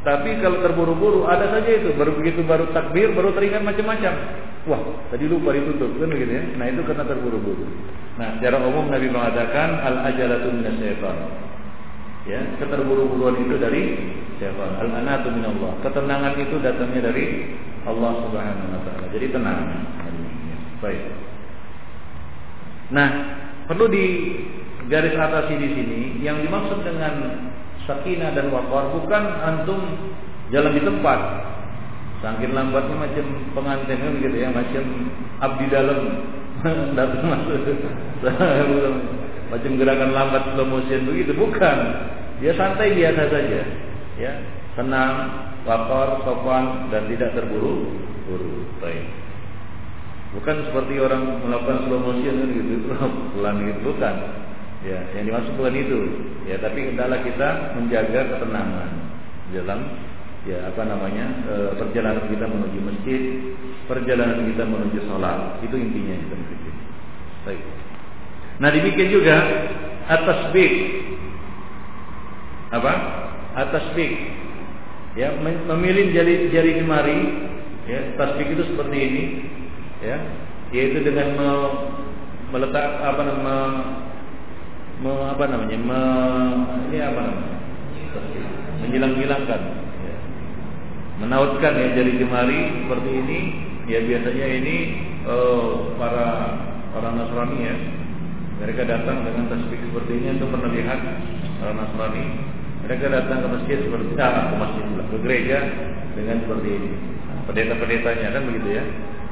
Tapi 0.00 0.40
kalau 0.40 0.64
terburu-buru 0.64 1.28
ada 1.28 1.52
saja 1.52 1.70
itu 1.76 1.92
baru 1.92 2.16
begitu 2.16 2.40
baru 2.40 2.72
takbir 2.72 3.12
baru 3.12 3.36
teringat 3.36 3.60
macam-macam. 3.60 4.14
Wah, 4.64 4.80
tadi 5.12 5.28
lupa 5.28 5.52
ditutup 5.52 5.92
kan 6.00 6.08
begitu 6.08 6.32
ya. 6.40 6.42
Nah, 6.56 6.66
itu 6.72 6.80
karena 6.88 7.04
terburu-buru. 7.04 7.68
Nah, 8.16 8.40
secara 8.40 8.64
umum 8.64 8.88
Nabi 8.88 9.12
mengatakan 9.12 9.68
al 9.84 10.08
ajalatu 10.08 10.48
minasyaitan. 10.56 11.16
Ya, 12.28 12.40
keterburu-buruan 12.60 13.44
itu 13.44 13.56
dari 13.60 13.82
syaitan. 14.40 14.80
Al 14.80 14.88
anatu 14.88 15.32
minallah. 15.36 15.76
Ketenangan 15.84 16.34
itu 16.36 16.56
datangnya 16.64 17.00
dari 17.12 17.24
Allah 17.84 18.12
Subhanahu 18.24 18.72
wa 18.72 18.80
taala. 18.84 19.06
Jadi 19.12 19.26
tenang. 19.32 19.58
Baik. 20.80 21.02
Nah, 22.88 23.08
perlu 23.68 23.84
di 23.92 24.04
garis 24.88 25.12
atas 25.12 25.52
di 25.52 25.60
sini 25.60 26.00
yang 26.24 26.40
dimaksud 26.40 26.82
dengan 26.82 27.12
sakinah 27.90 28.30
dan 28.38 28.54
wakar 28.54 28.94
bukan 28.94 29.24
antum 29.42 29.80
jalan 30.54 30.78
di 30.78 30.82
tempat. 30.86 31.20
Saking 32.20 32.52
lambatnya 32.52 32.96
macam 33.00 33.26
pengantin 33.56 33.96
kan 33.96 34.10
begitu 34.20 34.36
ya 34.38 34.48
macam 34.54 34.84
abdi 35.42 35.66
dalam. 35.66 36.00
Datang 36.98 37.24
masuk 37.24 37.56
macam 39.50 39.70
gerakan 39.80 40.10
lambat 40.14 40.42
slow 40.54 40.68
motion 40.68 41.08
begitu. 41.10 41.32
Bukan. 41.34 41.78
Dia 42.38 42.52
santai 42.54 42.94
biasa 42.94 43.22
saja. 43.26 43.60
Ya 44.20 44.32
senang 44.78 45.12
wakar 45.66 46.22
sopan 46.22 46.92
dan 46.94 47.10
tidak 47.10 47.34
terburu 47.34 47.90
buru 48.28 48.68
baik. 48.78 49.06
Bukan 50.30 50.56
seperti 50.70 50.94
orang 51.02 51.42
melakukan 51.42 51.90
slow 51.90 51.98
motion 51.98 52.34
kan 52.38 52.48
gitu, 52.54 52.74
pelan 53.34 53.56
gitu 53.66 53.80
bukan. 53.90 54.16
Ya, 54.80 54.98
yang 55.12 55.28
dimaksud 55.28 55.54
bukan 55.60 55.76
itu. 55.76 56.00
Ya, 56.48 56.56
tapi 56.56 56.88
hendaklah 56.88 57.20
kita 57.20 57.76
menjaga 57.76 58.20
ketenangan 58.32 58.90
dalam 59.52 59.80
ya 60.48 60.72
apa 60.72 60.82
namanya 60.88 61.26
e, 61.44 61.54
perjalanan 61.76 62.24
kita 62.32 62.48
menuju 62.48 62.78
masjid, 62.80 63.22
perjalanan 63.84 64.48
kita 64.48 64.64
menuju 64.64 64.98
sholat. 65.04 65.60
Itu 65.60 65.76
intinya 65.76 66.16
itu. 66.16 66.34
Baik. 67.44 67.60
Nah 68.60 68.68
demikian 68.72 69.08
juga 69.12 69.36
atas 70.08 70.52
big 70.52 70.72
apa? 72.72 72.92
Atas 73.56 73.84
big 73.92 74.40
ya 75.18 75.34
memilih 75.42 76.14
jari 76.14 76.34
jari 76.54 76.78
jemari 76.78 77.18
ya 77.90 78.14
tasbih 78.14 78.46
itu 78.46 78.62
seperti 78.70 78.96
ini 78.96 79.22
ya 79.98 80.16
yaitu 80.70 81.02
dengan 81.02 81.34
me, 81.34 81.50
meletak 82.54 83.02
apa 83.02 83.22
nama 83.26 83.56
me, 85.00 85.12
apa 85.32 85.44
namanya 85.48 85.78
me, 85.80 86.02
ini 86.88 86.98
apa 87.00 87.20
namanya? 87.24 87.56
Menyilang-hilangkan 88.84 89.60
ya. 90.04 90.16
menautkan 91.20 91.72
ya 91.76 91.86
jari 91.96 92.12
jemari 92.20 92.60
seperti 92.84 93.10
ini. 93.10 93.40
Ya 93.90 93.98
biasanya 94.06 94.46
ini 94.60 94.76
oh, 95.26 95.96
para 95.98 96.56
orang 96.94 97.16
Nasrani 97.16 97.58
ya. 97.58 97.74
Mereka 98.60 98.84
datang 98.84 99.24
dengan 99.24 99.48
tasbih 99.48 99.80
seperti 99.88 100.12
ini. 100.20 100.26
Untuk 100.36 100.52
pernah 100.52 100.70
lihat 100.70 101.00
orang 101.64 101.76
Nasrani? 101.80 102.24
Mereka 102.84 103.04
datang 103.08 103.38
ke 103.44 103.48
masjid 103.48 103.78
seperti 103.80 104.10
ah, 104.20 104.52
ke 104.52 104.56
masjid 104.56 104.84
ke 104.84 105.16
gereja 105.24 105.58
dengan 106.16 106.36
seperti 106.44 106.68
ini. 106.76 106.90
Pendeta-pendetanya 107.48 108.28
kan 108.36 108.42
begitu 108.46 108.68
ya? 108.78 108.84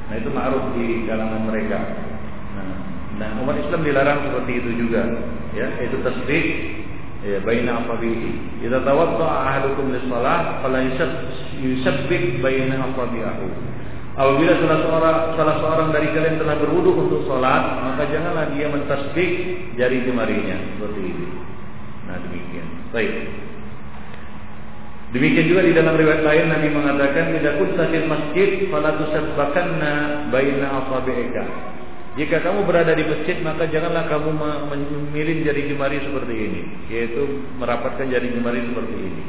Nah 0.09 0.15
itu 0.17 0.29
ma'ruf 0.33 0.65
di 0.73 1.05
kalangan 1.05 1.45
mereka. 1.45 2.08
Nah, 3.19 3.35
umat 3.43 3.59
Islam 3.59 3.83
dilarang 3.83 4.19
seperti 4.31 4.51
itu 4.63 4.69
juga, 4.79 5.03
ya, 5.51 5.67
itu 5.83 5.99
tasbih 5.99 6.43
ya 7.19 7.43
baina 7.43 7.83
asabihi. 7.83 8.63
Idza 8.63 8.79
tawadda'a 8.79 9.35
ahadukum 9.43 9.91
lis-shalah 9.91 10.63
fala 10.63 10.79
yusabbih 11.59 12.39
baina 12.39 12.79
asabihi. 12.79 13.67
Apabila 14.19 14.51
salah 14.59 14.79
seorang 14.83 15.17
salah 15.39 15.55
seorang 15.63 15.87
dari 15.95 16.11
kalian 16.11 16.43
telah 16.43 16.59
berwudu 16.59 16.91
untuk 16.91 17.23
salat, 17.23 17.87
maka 17.87 18.03
janganlah 18.11 18.51
dia 18.51 18.67
mentasbih 18.67 19.29
jari 19.79 20.03
jemarinya 20.03 20.59
seperti 20.75 21.01
ini. 21.07 21.27
Nah, 22.03 22.19
demikian. 22.27 22.67
Baik. 22.91 23.13
Demikian 25.15 25.45
juga 25.49 25.61
di 25.65 25.73
dalam 25.73 25.95
riwayat 25.95 26.21
lain 26.21 26.45
Nabi 26.51 26.67
mengatakan 26.67 27.31
tidak 27.33 27.63
fil 27.63 28.07
masjid 28.11 28.49
fala 28.67 28.93
tusabbakanna 28.99 29.93
baina 30.35 30.67
asabi'ika. 30.67 31.43
Jika 32.19 32.43
kamu 32.43 32.67
berada 32.67 32.91
di 32.91 33.07
masjid 33.07 33.39
maka 33.39 33.63
janganlah 33.71 34.11
kamu 34.11 34.35
memilih 34.67 35.47
jari 35.47 35.71
jemari 35.71 36.03
seperti 36.03 36.35
ini, 36.35 36.61
yaitu 36.91 37.47
merapatkan 37.55 38.11
jari 38.11 38.27
jemari 38.35 38.59
seperti 38.59 38.95
ini. 38.99 39.23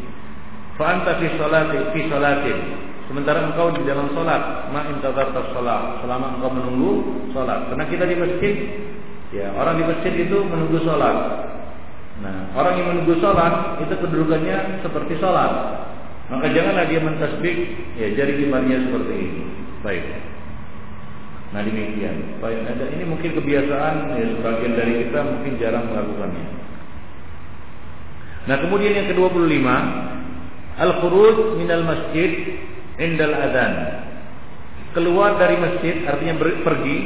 Fa 0.74 0.98
anta 0.98 1.22
fi 1.22 1.30
salati 1.38 1.78
fi 1.94 2.00
salatin. 2.10 2.58
Sementara 3.06 3.42
engkau 3.42 3.74
di 3.74 3.82
dalam 3.86 4.10
salat, 4.14 4.70
ma 4.70 4.86
intazarta 4.90 5.54
salat, 5.54 6.02
selama 6.02 6.38
engkau 6.38 6.50
menunggu 6.50 6.92
salat. 7.30 7.70
Karena 7.70 7.84
kita 7.90 8.04
di 8.06 8.16
masjid 8.18 8.54
Ya, 9.30 9.54
orang 9.54 9.78
di 9.78 9.84
masjid 9.86 10.26
itu 10.26 10.42
menunggu 10.42 10.82
sholat. 10.82 11.16
Nah, 12.18 12.50
orang 12.58 12.82
yang 12.82 12.86
menunggu 12.90 13.14
sholat 13.22 13.78
itu 13.78 13.94
kedudukannya 13.94 14.82
seperti 14.82 15.22
sholat. 15.22 15.86
Maka 16.30 16.50
janganlah 16.50 16.86
dia 16.90 16.98
mentasbih 17.02 17.56
ya 17.94 18.10
jari 18.18 18.42
kibarnya 18.42 18.90
seperti 18.90 19.14
ini. 19.14 19.42
Baik. 19.86 20.02
Nah 21.50 21.60
demikian. 21.66 22.38
Baik, 22.38 22.62
ini 22.94 23.04
mungkin 23.06 23.30
kebiasaan 23.34 23.94
ya 24.14 24.26
sebagian 24.38 24.72
dari 24.78 24.92
kita 25.06 25.18
mungkin 25.26 25.52
jarang 25.58 25.90
melakukannya. 25.90 26.46
Nah 28.46 28.56
kemudian 28.66 28.96
yang 28.96 29.08
ke-25 29.12 29.68
Al-khuruj 30.80 31.60
minal 31.60 31.84
masjid 31.84 32.56
indal 32.96 33.36
adan 33.36 33.72
Keluar 34.96 35.36
dari 35.36 35.60
masjid 35.60 36.02
artinya 36.08 36.40
pergi 36.40 36.98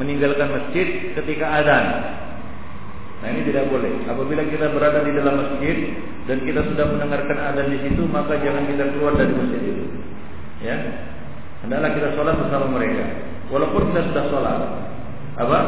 meninggalkan 0.00 0.48
masjid 0.52 1.12
ketika 1.16 1.46
adan. 1.60 1.84
Nah 3.20 3.28
ini 3.32 3.48
tidak 3.48 3.68
boleh. 3.68 3.92
Apabila 4.08 4.44
kita 4.48 4.72
berada 4.72 5.04
di 5.04 5.12
dalam 5.12 5.34
masjid 5.40 5.76
dan 6.28 6.44
kita 6.44 6.64
sudah 6.64 6.84
mendengarkan 6.96 7.36
adzan 7.36 7.72
di 7.72 7.78
situ, 7.84 8.08
maka 8.08 8.40
jangan 8.40 8.64
kita 8.68 8.88
keluar 8.92 9.16
dari 9.20 9.32
masjid 9.36 9.60
itu. 9.68 9.84
Ya, 10.64 10.76
hendaklah 11.60 11.92
kita 11.92 12.08
sholat 12.16 12.40
bersama 12.40 12.72
mereka. 12.72 13.35
Walaupun 13.46 13.94
kita 13.94 14.10
sudah 14.10 14.24
sholat, 14.26 14.58
apa? 15.38 15.58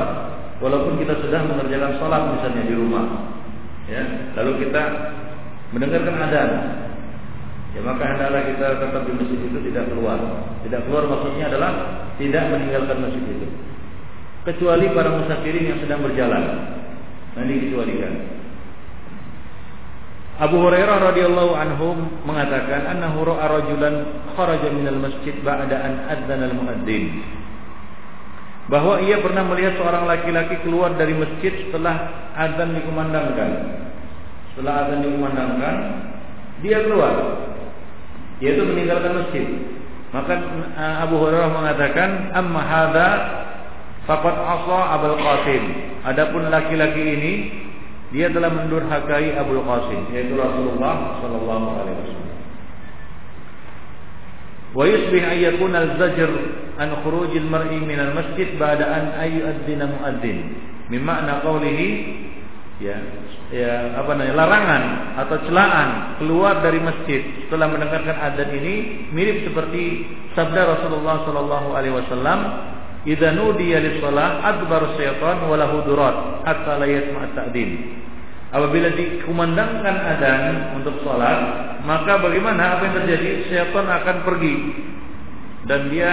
Walaupun 0.58 0.98
kita 0.98 1.14
sudah 1.22 1.46
mengerjakan 1.46 1.94
sholat 2.02 2.22
misalnya 2.34 2.62
di 2.66 2.74
rumah, 2.74 3.06
ya, 3.86 4.02
lalu 4.34 4.66
kita 4.66 4.82
mendengarkan 5.70 6.16
adzan, 6.18 6.50
ya 7.76 7.80
maka 7.86 8.02
hendaklah 8.02 8.42
kita 8.50 8.66
tetap 8.82 9.02
di 9.06 9.12
masjid 9.14 9.38
itu 9.38 9.58
tidak 9.70 9.84
keluar. 9.92 10.18
Tidak 10.66 10.80
keluar 10.90 11.04
maksudnya 11.06 11.46
adalah 11.46 11.70
tidak 12.18 12.44
meninggalkan 12.50 12.98
masjid 12.98 13.22
itu. 13.22 13.46
Kecuali 14.48 14.86
para 14.90 15.10
musafirin 15.14 15.70
yang 15.70 15.78
sedang 15.78 16.00
berjalan. 16.02 16.44
Nanti 17.38 17.52
dikecualikan. 17.62 18.14
Abu 20.38 20.54
Hurairah 20.62 21.02
radhiyallahu 21.02 21.52
anhu 21.54 21.98
mengatakan 22.22 22.86
annahu 22.86 23.26
ra'a 23.26 23.58
rajulan 23.58 24.22
kharaja 24.38 24.70
minal 24.70 25.02
masjid 25.02 25.34
ba'da 25.42 25.76
an 25.82 25.92
adzana 26.06 26.46
al-muadzin. 26.46 27.26
Bahwa 28.68 29.00
ia 29.00 29.24
pernah 29.24 29.48
melihat 29.48 29.80
seorang 29.80 30.04
laki-laki 30.04 30.60
keluar 30.60 30.92
dari 31.00 31.16
masjid 31.16 31.52
setelah 31.64 32.28
azan 32.36 32.76
dikumandangkan. 32.76 33.50
Setelah 34.52 34.74
azan 34.84 35.00
dikumandangkan, 35.08 35.74
dia 36.60 36.84
keluar. 36.84 37.14
Yaitu 38.44 38.62
meninggalkan 38.68 39.24
masjid. 39.24 39.46
Maka 40.12 40.32
eh, 40.76 40.94
Abu 41.04 41.16
Hurairah 41.20 41.50
mengatakan, 41.52 42.10
"Amma 42.36 42.60
hadza 42.64 43.08
faqad 44.04 44.36
asa 44.36 44.80
Abul 45.00 45.16
Qasim." 45.16 45.62
Adapun 46.04 46.48
laki-laki 46.48 47.02
ini 47.02 47.32
dia 48.08 48.32
telah 48.32 48.48
mendurhakai 48.48 49.36
Abu 49.36 49.60
Qasim 49.60 50.08
yaitu 50.16 50.32
Rasulullah 50.32 51.20
sallallahu 51.20 51.66
alaihi 51.76 51.96
wasallam. 52.04 52.27
Wa 54.76 54.84
yusbih 54.84 55.22
an 55.24 55.36
yakuna 55.38 55.78
al-zajr 55.84 56.30
an 56.76 57.00
khuruj 57.04 57.32
al-mar'i 57.36 57.80
min 57.80 57.96
al-masjid 57.96 58.52
ba'da 58.60 58.84
an 58.84 59.04
ayyadina 59.16 59.88
muadzin. 59.88 60.38
Min 60.92 61.00
makna 61.04 61.40
qawlihi 61.44 61.88
ya 62.78 62.94
ya 63.50 63.98
apa 63.98 64.14
namanya 64.14 64.38
larangan 64.38 64.82
atau 65.24 65.36
celaan 65.48 65.88
keluar 66.22 66.62
dari 66.62 66.78
masjid 66.78 67.26
setelah 67.42 67.66
mendengarkan 67.66 68.14
adzan 68.14 68.54
ini 68.54 68.74
mirip 69.10 69.42
seperti 69.50 70.06
sabda 70.36 70.78
Rasulullah 70.78 71.26
sallallahu 71.26 71.68
alaihi 71.74 71.96
wasallam 71.96 72.38
Idza 73.06 73.30
nudiya 73.30 73.78
lis-shalah 73.78 74.42
adbar 74.42 74.98
syaitan 74.98 75.46
wa 75.46 75.54
lahu 75.54 75.86
durat 75.86 76.42
hatta 76.42 76.82
la 76.82 76.84
yasma' 76.84 77.30
ta'din. 77.32 77.70
Apabila 78.48 78.88
dikumandangkan 78.96 79.96
adzan 80.08 80.72
untuk 80.80 81.04
salat, 81.04 81.38
maka 81.84 82.16
bagaimana 82.16 82.80
apa 82.80 82.88
yang 82.88 82.96
terjadi? 83.04 83.28
Syaitan 83.52 83.84
akan 83.84 84.16
pergi 84.24 84.54
dan 85.68 85.92
dia 85.92 86.10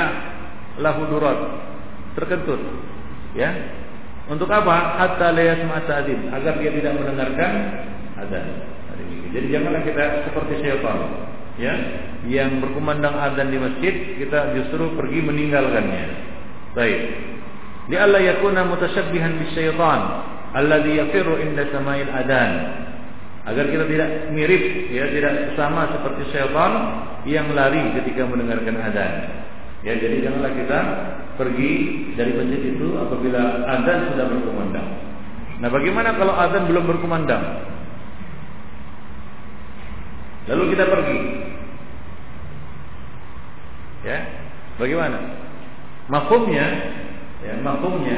lahu 0.83 1.07
durat, 1.07 1.63
terkentut. 2.19 2.59
Ya. 3.39 3.55
Untuk 4.27 4.51
apa? 4.51 4.99
Hatta 4.99 5.31
la 5.31 5.43
yasma' 5.53 5.85
ta'din, 5.87 6.33
agar 6.33 6.59
dia 6.59 6.75
tidak 6.75 6.97
mendengarkan 6.99 7.51
adzan. 8.19 8.45
Jadi 9.31 9.47
janganlah 9.51 9.83
kita 9.83 10.03
seperti 10.27 10.63
syaitan 10.63 11.27
ya 11.55 11.73
yang 12.27 12.59
berkumandang 12.59 13.15
adzan 13.15 13.47
di 13.51 13.59
masjid 13.59 13.93
kita 14.19 14.55
justru 14.59 14.91
pergi 14.95 15.19
meninggalkannya 15.23 16.05
Baik. 16.75 16.99
Li 17.87 17.95
alla 17.95 18.19
yakuna 18.19 18.67
mutasyabbihan 18.67 19.39
bisyaitan 19.39 20.01
alladhi 20.55 20.97
yafirru 21.03 21.43
inda 21.43 21.67
sama'il 21.69 22.07
adan. 22.07 22.51
Agar 23.45 23.69
kita 23.69 23.85
tidak 23.85 24.09
mirip 24.33 24.89
ya, 24.89 25.05
tidak 25.11 25.53
sama 25.53 25.85
seperti 25.93 26.33
syaitan 26.33 26.71
yang 27.29 27.53
lari 27.53 27.93
ketika 28.01 28.25
mendengarkan 28.25 28.73
adzan. 28.81 29.13
Ya, 29.85 29.93
jadi 30.01 30.25
janganlah 30.25 30.49
kita 30.57 30.79
pergi 31.37 31.71
dari 32.17 32.33
masjid 32.33 32.73
itu 32.73 32.97
apabila 32.97 33.69
adzan 33.69 34.09
sudah 34.09 34.25
berkumandang. 34.25 34.87
Nah, 35.61 35.69
bagaimana 35.69 36.17
kalau 36.17 36.33
adzan 36.33 36.65
belum 36.65 36.89
berkumandang? 36.89 37.43
Lalu 40.49 40.63
kita 40.73 40.85
pergi. 40.89 41.19
Ya, 44.09 44.17
bagaimana? 44.81 45.17
Makumnya, 46.09 46.65
ya, 47.45 47.53
makumnya, 47.61 48.17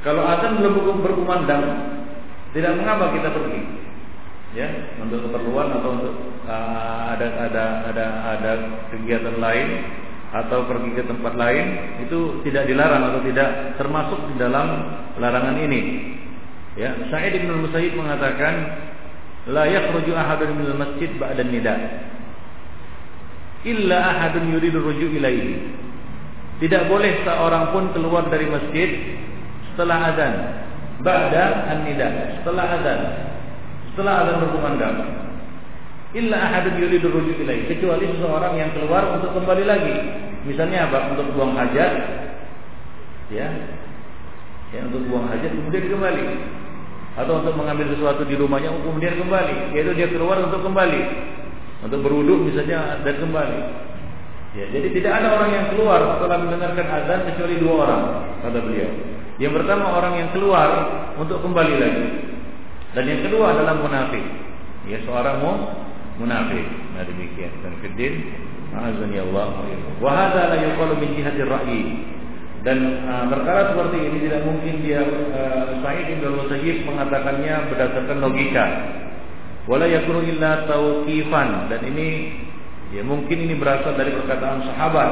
kalau 0.00 0.24
azan 0.24 0.56
belum 0.56 1.04
berkumandang, 1.04 1.64
tidak 2.56 2.72
mengapa 2.80 3.12
kita 3.12 3.28
pergi, 3.36 3.62
ya, 4.56 4.68
untuk 4.98 5.28
keperluan 5.28 5.76
atau 5.76 5.90
untuk 6.00 6.14
uh, 6.48 7.14
ada 7.14 7.28
ada 7.46 7.64
ada 7.92 8.04
ada 8.36 8.52
kegiatan 8.90 9.36
lain 9.38 9.68
atau 10.30 10.62
pergi 10.70 10.94
ke 10.94 11.02
tempat 11.10 11.34
lain 11.34 11.66
itu 12.06 12.38
tidak 12.46 12.70
dilarang 12.70 13.02
atau 13.10 13.20
tidak 13.26 13.74
termasuk 13.76 14.20
di 14.30 14.34
dalam 14.38 14.66
larangan 15.18 15.58
ini. 15.58 15.80
Ya, 16.78 16.94
Sa'id 17.10 17.34
bin 17.34 17.50
Musayyib 17.50 17.98
mengatakan 17.98 18.54
la 19.50 19.66
yakhruju 19.66 20.14
ahadun 20.14 20.54
minal 20.54 20.78
masjid 20.78 21.10
ba'da 21.18 21.42
nida. 21.42 21.76
Illa 23.66 24.16
ahadun 24.16 24.54
yuridu 24.54 24.80
ruju' 24.80 25.18
ilaihi. 25.18 25.76
Tidak 26.62 26.86
boleh 26.86 27.26
seorang 27.26 27.74
pun 27.74 27.90
keluar 27.92 28.30
dari 28.30 28.46
masjid 28.46 28.90
setelah 29.80 30.12
azan. 30.12 30.34
Ba'da 31.00 31.72
an-nida, 31.72 32.36
setelah 32.36 32.76
azan. 32.76 33.00
Setelah 33.88 34.12
azan 34.20 34.36
berkumandang. 34.44 34.96
Illa 36.12 36.36
ahadun 36.36 36.76
yuridu 36.76 37.08
rujuk 37.08 37.40
ilaih, 37.40 37.64
kecuali 37.64 38.12
seseorang 38.12 38.60
yang 38.60 38.76
keluar 38.76 39.08
untuk 39.16 39.32
kembali 39.32 39.64
lagi. 39.64 39.96
Misalnya 40.44 40.92
apa? 40.92 41.16
Untuk 41.16 41.32
buang 41.32 41.56
hajat. 41.56 41.92
Ya. 43.32 43.48
Ya, 44.76 44.80
untuk 44.84 45.08
buang 45.08 45.32
hajat 45.32 45.48
kemudian 45.48 45.88
kembali. 45.88 46.24
Atau 47.16 47.40
untuk 47.40 47.56
mengambil 47.56 47.88
sesuatu 47.96 48.28
di 48.28 48.36
rumahnya 48.36 48.68
kemudian 48.84 49.16
kembali, 49.16 49.72
yaitu 49.72 49.96
dia 49.96 50.12
keluar 50.12 50.44
untuk 50.44 50.60
kembali. 50.60 51.00
Untuk 51.88 52.04
berwudu 52.04 52.44
misalnya 52.52 53.00
dan 53.00 53.16
kembali. 53.16 53.60
Ya, 54.52 54.66
jadi 54.68 54.92
tidak 54.92 55.12
ada 55.24 55.40
orang 55.40 55.50
yang 55.56 55.66
keluar 55.72 56.20
setelah 56.20 56.36
mendengarkan 56.36 56.84
azan 56.84 57.20
kecuali 57.32 57.54
dua 57.56 57.74
orang, 57.86 58.02
kata 58.44 58.60
beliau. 58.60 59.09
Yang 59.40 59.52
pertama 59.62 59.96
orang 59.96 60.14
yang 60.20 60.30
keluar 60.36 60.68
untuk 61.16 61.40
kembali 61.40 61.74
lagi. 61.80 62.06
Dan 62.92 63.04
yang 63.08 63.20
kedua 63.24 63.56
adalah 63.56 63.80
munafik. 63.80 64.22
Ya, 64.84 65.00
seorang 65.08 65.40
mu 65.40 65.52
munafik. 66.20 66.66
Nah, 66.92 67.02
demikian. 67.08 67.50
Dan 67.64 67.80
fiddin, 67.80 68.14
azani 68.76 69.18
Allah 69.18 69.64
wa 69.98 70.10
hadza 70.12 70.52
la 70.52 70.56
yuqalu 70.60 71.00
min 71.00 71.10
jihati 71.16 71.40
ra'yi. 71.40 71.82
Dan 72.60 73.08
uh, 73.08 73.24
seperti 73.72 73.98
ini 74.04 74.28
tidak 74.28 74.44
mungkin 74.44 74.84
dia 74.84 75.00
uh, 75.00 75.80
Sa'id 75.80 76.12
bin 76.12 76.20
Musayyib 76.20 76.84
mengatakannya 76.84 77.72
berdasarkan 77.72 78.20
logika. 78.20 78.66
Wala 79.64 79.88
yakunu 79.88 80.20
illa 80.28 80.68
tauqifan 80.68 81.72
dan 81.72 81.80
ini 81.88 82.08
Ya 82.90 83.06
mungkin 83.06 83.46
ini 83.46 83.54
berasal 83.54 83.94
dari 83.94 84.10
perkataan 84.10 84.66
sahabat 84.66 85.10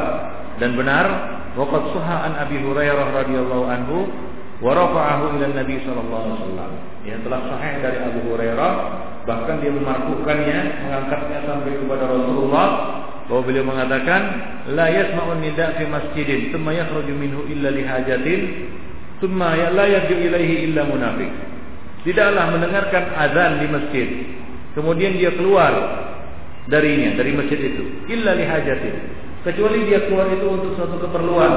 dan 0.58 0.74
benar 0.74 1.06
waqad 1.58 1.82
suha 1.90 2.16
an 2.30 2.32
Abi 2.38 2.62
Hurairah 2.62 3.10
radhiyallahu 3.18 3.64
anhu 3.66 4.06
wa 4.62 4.70
rafa'ahu 4.78 5.34
ila 5.34 5.46
Nabi 5.58 5.82
sallallahu 5.82 6.22
alaihi 6.22 6.38
wasallam. 6.38 6.70
Ya 7.02 7.16
telah 7.26 7.40
sahih 7.50 7.74
dari 7.82 7.98
Abu 7.98 8.20
Hurairah 8.30 8.72
bahkan 9.26 9.58
dia 9.58 9.74
memarfukannya 9.74 10.58
mengangkatnya 10.86 11.38
sampai 11.44 11.74
kepada 11.74 12.04
Rasulullah 12.06 12.68
bahwa 13.26 13.42
beliau 13.44 13.66
mengatakan 13.66 14.20
la 14.72 14.86
yasma'un 14.88 15.42
nida 15.42 15.76
fi 15.76 15.84
masjidin 15.84 16.54
thumma 16.54 16.72
yakhruju 16.72 17.12
minhu 17.12 17.44
illa 17.50 17.74
li 17.74 17.82
hajatin 17.82 18.40
thumma 19.18 19.58
ya 19.58 19.68
la 19.74 19.84
yarju 19.84 20.14
ilaihi 20.14 20.70
illa 20.70 20.86
munafiq. 20.86 21.32
Tidaklah 22.06 22.54
mendengarkan 22.54 23.04
azan 23.18 23.52
di 23.58 23.66
masjid 23.66 24.08
kemudian 24.78 25.18
dia 25.18 25.34
keluar 25.34 25.74
darinya 26.70 27.18
dari 27.18 27.34
masjid 27.34 27.58
itu 27.58 27.84
illa 28.06 28.38
lihajatin 28.38 28.94
kecuali 29.46 29.86
dia 29.86 30.06
keluar 30.06 30.30
itu 30.32 30.46
untuk 30.46 30.72
suatu 30.74 30.96
keperluan. 31.02 31.52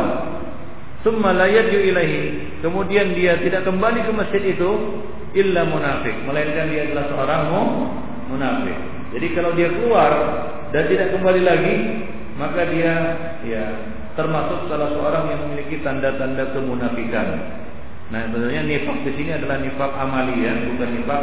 Summa 1.01 1.33
la 1.33 1.49
yarju 1.49 1.81
ilaihi. 1.81 2.21
Kemudian 2.61 3.17
dia 3.17 3.41
tidak 3.41 3.65
kembali 3.65 4.05
ke 4.05 4.11
masjid 4.13 4.43
itu 4.53 4.69
illa 5.33 5.65
munafik. 5.65 6.13
Melainkan 6.25 6.69
dia 6.69 6.85
adalah 6.89 7.05
seorang 7.09 7.41
munafik. 8.29 8.77
Jadi 9.17 9.27
kalau 9.33 9.51
dia 9.57 9.69
keluar 9.73 10.11
dan 10.71 10.83
tidak 10.87 11.11
kembali 11.17 11.41
lagi 11.41 11.75
maka 12.39 12.61
dia 12.71 12.93
ya 13.43 13.63
termasuk 14.15 14.71
salah 14.71 14.93
seorang 14.93 15.25
yang 15.33 15.39
memiliki 15.49 15.81
tanda-tanda 15.81 16.53
kemunafikan. 16.53 17.27
Nah 18.11 18.27
sebenarnya 18.27 18.61
nifak 18.67 19.07
di 19.07 19.11
sini 19.15 19.31
adalah 19.35 19.57
nifak 19.63 19.91
amali 19.95 20.43
ya 20.43 20.53
bukan 20.67 20.89
nifak 20.99 21.21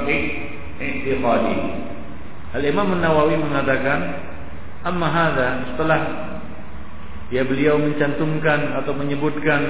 i'tiqadi 0.79 1.57
Al-Imam 2.57 2.97
An-Nawawi 2.97 3.37
mengatakan 3.37 3.99
amma 4.87 5.09
hadza 5.11 5.49
setelah 5.75 6.01
ya 7.29 7.45
beliau 7.45 7.77
mencantumkan 7.81 8.79
atau 8.83 8.93
menyebutkan 8.97 9.61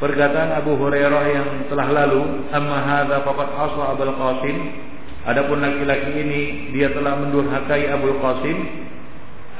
perkataan 0.00 0.56
Abu 0.58 0.76
Hurairah 0.76 1.24
yang 1.30 1.48
telah 1.68 1.88
lalu 1.92 2.48
amma 2.50 2.78
hadza 2.82 3.22
faqad 3.24 3.48
asa 3.52 3.82
Abul 3.96 4.14
Qasim. 4.16 4.56
Adapun 5.22 5.62
laki-laki 5.62 6.18
ini 6.18 6.40
dia 6.74 6.90
telah 6.90 7.14
mendurhakai 7.22 7.86
Abu 7.92 8.18
Qasim. 8.18 8.58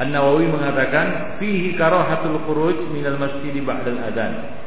An-Nawawi 0.03 0.51
mengatakan 0.51 1.39
fihi 1.39 1.79
karahatul 1.79 2.43
khuruj 2.49 2.91
minal 2.91 3.21
masjid 3.21 3.55
ba'dal 3.63 4.01
adzan 4.03 4.63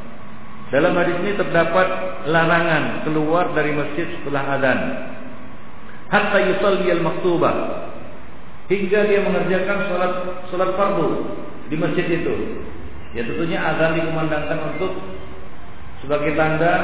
dalam 0.70 0.98
hadis 0.98 1.16
ini 1.22 1.38
terdapat 1.38 1.86
larangan 2.26 3.06
keluar 3.06 3.54
dari 3.54 3.70
masjid 3.70 4.06
setelah 4.18 4.58
adzan 4.58 4.80
hatta 6.10 6.38
yusalli 6.42 6.90
al-maktubah 6.90 7.54
hingga 8.66 9.00
dia 9.06 9.20
mengerjakan 9.22 9.78
salat 9.86 10.12
salat 10.50 10.70
fardu 10.74 11.10
di 11.68 11.76
masjid 11.76 12.06
itu. 12.08 12.34
Ya 13.16 13.24
tentunya 13.24 13.58
azan 13.62 13.96
dikumandangkan 13.96 14.76
untuk 14.76 14.92
sebagai 16.04 16.36
tanda 16.36 16.74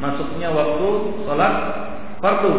masuknya 0.00 0.48
waktu 0.50 0.88
salat 1.28 1.54
fardu. 2.18 2.54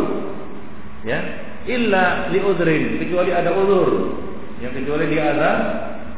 Ya, 1.02 1.18
illa 1.66 2.30
li 2.30 2.40
udrin, 2.46 3.02
kecuali 3.02 3.34
ada 3.34 3.52
udur. 3.58 3.90
Ya 4.62 4.70
kecuali 4.70 5.10
dia 5.10 5.34
ada 5.34 5.50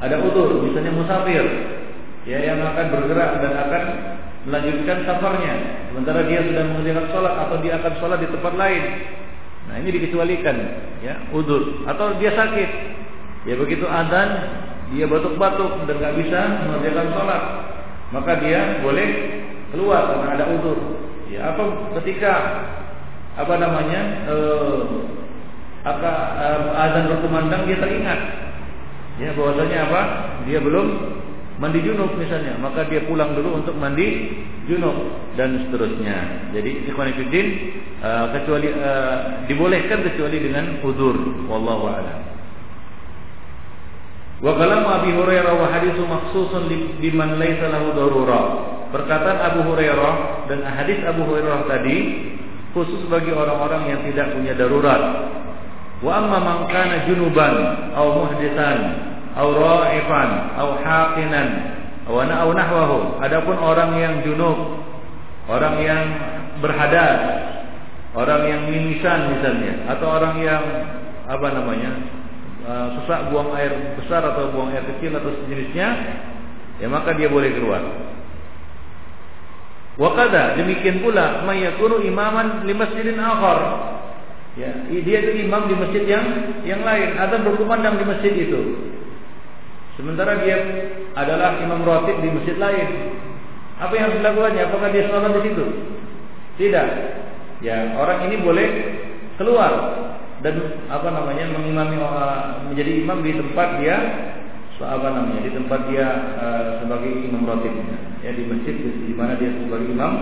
ada 0.03 0.19
udur, 0.19 0.59
misalnya 0.59 0.91
musafir. 0.91 1.45
Ya 2.27 2.39
yang 2.43 2.59
akan 2.59 2.85
bergerak 2.91 3.39
dan 3.39 3.53
akan 3.55 3.83
melanjutkan 4.43 5.07
safarnya 5.07 5.87
sementara 5.91 6.27
dia 6.27 6.43
sudah 6.43 6.63
mengerjakan 6.67 7.07
sholat 7.15 7.33
atau 7.47 7.55
dia 7.63 7.79
akan 7.79 7.93
sholat 7.99 8.19
di 8.19 8.27
tempat 8.27 8.53
lain 8.59 8.83
nah 9.71 9.75
ini 9.79 9.89
dikecualikan 9.95 10.57
ya 10.99 11.13
udur 11.31 11.87
atau 11.87 12.19
dia 12.19 12.35
sakit 12.35 12.69
ya 13.47 13.55
begitu 13.55 13.87
adzan 13.87 14.29
dia 14.93 15.05
batuk-batuk 15.09 15.89
dan 15.89 15.95
nggak 15.97 16.15
bisa 16.21 16.39
mengerjakan 16.69 17.07
sholat, 17.17 17.43
maka 18.13 18.31
dia 18.39 18.79
boleh 18.85 19.07
keluar 19.73 20.05
karena 20.13 20.27
ada 20.37 20.45
udur. 20.53 20.77
Ya, 21.33 21.49
atau 21.49 21.89
ketika 21.97 22.33
apa 23.33 23.57
namanya 23.57 24.29
eh, 24.29 24.81
apa 25.81 26.11
eh, 26.37 26.83
azan 26.87 27.09
berkumandang 27.09 27.65
dia 27.65 27.81
teringat, 27.81 28.19
ya 29.17 29.33
bahwasanya 29.33 29.77
apa 29.89 30.01
dia 30.45 30.61
belum 30.61 30.87
mandi 31.57 31.79
junub 31.81 32.13
misalnya, 32.17 32.57
maka 32.61 32.85
dia 32.85 33.01
pulang 33.09 33.33
dulu 33.33 33.65
untuk 33.65 33.73
mandi 33.77 34.37
junub 34.69 35.09
dan 35.33 35.57
seterusnya. 35.65 36.49
Jadi 36.53 36.89
ikhwanifiddin 36.89 37.47
uh, 38.01 38.25
kecuali 38.33 38.67
uh, 38.73 39.45
dibolehkan 39.45 40.01
kecuali 40.01 40.37
dengan 40.41 40.81
udur 40.81 41.45
wallahu 41.45 41.93
a'lam. 41.93 42.32
Wa 44.43 44.59
kalam 44.59 44.83
Abi 44.83 45.15
Hurairah 45.15 45.55
wa 45.55 45.71
haditsu 45.71 46.03
maksusun 46.03 46.67
liman 46.99 47.39
laisa 47.39 47.71
lahu. 47.71 47.95
Perkataan 48.91 49.39
Abu 49.39 49.71
Hurairah 49.71 50.45
dan 50.51 50.67
hadis 50.67 50.99
Abu 51.07 51.23
Hurairah 51.23 51.63
tadi 51.65 51.97
khusus 52.75 53.07
bagi 53.07 53.31
orang-orang 53.31 53.87
yang 53.87 53.99
tidak 54.03 54.35
punya 54.35 54.51
darurat. 54.51 55.31
Wa 56.03 56.19
amma 56.19 56.43
man 56.43 56.57
kana 56.67 57.07
junuban 57.07 57.55
aw 57.95 58.05
muhdisan 58.19 58.79
aw 59.31 59.47
ra'ifan 59.47 60.29
aw 60.59 60.69
haqinan 60.75 61.49
aw 62.11 62.19
aw 62.19 62.49
nahwahu. 62.51 63.23
Adapun 63.23 63.55
orang 63.55 63.95
yang 63.95 64.13
junub, 64.27 64.83
orang 65.47 65.79
yang 65.79 66.03
berhadas, 66.59 67.19
orang 68.11 68.41
yang 68.43 68.61
mimisan 68.67 69.39
misalnya 69.39 69.87
atau 69.87 70.19
orang 70.19 70.35
yang 70.43 70.63
apa 71.31 71.47
namanya? 71.47 72.22
Eh, 72.63 72.87
sesak 72.95 73.27
buang 73.27 73.51
air 73.59 73.75
besar 73.99 74.23
atau 74.23 74.47
buang 74.55 74.71
air 74.71 74.87
kecil 74.95 75.11
atau 75.11 75.35
sejenisnya, 75.35 75.87
ya 76.79 76.87
maka 76.87 77.11
dia 77.11 77.27
boleh 77.27 77.51
keluar. 77.51 77.83
Wakada 79.99 80.55
demikian 80.55 81.03
pula 81.03 81.43
mayakunu 81.43 81.99
imaman 82.07 82.63
di 82.63 82.71
masjidin 82.71 83.19
akhar. 83.19 83.59
Ya, 84.55 84.79
dia 84.87 85.17
itu 85.27 85.43
imam 85.43 85.67
di 85.67 85.75
masjid 85.75 86.07
yang 86.07 86.23
yang 86.63 86.87
lain 86.87 87.19
atau 87.19 87.43
berkumandang 87.43 87.99
di 87.99 88.05
masjid 88.07 88.31
itu. 88.31 88.79
Sementara 89.99 90.39
dia 90.39 90.55
adalah 91.19 91.59
imam 91.59 91.83
rotib 91.83 92.15
di 92.23 92.31
masjid 92.31 92.55
lain. 92.55 93.11
Apa 93.83 93.91
yang 93.91 94.15
dilakukannya? 94.23 94.71
Apakah 94.71 94.87
dia 94.87 95.11
sholat 95.11 95.35
di 95.35 95.51
situ? 95.51 95.65
Tidak. 96.63 96.87
Ya, 97.59 97.91
orang 97.99 98.31
ini 98.31 98.39
boleh 98.39 98.67
keluar 99.35 99.99
dan 100.43 100.59
apa 100.91 101.07
namanya 101.07 101.55
mengimami 101.55 101.95
uh, 102.03 102.67
menjadi 102.67 102.91
imam 103.07 103.23
di 103.23 103.31
tempat 103.39 103.79
dia 103.79 103.97
apa 104.83 105.07
namanya 105.15 105.47
di 105.47 105.51
tempat 105.55 105.87
dia 105.87 106.07
uh, 106.35 106.83
sebagai 106.83 107.07
imam 107.23 107.47
rotib. 107.47 107.71
Ya 108.19 108.35
di 108.35 108.43
masjid 108.43 108.75
di, 108.75 109.15
mana 109.15 109.39
dia 109.39 109.55
sebagai 109.55 109.87
imam 109.87 110.13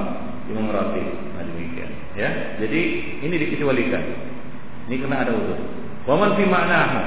imam 0.45 0.69
rotib. 0.69 1.09
Nah 1.33 1.43
demikian. 1.49 1.89
Ya 2.13 2.29
jadi 2.61 2.81
ini 3.25 3.35
dikecualikan. 3.41 4.03
Ini 4.85 4.95
kena 5.01 5.25
ada 5.25 5.33
udur. 5.33 5.57
Waman 6.05 6.37
fi 6.37 6.45
maknaha 6.45 7.01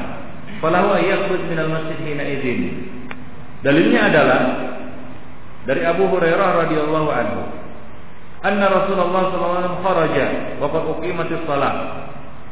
falahu 0.59 0.99
ayakhruj 0.99 1.47
minal 1.47 1.71
masjid 1.71 1.99
hina 2.03 2.27
izin. 2.27 2.91
Dalilnya 3.63 4.11
adalah 4.11 4.41
dari 5.71 5.87
Abu 5.87 6.11
Hurairah 6.11 6.67
radhiyallahu 6.67 7.09
anhu. 7.15 7.43
Anna 8.45 8.67
Rasulullah 8.69 9.33
sallallahu 9.33 9.55
alaihi 9.57 9.63
wasallam 9.63 9.81
kharaja 9.81 10.27
wa 10.61 10.67
qad 10.69 11.31
shalah 11.49 11.75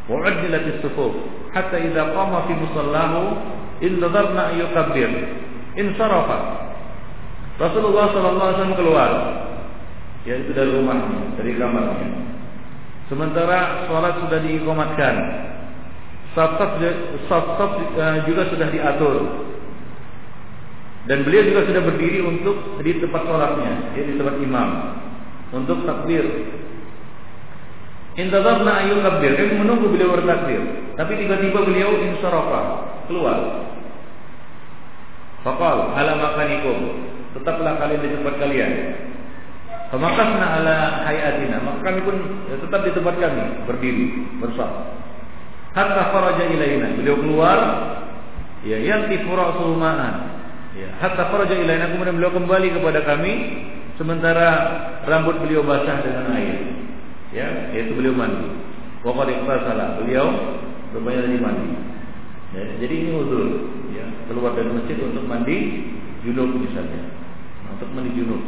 وعدلت 0.07 0.65
الصفوف 0.79 1.13
حتى 1.55 1.77
إذا 1.91 2.03
قام 2.15 2.31
في 2.47 2.53
مصلاه 2.63 3.13
انتظرنا 3.83 4.41
أن 4.51 4.55
يكبر 4.59 5.11
انصرف 5.79 6.29
Rasulullah 7.57 8.05
SAW 8.13 8.77
keluar 8.77 9.11
yaitu 10.29 10.53
dari 10.53 10.69
rumahnya, 10.77 11.33
dari 11.41 11.57
kamarnya. 11.57 12.37
Sementara 13.09 13.89
sholat 13.89 14.19
sudah 14.21 14.39
diikomatkan, 14.45 15.15
saf-saf 16.37 17.71
juga 18.29 18.43
sudah 18.51 18.67
diatur, 18.69 19.15
dan 21.09 21.23
beliau 21.23 21.49
juga 21.49 21.61
sudah 21.71 21.81
berdiri 21.81 22.19
untuk 22.21 22.77
di 22.83 22.99
tempat 23.01 23.23
sholatnya, 23.25 23.97
yaitu 23.97 24.13
di 24.13 24.17
tempat 24.19 24.37
imam, 24.37 24.69
untuk 25.55 25.81
takbir 25.87 26.27
Intadharna 28.12 28.84
ayu 28.84 29.00
kabir. 29.00 29.32
Kami 29.40 29.54
menunggu 29.56 29.88
beliau 29.88 30.12
bertakbir. 30.12 30.60
Tapi 31.00 31.12
tiba-tiba 31.16 31.64
beliau 31.64 31.96
insarafa. 31.96 32.92
Keluar. 33.08 33.64
Fakal 35.40 35.96
ala 35.96 36.12
makanikum. 36.20 37.08
Tetaplah 37.32 37.80
kalian 37.80 38.04
di 38.04 38.10
tempat 38.12 38.34
kalian. 38.36 38.72
Famakasna 39.88 40.46
ala 40.60 40.76
hayatina. 41.08 41.56
Maka 41.64 41.80
kami 41.88 42.00
pun 42.04 42.16
ya, 42.52 42.60
tetap 42.60 42.80
di 42.84 42.92
tempat 42.92 43.14
kami. 43.16 43.44
Berdiri. 43.64 44.06
Bersama. 44.44 44.92
Hatta 45.72 46.12
faraja 46.12 46.44
ilaina. 46.52 46.92
Beliau 47.00 47.16
keluar. 47.16 47.58
Ya, 48.62 48.76
yang 48.76 49.08
tifura'sul 49.08 49.74
ma'an. 49.80 50.14
Ya, 50.76 51.00
hatta 51.00 51.32
faraja 51.32 51.56
ilaina. 51.56 51.96
Kemudian 51.96 52.20
beliau 52.20 52.36
kembali 52.36 52.76
kepada 52.76 53.00
kami. 53.08 53.32
Sementara 53.96 54.48
rambut 55.08 55.40
beliau 55.40 55.64
basah 55.64 56.04
dengan 56.04 56.32
air 56.36 56.81
ya 57.32 57.72
yaitu 57.72 57.96
beliau 57.96 58.14
mandi. 58.14 58.48
Pokok 59.02 59.26
salah 59.44 59.98
beliau 59.98 60.30
rupanya 60.94 61.26
tadi 61.26 61.38
mandi. 61.40 61.68
Ya, 62.52 62.62
jadi 62.84 62.94
ini 62.94 63.10
udur 63.16 63.48
ya 63.96 64.04
keluar 64.28 64.52
dari 64.52 64.68
masjid 64.68 65.00
untuk 65.00 65.24
mandi 65.24 65.56
junub 66.22 66.52
misalnya. 66.54 67.10
Untuk 67.72 67.88
mandi 67.96 68.12
junub. 68.12 68.40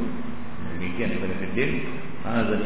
Nah, 0.63 0.71
demikian 0.77 1.17
Ibn 1.17 1.33
Fiddin 1.41 1.71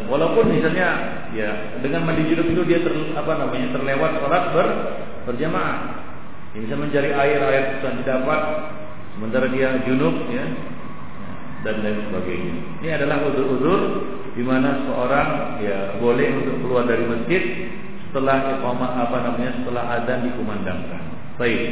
walaupun 0.07 0.55
misalnya 0.55 0.89
ya 1.35 1.79
dengan 1.83 2.07
mandi 2.07 2.27
junub 2.27 2.47
itu 2.47 2.63
dia 2.67 2.83
ter, 2.83 2.93
apa 3.15 3.33
namanya 3.39 3.75
terlewat 3.75 4.11
sholat 4.19 4.45
ber, 4.53 4.69
berjamaah. 5.31 5.79
Dia 6.53 6.61
bisa 6.65 6.75
mencari 6.75 7.11
air 7.15 7.41
air 7.41 7.65
susah 7.79 7.93
didapat 8.03 8.41
sementara 9.15 9.47
dia 9.51 9.79
junub 9.87 10.27
ya 10.31 10.45
dan 11.67 11.83
lain 11.83 11.99
sebagainya. 12.11 12.55
Ini 12.83 12.89
adalah 13.03 13.27
udur-udur 13.27 13.81
di 14.39 14.43
mana 14.47 14.87
seorang 14.87 15.59
ya 15.59 15.99
boleh 15.99 16.29
untuk 16.39 16.57
keluar 16.63 16.87
dari 16.87 17.05
masjid 17.07 17.43
setelah 18.09 18.57
iqamah 18.57 18.91
apa 19.05 19.17
namanya 19.27 19.51
setelah 19.59 19.85
adzan 19.99 20.31
dikumandangkan. 20.31 21.03
Baik. 21.37 21.63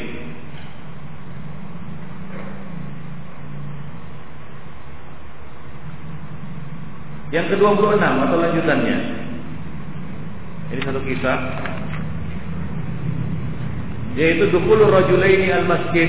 Yang 7.34 7.47
ke-26 7.59 8.03
atau 8.03 8.37
lanjutannya. 8.39 8.99
Ini 10.66 10.80
satu 10.82 11.01
kisah 11.07 11.39
yaitu 14.16 14.49
dukhulur 14.49 14.89
rajulaini 14.89 15.53
al-masjid 15.53 16.09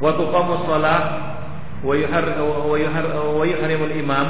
wa 0.00 0.16
tuqamus 0.16 0.64
shalah 0.64 1.00
imam. 4.00 4.28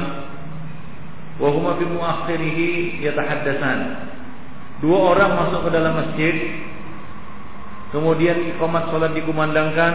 Wa 1.39 1.49
huma 1.51 1.79
fi 1.79 1.85
muakhirih 1.87 2.59
yatahaddatsan. 3.03 3.79
Dua 4.83 4.99
orang 5.15 5.31
masuk 5.39 5.67
ke 5.67 5.71
dalam 5.71 5.95
masjid. 5.99 6.35
Kemudian 7.95 8.55
iqamat 8.55 8.91
salat 8.91 9.15
dikumandangkan. 9.15 9.95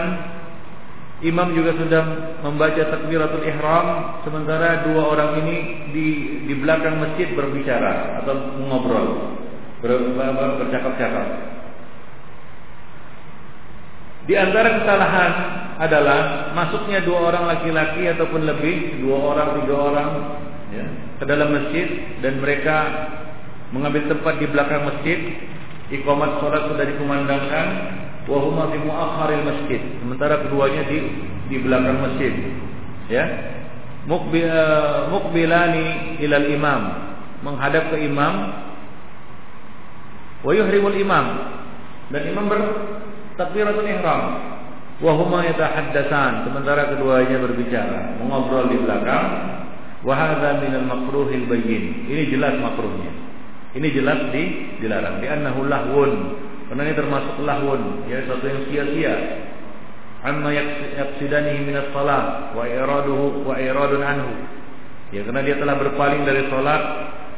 Imam 1.20 1.52
juga 1.52 1.76
sudah 1.76 2.02
membaca 2.40 2.80
takbiratul 2.80 3.44
ihram. 3.44 3.86
Sementara 4.24 4.88
dua 4.88 5.12
orang 5.12 5.44
ini 5.44 5.56
di 5.92 6.06
di 6.48 6.54
belakang 6.56 6.96
masjid 6.96 7.28
berbicara 7.36 8.24
atau 8.24 8.56
mengobrol. 8.56 9.36
Ber, 9.84 9.96
bercakap-cakap. 10.64 11.59
Di 14.30 14.38
antara 14.38 14.78
kesalahan 14.78 15.32
adalah 15.82 16.54
masuknya 16.54 17.02
dua 17.02 17.34
orang 17.34 17.50
laki-laki 17.50 18.06
ataupun 18.14 18.46
lebih, 18.46 19.02
dua 19.02 19.34
orang, 19.34 19.58
tiga 19.58 19.74
orang 19.74 20.10
ya, 20.70 20.86
ke 21.18 21.24
dalam 21.26 21.50
masjid 21.50 22.14
dan 22.22 22.38
mereka 22.38 22.76
mengambil 23.74 24.06
tempat 24.06 24.38
di 24.38 24.46
belakang 24.46 24.86
masjid. 24.86 25.18
Iqamat 25.90 26.38
sholat 26.38 26.70
sudah 26.70 26.86
dikumandangkan, 26.86 27.66
wahuma 28.30 28.70
fi 28.70 28.78
masjid. 29.42 29.82
Sementara 29.98 30.46
keduanya 30.46 30.86
di 30.86 30.98
di 31.50 31.56
belakang 31.58 31.98
masjid. 31.98 32.30
Ya. 33.10 33.26
Eh, 34.06 34.98
mukbilani 35.10 36.22
ilal 36.22 36.46
imam, 36.54 36.80
menghadap 37.42 37.90
ke 37.90 37.98
imam. 38.06 38.34
Wa 40.46 40.54
imam 40.54 41.26
dan 42.14 42.22
imam 42.30 42.46
bertakbiratul 43.40 43.88
ihram. 43.88 44.22
Wa 45.00 45.16
huma 45.16 45.40
yatahaddatsan, 45.48 46.44
sementara 46.44 46.92
keduanya 46.92 47.40
berbicara, 47.40 48.20
mengobrol 48.20 48.68
di 48.68 48.76
belakang. 48.84 49.26
Wa 50.04 50.12
hadza 50.12 50.60
minal 50.60 50.84
makruhil 50.84 51.48
bayyin. 51.48 52.04
Ini 52.04 52.28
jelas 52.28 52.60
makruhnya. 52.60 53.08
Ini 53.72 53.88
jelas 53.96 54.28
di 54.28 54.76
dilarang. 54.84 55.24
Di 55.24 55.26
annahu 55.32 55.64
lahwun 55.64 56.12
karena 56.68 56.86
ini 56.86 56.94
termasuk 56.94 57.42
lahun, 57.42 58.06
ya 58.06 58.22
sesuatu 58.22 58.46
yang 58.46 58.60
sia-sia. 58.68 59.16
Amma 60.20 60.52
yaqsidanihi 60.52 61.64
min 61.64 61.74
as-salat 61.80 62.52
wa 62.52 62.62
iraduhu 62.68 63.42
wa 63.42 63.56
iradun 63.56 64.04
anhu. 64.04 64.32
Ya 65.10 65.24
karena 65.24 65.40
dia 65.42 65.56
telah 65.58 65.80
berpaling 65.80 66.22
dari 66.28 66.46
salat 66.52 66.82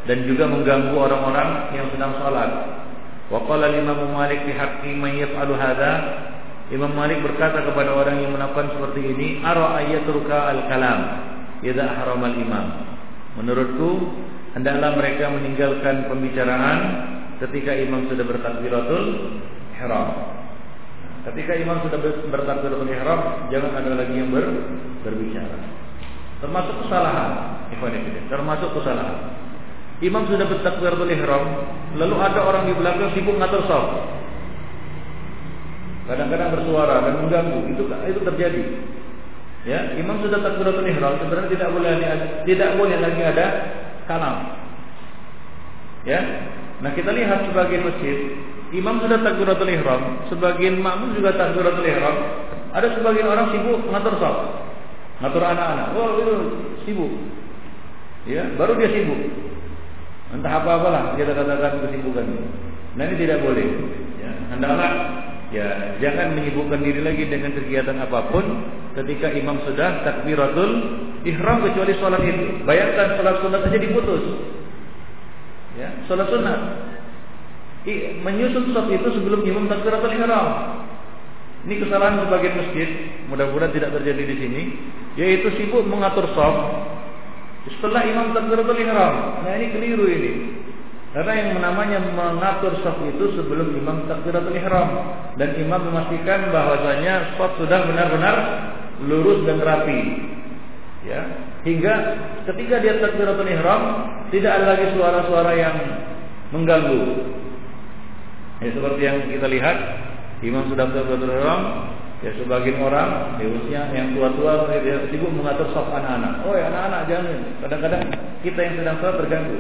dan 0.05 0.27
juga 0.27 0.51
mengganggu 0.51 0.93
orang-orang 0.93 1.73
yang 1.79 1.87
sedang 1.95 2.13
salat. 2.19 2.82
Wa 3.31 3.45
qala 3.47 3.71
Imam 3.71 4.11
Malik 4.11 4.43
fi 4.49 4.53
haqqi 4.57 4.97
man 4.97 5.15
yaf'alu 5.15 5.55
hadza 5.55 5.93
Imam 6.73 6.97
Malik 6.97 7.21
berkata 7.21 7.69
kepada 7.69 7.93
orang 7.93 8.25
yang 8.25 8.33
melakukan 8.33 8.73
seperti 8.73 9.13
ini, 9.13 9.29
ara 9.45 9.77
ayatruka 9.77 10.49
al-kalam 10.57 11.01
idza 11.61 11.85
harama 11.85 12.33
al-imam. 12.33 12.67
Menurutku 13.37 14.09
hendaklah 14.57 14.97
mereka 14.97 15.29
meninggalkan 15.29 16.09
pembicaraan 16.09 16.79
ketika 17.45 17.77
imam 17.77 18.09
sudah 18.09 18.25
bertakbiratul 18.25 19.05
ihram. 19.77 20.09
Ketika 21.29 21.53
imam 21.61 21.85
sudah 21.85 22.01
bertakbiratul 22.33 22.89
ihram, 22.89 23.21
jangan 23.53 23.73
ada 23.77 23.93
lagi 23.93 24.15
yang 24.17 24.33
ber, 24.33 24.49
berbicara. 25.05 25.61
Termasuk 26.41 26.89
kesalahan, 26.89 27.31
termasuk 28.33 28.71
kesalahan. 28.81 29.19
Imam 30.03 30.27
sudah 30.27 30.51
bertakbiratul 30.51 31.15
ihram, 31.15 31.45
lalu 31.95 32.15
ada 32.19 32.43
orang 32.43 32.67
di 32.67 32.75
belakang 32.75 33.15
sibuk 33.15 33.39
ngatur 33.39 33.63
shaf. 33.71 33.87
Kadang-kadang 36.11 36.59
bersuara 36.59 37.07
dan 37.07 37.23
mengganggu, 37.23 37.71
itu 37.71 37.87
itu 37.87 38.21
terjadi. 38.27 38.63
Ya, 39.63 39.95
imam 39.95 40.19
sudah 40.19 40.43
takbiratul 40.43 40.91
ihram, 40.91 41.23
sebenarnya 41.23 41.55
tidak 41.55 41.71
boleh 41.71 41.93
tidak 42.43 42.71
boleh 42.75 42.99
lagi 42.99 43.23
ada 43.23 43.47
kalam. 44.11 44.59
Ya, 46.03 46.19
Nah 46.83 46.91
kita 46.99 47.15
lihat 47.15 47.47
sebagian 47.47 47.87
masjid 47.87 48.35
Imam 48.75 48.99
sudah 48.99 49.23
takbiratul 49.23 49.71
ihram 49.71 50.27
Sebagian 50.27 50.83
makmum 50.83 51.15
juga 51.15 51.39
takbiratul 51.39 51.87
ihram 51.87 52.17
Ada 52.75 52.99
sebagian 52.99 53.31
orang 53.31 53.55
sibuk 53.55 53.87
ngatur 53.87 54.19
saf 54.19 54.37
Ngatur 55.23 55.47
anak-anak 55.47 55.95
Oh 55.95 56.19
itu 56.19 56.35
sibuk 56.83 57.13
Ya, 58.27 58.51
baru 58.59 58.75
dia 58.83 58.91
sibuk 58.91 59.52
Entah 60.33 60.53
apa-apalah 60.65 61.13
kita 61.21 61.37
katakan 61.37 61.85
kesibukan 61.85 62.25
Nah 62.97 63.05
ini 63.09 63.15
tidak 63.21 63.45
boleh 63.45 63.69
ya, 64.21 64.33
Hendaklah 64.53 64.93
ya 65.53 65.69
jangan 66.01 66.37
menyibukkan 66.41 66.81
diri 66.81 67.05
lagi 67.05 67.29
dengan 67.29 67.53
kegiatan 67.53 68.01
apa 68.01 68.33
pun 68.33 68.45
ketika 68.97 69.29
imam 69.33 69.61
sudah 69.69 70.05
takbiratul 70.05 70.71
ihram 71.29 71.61
kecuali 71.65 71.93
sholat 72.01 72.23
itu. 72.25 72.65
Bayangkan 72.65 73.21
sholat 73.21 73.37
sunat 73.45 73.61
saja 73.69 73.79
diputus 73.81 74.25
ya, 75.77 75.89
sholat 76.09 76.29
sunat. 76.33 76.61
Menyusun 78.25 78.73
sholat 78.73 78.89
itu 78.93 79.09
sebelum 79.21 79.41
imam 79.45 79.69
takbiratul 79.69 80.13
ihram. 80.17 80.49
Ini 81.63 81.79
kesalahan 81.79 82.27
sebagian 82.27 82.59
masjid, 82.59 82.89
mudah-mudahan 83.31 83.71
tidak 83.71 83.95
terjadi 83.95 84.23
di 84.27 84.35
sini, 84.35 84.63
yaitu 85.15 85.47
sibuk 85.55 85.87
mengatur 85.87 86.27
sholat 86.35 86.91
setelah 87.67 88.03
imam 88.03 88.35
takbiratul 88.35 88.79
ihram. 88.79 89.15
Nah 89.47 89.53
ini 89.55 89.67
keliru 89.71 90.07
ini. 90.11 90.33
Karena 91.13 91.33
yang 91.37 91.61
namanya 91.61 92.01
mengatur 92.01 92.73
sholat 92.81 93.13
itu 93.13 93.37
sebelum 93.37 93.77
imam 93.77 94.09
takbiratul 94.09 94.57
ihram 94.57 94.89
dan 95.37 95.53
imam 95.61 95.93
memastikan 95.93 96.49
bahwasanya 96.49 97.37
sholat 97.37 97.53
sudah 97.61 97.81
benar-benar 97.85 98.37
lurus 99.05 99.45
dan 99.45 99.61
rapi. 99.61 100.01
Ya, 101.03 101.21
hingga 101.67 101.95
ketika 102.49 102.79
dia 102.81 103.03
takbiratul 103.03 103.51
ihram 103.51 103.83
tidak 104.33 104.53
ada 104.57 104.67
lagi 104.75 104.87
suara-suara 104.97 105.53
yang 105.55 105.77
mengganggu. 106.55 107.03
Ya 108.63 108.71
seperti 108.71 109.01
yang 109.03 109.19
kita 109.27 109.47
lihat, 109.51 109.77
imam 110.41 110.71
sudah 110.71 110.87
takbiratul 110.89 111.29
ihram, 111.29 111.63
ya 112.23 112.31
sebagian 112.39 112.79
orang 112.79 113.37
ya 113.43 113.47
usia 113.51 113.83
yang 113.91 114.15
tua-tua 114.15 114.71
dia 114.71 115.03
sibuk 115.11 115.35
mengatur 115.35 115.67
saf 115.75 115.91
anak-anak. 115.91 116.47
Oh 116.47 116.55
ya 116.55 116.71
anak-anak 116.71 117.01
jangan. 117.11 117.39
Kadang-kadang 117.67 118.03
kita 118.47 118.61
yang 118.63 118.75
sedang 118.79 118.97
sholat 119.03 119.17
terganggu. 119.27 119.59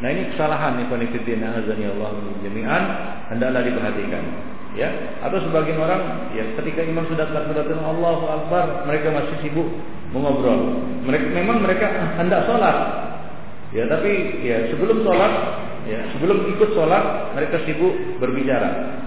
Nah 0.00 0.08
ini 0.08 0.32
kesalahan 0.32 0.80
nih 0.80 0.88
konfidina 0.88 1.60
azani 1.60 1.84
Allah 1.92 2.10
jami'an 2.40 2.82
hendaklah 3.28 3.60
diperhatikan. 3.60 4.24
Ya, 4.70 4.86
atau 5.18 5.42
sebagian 5.42 5.82
orang 5.82 6.30
ya 6.30 6.46
ketika 6.54 6.86
imam 6.86 7.02
sudah 7.10 7.26
takbiratul 7.26 7.82
Allahu 7.82 8.24
Akbar 8.30 8.86
mereka 8.86 9.10
masih 9.12 9.36
sibuk 9.44 9.66
mengobrol. 10.14 10.78
Mereka 11.04 11.26
memang 11.36 11.60
mereka 11.60 11.90
hendak 12.16 12.46
sholat. 12.46 12.76
Ya, 13.70 13.86
tapi 13.86 14.42
ya 14.42 14.66
sebelum 14.70 15.02
sholat, 15.06 15.32
ya 15.86 16.00
sebelum 16.14 16.48
ikut 16.54 16.70
sholat 16.74 17.34
mereka 17.34 17.62
sibuk 17.66 17.92
berbicara. 18.22 18.99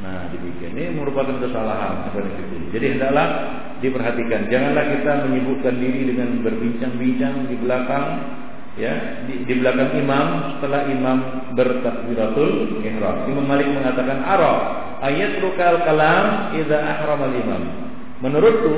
Nah, 0.00 0.32
demikian 0.32 0.72
ini 0.80 0.96
merupakan 0.96 1.36
kesalahan 1.36 2.08
Jadi 2.72 2.86
hendaklah 2.96 3.28
diperhatikan. 3.84 4.48
Janganlah 4.48 4.84
kita 4.96 5.12
menyibukkan 5.28 5.74
diri 5.76 6.08
dengan 6.08 6.40
berbincang-bincang 6.40 7.52
di 7.52 7.56
belakang 7.60 8.06
ya 8.80 9.24
di, 9.28 9.44
di 9.44 9.54
belakang 9.60 9.92
imam 10.00 10.56
setelah 10.56 10.88
imam 10.88 11.18
bertakbiratul 11.52 12.80
ihram. 12.80 13.28
Imam 13.28 13.44
Malik 13.44 13.68
mengatakan 13.68 14.24
ara 14.24 14.54
ayat 15.04 15.44
rukal 15.44 15.84
kalam 15.84 16.56
idza 16.56 16.78
ahramal 16.80 17.36
imam. 17.36 17.62
Menurutku 18.24 18.76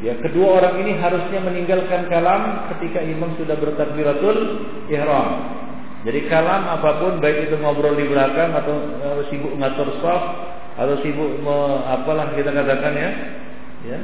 Ya, 0.00 0.16
kedua 0.16 0.64
orang 0.64 0.80
ini 0.80 0.96
harusnya 0.96 1.44
meninggalkan 1.44 2.08
kalam 2.08 2.72
ketika 2.72 3.04
imam 3.04 3.36
sudah 3.36 3.52
bertakbiratul 3.60 4.64
ihram. 4.88 5.28
Jadi 6.00 6.32
kalam 6.32 6.64
apa 6.64 6.96
pun 6.96 7.20
baik 7.20 7.52
itu 7.52 7.60
ngobrol 7.60 7.92
di 7.92 8.08
belakang 8.08 8.56
atau 8.56 8.72
uh, 9.04 9.20
sibuk 9.28 9.52
ngatur 9.60 10.00
shaf 10.00 10.22
atau 10.80 10.96
sibuk 11.04 11.44
me, 11.44 11.56
apalah 11.84 12.32
kita 12.32 12.48
katakan 12.48 12.96
ya. 12.96 13.10
Ya. 13.84 13.98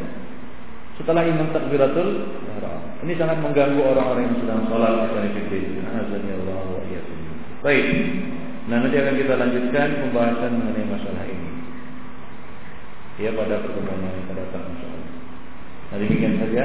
Setelah 1.01 1.25
imam 1.25 1.53
takbiratul 1.57 2.37
ihram. 2.53 2.81
Ini 3.05 3.13
sangat 3.17 3.41
mengganggu 3.41 3.81
orang-orang 3.81 4.29
yang 4.29 4.37
sedang 4.45 4.61
sholat 4.69 5.09
di 5.13 6.33
Allah 6.33 6.61
wa 6.65 6.81
Baik. 7.65 7.87
Nah, 8.67 8.83
nanti 8.83 8.99
akan 8.99 9.15
kita 9.15 9.35
lanjutkan 9.39 9.89
pembahasan 10.03 10.53
mengenai 10.59 10.87
masalah 10.91 11.25
ini. 11.29 11.51
Ya 13.17 13.33
pada 13.33 13.65
pertemuan 13.65 14.05
yang 14.05 14.29
akan 14.29 14.37
datang 14.37 14.65
insyaallah. 14.77 15.09
Nah 15.89 15.97
demikian 15.97 16.35
saja. 16.37 16.65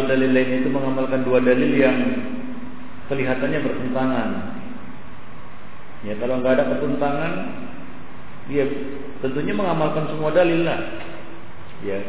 Imalu 0.00 0.16
dalil 0.16 0.32
lain 0.32 0.64
itu 0.64 0.68
mengamalkan 0.72 1.20
dua 1.28 1.44
dalil 1.44 1.76
yang 1.76 1.96
kelihatannya 3.12 3.60
bertentangan. 3.60 4.28
Ya 6.08 6.16
kalau 6.16 6.40
nggak 6.40 6.56
ada 6.56 6.72
pertentangan, 6.72 7.32
dia 8.48 8.64
tentunya 9.20 9.52
mengamalkan 9.52 10.08
semua 10.08 10.32
dalil 10.32 10.64
lah. 10.64 10.80
Ya 11.84 12.00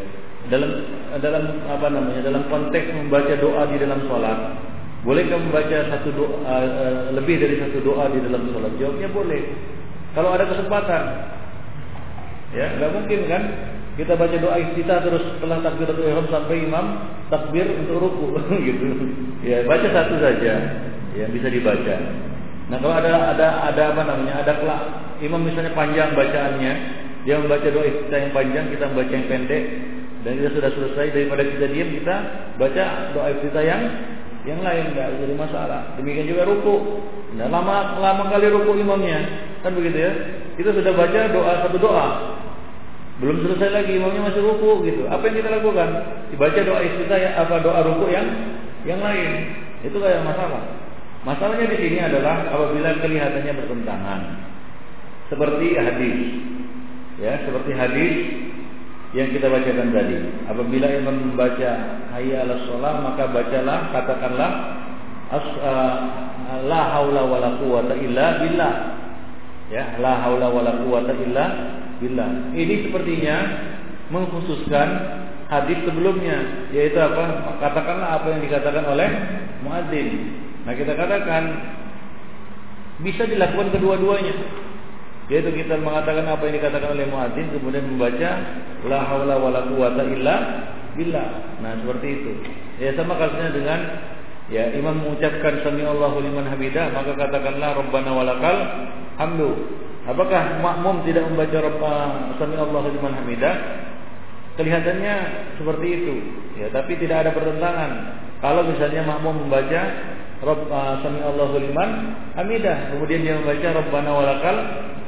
dalam 0.48 0.72
dalam 1.20 1.44
apa 1.68 1.88
namanya 1.92 2.32
dalam 2.32 2.48
konteks 2.48 2.96
membaca 2.96 3.36
doa 3.36 3.68
di 3.68 3.76
dalam 3.84 4.08
sholat, 4.08 4.40
bolehkah 5.04 5.36
membaca 5.36 5.92
satu 5.92 6.16
doa 6.16 6.40
uh, 6.48 7.12
lebih 7.12 7.44
dari 7.44 7.60
satu 7.60 7.84
doa 7.84 8.08
di 8.08 8.24
dalam 8.24 8.56
sholat? 8.56 8.72
Jawabnya 8.80 9.12
boleh. 9.12 9.42
Kalau 10.16 10.32
ada 10.32 10.48
kesempatan, 10.48 11.04
ya 12.56 12.72
nggak 12.72 12.92
mungkin 12.96 13.20
kan? 13.28 13.44
Kita 14.02 14.18
baca 14.18 14.34
doa 14.34 14.58
iftitah 14.58 15.06
terus 15.06 15.22
setelah 15.38 15.62
takbiratul 15.62 16.10
ihram 16.10 16.26
sampai 16.34 16.66
imam 16.66 16.86
takbir 17.30 17.70
untuk 17.70 18.02
ruku 18.02 18.34
gitu. 18.68 18.86
Ya, 19.46 19.62
baca 19.62 19.86
satu 19.94 20.18
saja 20.18 20.54
yang 21.14 21.30
bisa 21.30 21.54
dibaca. 21.54 21.96
Nah, 22.74 22.82
kalau 22.82 22.98
ada 22.98 23.38
ada 23.38 23.48
ada 23.70 23.84
apa 23.94 24.02
namanya? 24.02 24.42
Ada 24.42 24.58
kelak 24.58 24.82
imam 25.22 25.46
misalnya 25.46 25.78
panjang 25.78 26.18
bacaannya, 26.18 26.74
dia 27.30 27.38
membaca 27.38 27.68
doa 27.70 27.86
iftitah 27.86 28.20
yang 28.26 28.34
panjang, 28.34 28.66
kita 28.74 28.90
membaca 28.90 29.14
yang 29.14 29.28
pendek 29.30 29.64
dan 30.26 30.32
kita 30.38 30.50
sudah 30.58 30.72
selesai 30.74 31.06
daripada 31.14 31.42
kita 31.46 31.66
diam 31.70 31.90
kita 31.94 32.16
baca 32.58 32.84
doa 33.14 33.28
iftitah 33.38 33.64
yang 33.66 33.82
yang 34.50 34.60
lain 34.66 34.98
enggak 34.98 35.14
jadi 35.22 35.36
masalah. 35.38 35.94
Demikian 36.02 36.26
juga 36.26 36.50
ruku. 36.50 37.06
Nah, 37.38 37.46
lama 37.54 38.02
lama 38.02 38.24
kali 38.34 38.50
ruku 38.50 38.74
imamnya, 38.82 39.20
kan 39.62 39.78
begitu 39.78 39.98
ya? 40.02 40.12
Kita 40.58 40.74
sudah 40.74 40.90
baca 40.98 41.20
doa 41.30 41.54
satu 41.70 41.78
doa, 41.78 42.08
belum 43.22 43.38
selesai 43.46 43.70
lagi 43.70 44.02
imamnya 44.02 44.34
masih 44.34 44.42
ruku 44.42 44.82
gitu. 44.90 45.06
Apa 45.06 45.30
yang 45.30 45.46
kita 45.46 45.50
lakukan? 45.54 45.90
Dibaca 46.34 46.60
doa 46.66 46.82
istiftah 46.82 47.20
ya, 47.22 47.30
apa 47.38 47.62
doa 47.62 47.86
ruku 47.86 48.10
yang 48.10 48.26
yang 48.82 48.98
lain. 48.98 49.54
Itu 49.86 50.02
kayak 50.02 50.26
masalah. 50.26 50.66
Masalahnya 51.22 51.70
di 51.70 51.78
sini 51.78 52.02
adalah 52.02 52.50
apabila 52.50 52.98
kelihatannya 52.98 53.54
bertentangan. 53.62 54.22
Seperti 55.30 55.78
hadis. 55.78 56.18
Ya, 57.22 57.46
seperti 57.46 57.72
hadis 57.78 58.14
yang 59.14 59.30
kita 59.30 59.54
bacakan 59.54 59.94
tadi. 59.94 60.18
Apabila 60.50 60.90
imam 60.90 61.16
membaca 61.30 61.72
hayya 62.18 62.42
'alas 62.42 62.66
shalah 62.66 63.06
maka 63.06 63.30
bacalah 63.30 63.94
katakanlah 63.94 64.52
as, 65.30 65.48
uh, 65.62 65.98
la 66.66 66.82
haula 66.98 67.22
wala 67.30 67.54
quwata 67.62 67.94
illa 68.02 68.42
billah. 68.42 68.74
Ya, 69.70 69.94
la 70.02 70.26
haula 70.26 70.50
wala 70.50 70.74
quwata 70.82 71.14
illa 71.22 71.46
billah. 72.02 72.52
Ini 72.58 72.90
sepertinya 72.90 73.38
mengkhususkan 74.10 74.88
hadis 75.48 75.80
sebelumnya, 75.86 76.68
yaitu 76.74 76.98
apa? 76.98 77.56
Katakanlah 77.62 78.20
apa 78.20 78.28
yang 78.34 78.42
dikatakan 78.44 78.84
oleh 78.90 79.10
muadzin. 79.62 80.10
Nah, 80.66 80.74
kita 80.74 80.98
katakan 80.98 81.44
bisa 83.06 83.24
dilakukan 83.30 83.70
kedua-duanya. 83.72 84.36
Yaitu 85.32 85.48
kita 85.64 85.80
mengatakan 85.80 86.28
apa 86.28 86.44
yang 86.50 86.60
dikatakan 86.60 86.92
oleh 86.92 87.08
muadzin 87.08 87.48
kemudian 87.56 87.88
membaca 87.88 88.32
la 88.84 89.00
haula 89.08 89.36
wala 89.40 89.64
quwata 89.70 90.04
illa 90.04 90.36
billah. 90.98 91.28
Nah, 91.64 91.72
seperti 91.80 92.08
itu. 92.20 92.32
Ya 92.84 92.92
sama 92.98 93.16
kasusnya 93.16 93.56
dengan 93.56 93.80
ya 94.52 94.68
imam 94.76 95.00
mengucapkan 95.00 95.64
sami 95.64 95.88
Allahu 95.88 96.20
liman 96.20 96.44
hamidah 96.44 96.92
maka 96.92 97.16
katakanlah 97.16 97.80
rabbana 97.80 98.12
walakal 98.12 98.58
hamdu 99.16 99.50
Apakah 100.02 100.58
makmum 100.66 101.06
tidak 101.06 101.30
membaca 101.30 101.58
Rabbana 101.62 102.34
Sami 102.42 102.58
Allahu 102.58 102.90
liman 102.90 103.14
hamidah? 103.22 103.56
Kelihatannya 104.58 105.16
seperti 105.62 105.88
itu. 106.02 106.16
Ya, 106.58 106.68
tapi 106.74 106.98
tidak 106.98 107.26
ada 107.28 107.32
pertentangan. 107.38 107.92
Kalau 108.42 108.66
misalnya 108.66 109.06
makmum 109.06 109.46
membaca 109.46 109.82
Rabb 110.42 110.74
Sami 111.06 111.22
Allahu 111.22 111.62
liman 111.62 111.90
hamidah, 112.34 112.98
kemudian 112.98 113.22
dia 113.22 113.38
membaca 113.38 113.68
Rabbana 113.78 114.10
walakal 114.10 114.58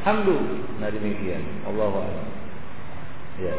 hamdu. 0.06 0.38
Nah, 0.78 0.94
demikian. 0.94 1.42
Allahu 1.66 2.06
a'lam. 2.06 2.28
Ya. 3.42 3.56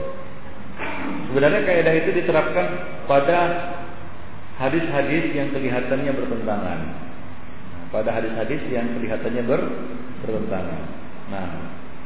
Sebenarnya 1.31 1.67
kaidah 1.67 1.95
itu 1.99 2.11
diterapkan 2.15 2.67
pada 3.11 3.39
hadis-hadis 4.63 5.35
yang 5.35 5.51
kelihatannya 5.51 6.15
bertentangan. 6.15 6.81
Pada 7.91 8.11
hadis-hadis 8.11 8.63
yang 8.71 8.87
kelihatannya 8.95 9.43
ber 9.43 9.61
bertentangan. 10.23 11.04
Nah, 11.35 11.49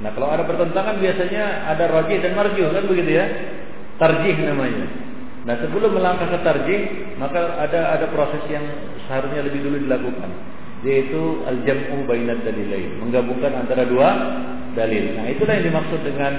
nah 0.00 0.10
kalau 0.16 0.32
ada 0.32 0.48
pertentangan 0.48 0.96
biasanya 0.96 1.68
ada 1.68 1.84
rajih 1.92 2.18
dan 2.24 2.32
marjuh 2.32 2.68
kan 2.72 2.84
begitu 2.88 3.10
ya? 3.20 3.26
Tarjih 4.00 4.36
namanya. 4.40 4.86
Nah, 5.44 5.54
sebelum 5.64 5.96
melangkah 5.96 6.28
ke 6.28 6.38
tarjih, 6.44 6.80
maka 7.16 7.56
ada 7.60 7.96
ada 7.96 8.06
proses 8.12 8.42
yang 8.52 8.64
seharusnya 9.08 9.48
lebih 9.48 9.64
dulu 9.64 9.76
dilakukan, 9.80 10.30
yaitu 10.84 11.40
al-jam'u 11.48 12.04
bainad 12.04 12.44
dalilain, 12.44 13.00
menggabungkan 13.00 13.56
antara 13.56 13.88
dua 13.88 14.08
dalil. 14.76 15.04
Nah, 15.16 15.24
itulah 15.32 15.56
yang 15.56 15.66
dimaksud 15.72 16.00
dengan 16.04 16.32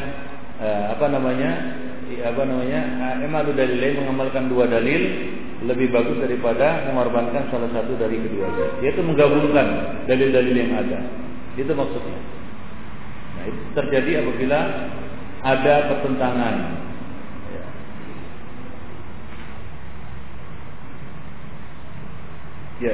uh, 0.61 0.83
apa 0.93 1.05
namanya? 1.09 1.51
apa 2.09 2.41
namanya? 2.41 2.79
Emalu 3.21 3.53
dalilain 3.53 4.01
mengamalkan 4.01 4.49
dua 4.49 4.65
dalil 4.65 5.01
lebih 5.65 5.91
bagus 5.91 6.17
daripada 6.23 6.87
mengorbankan 6.89 7.51
salah 7.51 7.69
satu 7.69 7.99
dari 7.99 8.17
keduanya. 8.17 8.81
Yaitu 8.81 9.01
menggabungkan 9.03 9.67
dalil-dalil 10.07 10.55
yang 10.55 10.73
ada. 10.79 10.99
Itu 11.59 11.73
maksudnya. 11.75 12.38
Nah, 13.39 13.47
itu 13.47 13.71
terjadi 13.71 14.19
apabila 14.19 14.59
ada 15.47 15.75
pertentangan. 15.95 16.55
Ya. 22.83 22.91
ya. 22.91 22.93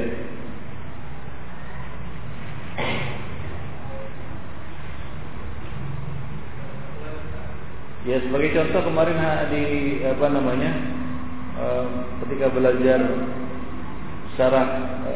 Ya 8.06 8.22
sebagai 8.22 8.54
contoh 8.54 8.86
kemarin 8.86 9.18
di 9.50 9.64
apa 10.06 10.30
namanya 10.30 10.78
ketika 12.22 12.54
belajar 12.54 13.02
syarah 14.38 14.68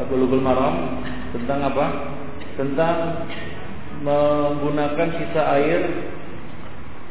Bulughul 0.09 0.41
Maram 0.41 1.05
tentang 1.37 1.69
apa? 1.69 1.85
Tentang 2.57 2.97
menggunakan 3.99 5.07
sisa 5.19 5.41
air 5.59 5.81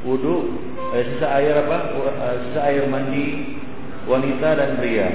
wudhu, 0.04 0.56
eh, 0.96 1.02
sisa 1.14 1.26
air 1.36 1.54
apa? 1.64 1.78
Eh, 1.92 2.36
sisa 2.48 2.60
air 2.64 2.84
mandi 2.88 3.58
wanita 4.08 4.48
dan 4.56 4.80
pria. 4.80 5.08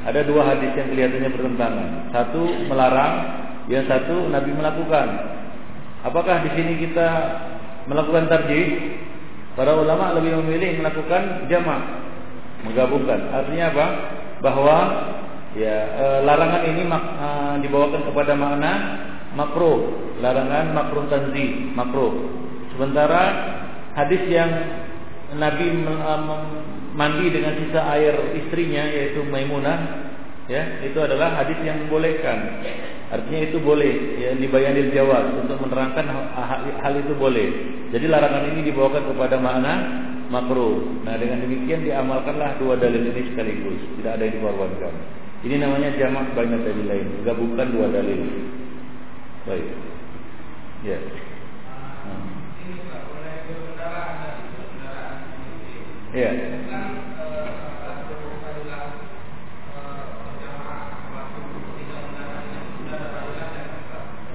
Ada 0.00 0.24
dua 0.24 0.48
hadis 0.48 0.72
yang 0.72 0.88
kelihatannya 0.96 1.30
bertentangan. 1.36 1.88
Satu 2.08 2.42
melarang, 2.72 3.14
yang 3.68 3.84
satu 3.84 4.32
Nabi 4.32 4.50
melakukan. 4.56 5.08
Apakah 6.00 6.40
di 6.40 6.50
sini 6.56 6.80
kita 6.80 7.08
melakukan 7.84 8.32
tarjih? 8.32 8.96
Para 9.52 9.76
ulama 9.76 10.16
lebih 10.16 10.40
memilih 10.40 10.80
melakukan 10.80 11.44
jamak, 11.52 11.82
menggabungkan. 12.64 13.28
Artinya 13.28 13.64
apa? 13.76 13.86
Bahwa 14.40 14.76
ya 15.52 15.76
e, 16.00 16.04
larangan 16.24 16.62
ini 16.64 16.82
mak, 16.88 17.04
e, 17.04 17.28
dibawakan 17.68 18.08
kepada 18.08 18.32
makna 18.38 18.72
makruh, 19.34 20.12
larangan 20.18 20.74
makruh 20.74 21.06
tanzi, 21.06 21.74
makruh. 21.74 22.12
Sementara 22.74 23.22
hadis 23.94 24.22
yang 24.30 24.50
Nabi 25.30 25.70
mandi 26.94 27.26
dengan 27.30 27.54
sisa 27.62 27.80
air 27.94 28.34
istrinya 28.34 28.82
yaitu 28.90 29.22
Maimunah 29.22 30.10
ya 30.50 30.82
itu 30.82 30.98
adalah 30.98 31.38
hadis 31.38 31.58
yang 31.62 31.86
membolehkan. 31.86 32.66
Artinya 33.10 33.40
itu 33.46 33.58
boleh 33.62 33.94
ya 34.18 34.30
dibayanil 34.34 34.90
jawab 34.90 35.46
untuk 35.46 35.58
menerangkan 35.62 36.06
hal 36.82 36.94
itu 36.98 37.14
boleh. 37.14 37.46
Jadi 37.94 38.06
larangan 38.10 38.50
ini 38.54 38.70
dibawakan 38.70 39.14
kepada 39.14 39.38
makna 39.38 39.74
makruh. 40.30 40.82
Nah 41.06 41.14
dengan 41.18 41.42
demikian 41.46 41.86
diamalkanlah 41.86 42.58
dua 42.58 42.74
dalil 42.78 43.02
ini 43.14 43.30
sekaligus. 43.30 43.78
Tidak 43.98 44.10
ada 44.18 44.22
yang 44.26 44.34
dikorbankan. 44.42 44.94
Ini 45.46 45.56
namanya 45.62 45.94
jamak 45.94 46.34
banyak 46.34 46.60
dalil 46.66 46.86
lain. 46.90 47.06
Gabungkan 47.22 47.70
dua 47.70 47.86
dalil 47.86 48.20
Baik. 49.50 49.66
Ya. 50.86 50.98
Ya. 56.14 56.30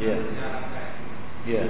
Ya. 0.03 0.15
Ya. 1.47 1.63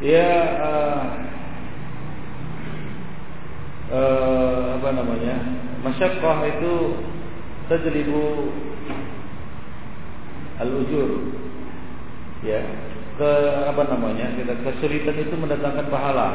Ya, 0.00 0.32
uh, 0.64 1.04
uh, 3.92 4.80
apa 4.80 4.88
namanya? 4.96 5.36
Masyarakat 5.84 6.56
itu 6.56 6.72
tajlibu 7.70 8.50
al-ujur. 10.58 11.30
Ya, 12.42 12.60
ke 13.14 13.30
apa 13.70 13.82
namanya? 13.86 14.34
Kita 14.34 14.58
kesulitan 14.66 15.16
itu 15.22 15.34
mendatangkan 15.38 15.86
pahala. 15.86 16.28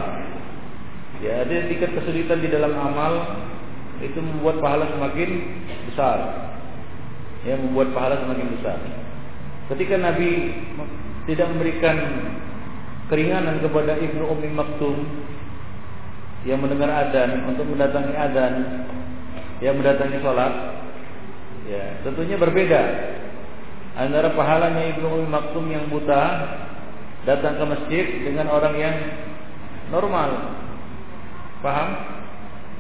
Ya, 1.19 1.43
ada 1.43 1.67
tingkat 1.67 1.91
kesulitan 1.91 2.39
di 2.39 2.47
dalam 2.47 2.71
amal 2.77 3.43
itu 3.99 4.19
membuat 4.19 4.63
pahala 4.63 4.87
semakin 4.95 5.29
besar. 5.91 6.17
Ya, 7.43 7.59
membuat 7.59 7.91
pahala 7.91 8.23
semakin 8.23 8.47
besar. 8.55 8.79
Ketika 9.73 9.97
Nabi 9.97 10.53
tidak 11.25 11.49
memberikan 11.51 11.97
keringanan 13.09 13.61
kepada 13.61 13.97
Ibnu 13.97 14.23
Ummi 14.29 14.49
Maktum 14.53 14.95
yang 16.45 16.61
mendengar 16.61 16.89
adzan 16.93 17.49
untuk 17.49 17.65
mendatangi 17.65 18.13
adzan 18.13 18.85
yang 19.65 19.73
mendatangi 19.81 20.21
sholat 20.21 20.53
Ya, 21.65 21.97
tentunya 22.05 22.37
berbeda 22.37 22.81
antara 23.97 24.37
pahalanya 24.37 24.85
Ibnu 24.93 25.07
Umi 25.07 25.27
Maktum 25.31 25.65
yang 25.71 25.89
buta 25.89 26.21
datang 27.25 27.57
ke 27.57 27.65
masjid 27.65 28.05
dengan 28.21 28.53
orang 28.53 28.75
yang 28.77 28.95
normal. 29.89 30.61
Paham? 31.65 31.89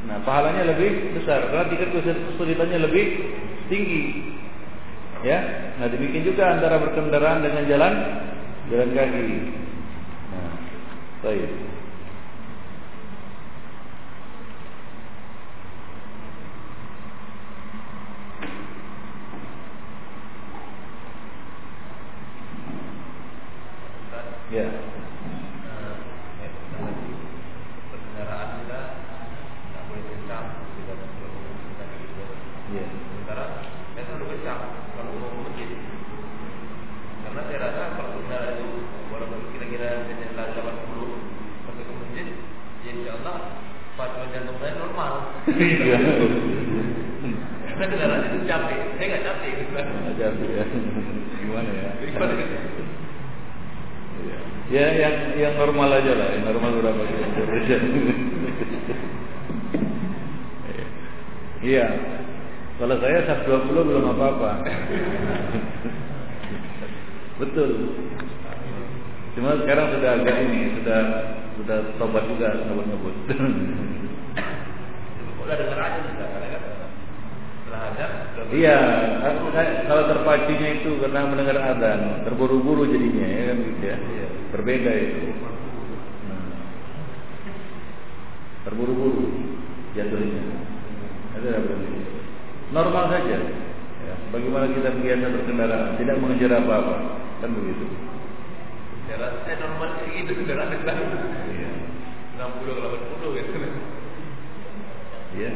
Nah, 0.05 0.21
pahalanya 0.21 0.69
lebih 0.69 1.17
besar 1.17 1.49
karena 1.49 1.65
tingkat 1.65 1.89
kesulitannya 2.05 2.79
lebih 2.85 3.05
tinggi. 3.73 4.37
Ya. 5.25 5.41
Nah, 5.81 5.89
demikian 5.89 6.21
juga 6.21 6.53
antara 6.53 6.77
berkendaraan 6.77 7.41
dengan 7.41 7.65
jalan 7.65 7.93
jalan 8.69 8.89
kaki. 8.93 9.25
Nah, 10.29 10.51
baik. 11.25 11.51
Sudah 70.95 71.03
sudah 71.59 71.77
tobat 71.99 72.23
juga 72.31 72.47
ngebut-ngebut. 72.55 73.15
Udah 75.45 75.61
dengar 75.61 75.77
aja 75.77 75.99
sudah, 76.09 76.25
karena 76.25 76.47
kan 76.57 76.61
setelah 77.61 77.81
ada. 77.93 78.05
Iya, 78.49 78.77
kalau 79.85 80.03
terpacunya 80.09 80.81
itu 80.81 80.97
karena 80.97 81.29
mendengar 81.29 81.61
adzan, 81.61 82.25
terburu-buru 82.25 82.89
jadinya 82.89 83.27
ya 83.29 83.43
kan 83.53 83.57
gitu 83.61 83.83
ya. 83.85 83.97
Iya, 83.99 84.27
Berbeda 84.55 84.91
itu. 84.95 85.21
Nah. 86.25 86.45
Terburu-buru 88.65 89.21
jatuhnya. 89.93 90.43
Itu 91.37 91.45
tidak 91.45 91.61
berhenti. 91.61 92.01
Normal 92.73 93.05
saja. 93.13 93.37
Ya, 94.01 94.13
bagaimana 94.33 94.65
kita 94.73 94.97
biasa 94.97 95.25
berkendara, 95.29 95.77
tidak 96.01 96.17
mengejar 96.25 96.57
apa-apa, 96.57 96.95
kan 97.45 97.49
begitu. 97.53 97.85
Ya 99.05 99.15
rasa 99.21 99.37
saya 99.45 99.55
normal 99.61 99.89
kayak 100.01 100.11
gitu 100.25 100.31
kendaraan 100.41 100.73
kan. 100.81 100.97
Iya. 101.53 101.69
60 102.41 102.73
80 102.73 103.37
gitu. 103.37 103.51
Iya. 105.35 105.51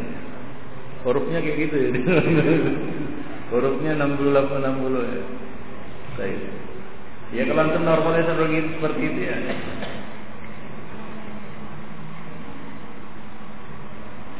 Hurufnya 1.01 1.39
kayak 1.41 1.57
gitu 1.65 1.75
ya. 1.79 1.89
Hurufnya 3.51 3.91
68 3.97 4.61
60 4.61 5.13
ya. 5.17 5.23
Baik. 6.19 6.39
Ya 7.29 7.43
kalau 7.45 7.61
antum 7.61 7.85
normalnya 7.85 8.25
seperti 8.25 8.55
itu, 8.57 8.69
seperti 8.77 9.01
itu 9.05 9.19
ya. 9.21 9.35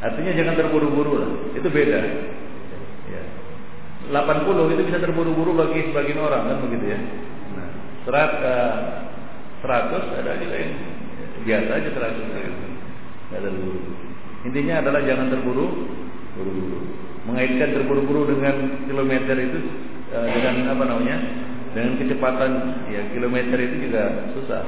Artinya 0.00 0.32
jangan 0.32 0.54
terburu-buru 0.56 1.12
lah. 1.18 1.30
Itu 1.54 1.68
beda. 1.68 1.98
Ya. 3.10 3.22
80 4.10 4.74
itu 4.74 4.82
bisa 4.86 4.98
terburu-buru 5.02 5.54
bagi 5.54 5.90
sebagian 5.90 6.18
orang 6.22 6.42
kan 6.50 6.58
begitu 6.66 6.86
ya. 6.94 6.98
Serat 8.08 8.32
uh, 8.40 8.76
100 9.60 10.20
ada 10.24 10.32
juga 10.40 10.56
yang 10.56 10.74
biasa 11.44 11.70
aja 11.76 11.88
100 11.92 12.16
gitu. 12.16 12.38
Enggak 13.28 13.40
terburu. 13.44 13.80
Intinya 14.48 14.74
adalah 14.80 15.00
jangan 15.04 15.26
terburu 15.28 15.66
buru-buru. 16.36 16.80
Mengaitkan 17.28 17.68
terburu-buru 17.76 18.22
dengan 18.32 18.54
kilometer 18.88 19.36
itu 19.36 19.58
uh, 20.16 20.26
dengan 20.32 20.54
apa 20.72 20.84
namanya? 20.88 21.16
Dengan 21.76 21.92
kecepatan 22.00 22.50
ya 22.88 23.02
kilometer 23.12 23.58
itu 23.60 23.76
juga 23.88 24.32
susah. 24.32 24.64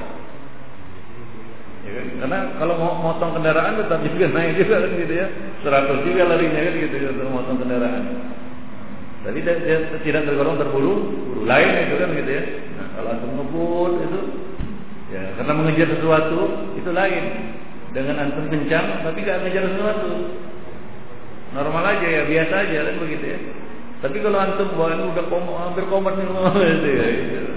Ya 1.82 1.90
kan? 1.98 2.06
Karena 2.22 2.38
kalau 2.60 2.74
mau 2.78 2.94
motong 3.00 3.34
kendaraan 3.40 3.80
tetap 3.80 4.00
juga 4.12 4.26
naik 4.30 4.60
juga 4.60 4.86
kan 4.86 4.92
gitu 4.92 5.14
ya. 5.16 5.26
100 5.64 6.06
juga 6.06 6.22
larinya 6.28 6.60
kan 6.60 6.74
gitu 6.76 6.96
ya 7.00 7.09
untuk 7.16 7.32
motong 7.32 7.59
kendaraan. 7.59 8.04
Tapi 9.22 9.38
dia, 9.38 9.54
dia 9.62 9.78
tidak 10.02 10.26
tergolong 10.26 10.59
terburu 10.59 10.94
buru 11.30 11.42
lain 11.46 11.88
itu 11.88 11.94
kan 11.96 12.10
gitu 12.12 12.30
ya. 12.30 12.42
Kalau 12.93 13.09
antum 13.09 13.31
ngebut 13.40 13.93
itu 14.05 14.20
ya 15.12 15.23
karena 15.36 15.52
mengejar 15.56 15.89
sesuatu 15.97 16.40
itu 16.77 16.90
lain. 16.93 17.24
Dengan 17.93 18.16
antum 18.24 18.48
kencang 18.48 19.05
tapi 19.05 19.20
gak 19.24 19.44
mengejar 19.44 19.69
sesuatu. 19.69 20.10
Normal 21.52 21.85
aja 21.85 22.06
ya, 22.09 22.23
biasa 22.24 22.55
aja 22.64 22.78
kan 22.89 22.97
begitu 22.97 23.24
ya. 23.36 23.39
Tapi 24.01 24.16
kalau 24.24 24.39
antum 24.40 24.73
bawa 24.73 24.97
udah 24.97 25.24
kom 25.28 25.47
hampir 25.52 25.85
komat 25.93 26.16
nih 26.16 26.27
gitu 26.81 26.89
ya. 26.89 27.06
Gitu. 27.12 27.52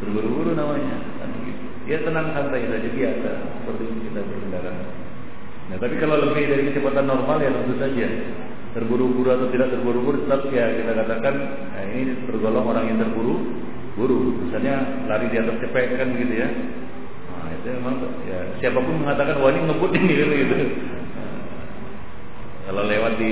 Terburu-buru 0.00 0.56
namanya. 0.56 0.96
Kan 1.20 1.28
begitu. 1.40 1.64
Ya 1.86 2.00
tenang 2.00 2.32
santai 2.32 2.64
saja 2.64 2.88
biasa 2.88 3.30
seperti 3.60 3.84
kita 4.08 4.20
berkendara. 4.24 4.72
Nah, 5.66 5.76
tapi 5.82 5.94
kalau 5.98 6.16
lebih 6.22 6.46
dari 6.46 6.62
kecepatan 6.70 7.10
normal 7.10 7.42
ya 7.42 7.50
tentu 7.50 7.74
saja 7.76 8.06
terburu-buru 8.76 9.28
atau 9.32 9.48
tidak 9.48 9.72
terburu-buru 9.72 10.28
tetap 10.28 10.52
ya 10.52 10.68
kita 10.68 10.92
katakan 10.92 11.34
nah 11.72 11.82
ini 11.90 12.12
tergolong 12.28 12.66
orang 12.68 12.84
yang 12.92 12.98
terburu 13.00 13.40
buru 13.96 14.44
misalnya 14.44 15.08
lari 15.08 15.32
di 15.32 15.40
atas 15.40 15.56
cepet 15.56 15.96
kan 15.96 16.12
gitu 16.20 16.34
ya. 16.36 16.48
Nah 17.32 17.48
itu 17.56 17.68
memang 17.80 17.96
ya 18.28 18.38
siapa 18.60 18.76
pun 18.76 19.00
mengatakan 19.00 19.40
wah 19.40 19.48
ini 19.48 19.64
ngebut 19.64 19.92
ini 19.96 20.12
gitu. 20.12 20.56
Nah, 21.16 21.40
kalau 22.68 22.82
lewat 22.84 23.12
di 23.16 23.30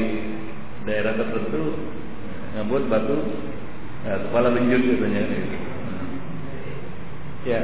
daerah 0.89 1.13
tertentu 1.21 1.77
ngebut 2.57 2.83
batu 2.89 3.17
ya, 4.09 4.17
kepala 4.25 4.49
benjut 4.57 4.81
biasanya 4.81 5.21
gitu. 5.29 5.57
Ya. 7.45 7.61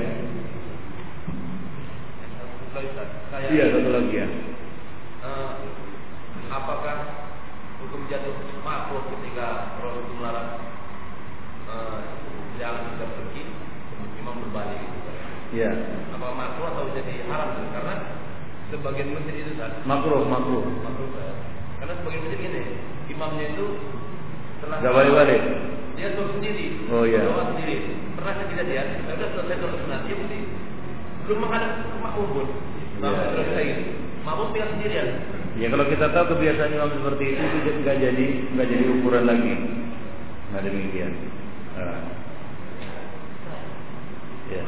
Iya 3.51 3.64
satu 3.72 3.90
lagi 3.90 4.14
ya. 4.14 4.28
Uh, 5.24 5.52
apakah 6.52 6.97
hukum 7.81 8.05
jatuh 8.12 8.36
makruh 8.60 9.09
ketika 9.09 9.72
Rasul 9.81 10.05
melarang 10.20 10.80
uh, 11.70 11.98
jalan 12.59 12.82
kita 12.94 13.06
pergi 13.06 13.42
imam 14.18 14.34
berbalik 14.47 14.82
Iya. 15.51 15.70
Apa 16.14 16.30
makruh 16.30 16.66
atau 16.70 16.94
jadi 16.94 17.26
haram 17.26 17.59
tuh? 17.59 17.66
Karena 17.74 17.94
sebagian 18.70 19.18
masjid 19.18 19.34
itu 19.42 19.59
kan 19.59 19.82
makruh 19.82 20.22
makruh 20.22 20.62
makruh 20.62 21.10
kan? 21.10 21.34
Karena 21.82 21.94
sebagian 21.98 22.22
masjid 22.22 22.40
ini 22.47 22.62
imamnya 23.10 23.47
itu 23.51 23.66
setelah 24.62 24.78
Gak 24.78 24.94
balik-balik? 24.94 25.42
dia 25.98 26.16
sholat 26.16 26.32
sendiri. 26.38 26.66
Oh, 26.88 27.02
iya. 27.02 27.20
Sholat 27.26 27.47
sendiri. 27.52 27.76
Pernah 28.14 28.32
saya 28.38 28.47
kejadian, 28.47 28.86
saya 29.05 29.14
udah 29.20 29.28
selesai 29.36 29.56
sholat 29.59 29.78
sunat, 29.84 30.01
dia 30.06 30.16
mesti 30.16 30.38
belum 31.26 31.38
sudah 33.01 33.10
iya. 33.10 33.26
selesai 33.32 33.62
gitu. 33.64 33.82
Makmum 34.20 34.48
tinggal 34.52 34.70
sendirian. 34.76 35.09
Ya 35.59 35.66
kalau 35.72 35.86
kita 35.88 36.06
tahu 36.14 36.24
kebiasaan 36.36 36.72
imam 36.72 36.90
seperti 36.94 37.24
itu 37.34 37.42
itu 37.42 37.70
nggak 37.82 37.97
jadi 37.98 38.26
nggak 38.55 38.68
jadi 38.70 38.84
ukuran 39.01 39.24
lagi. 39.26 39.55
Nah 40.52 40.60
demikian. 40.62 41.12
Uh, 41.81 41.97
ya. 44.52 44.62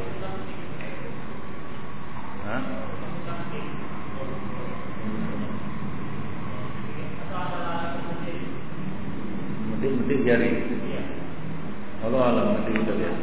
Metik-metik 9.68 10.24
jari. 10.24 10.50
Allah 12.00 12.22
alam 12.32 12.46
nanti 12.56 12.80
kita 12.80 12.96
lihat. 12.96 13.16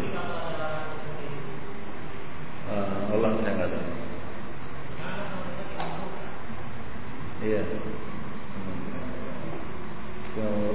Uh, 2.69 3.09
Allah 3.09 3.29
saya 3.41 3.57
nggak 3.57 3.69
tahu. 3.73 3.89
Iya. 7.41 7.61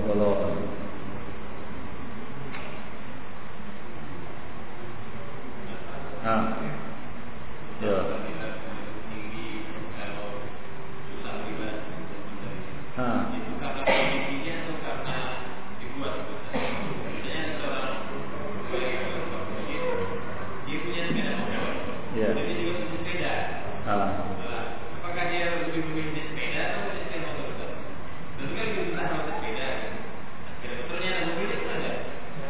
Kalau 0.03 0.35
Ah. 6.25 6.57
Ya. 7.85 8.01
Ah. 12.97 13.29
Ya. 22.17 22.33
Ah. 23.85 24.09
Apakah 24.97 25.25
dia 25.29 25.61
lebih 25.61 25.93
memilih 25.93 26.25
sepeda 26.25 26.73
atau 26.73 26.89
memilih 26.89 27.05
sepeda 27.05 27.29
motor? 27.37 27.69
Tentu 28.41 28.53
kan 28.57 28.65
lebih 28.65 28.97
mudah 28.97 29.07
motor 29.13 29.29
sepeda. 29.45 29.69
Sepeda 30.57 30.75
motornya 30.81 31.09
ada 31.13 31.23
mobilnya 31.29 31.57
kan 31.61 31.69
ada. 31.69 31.93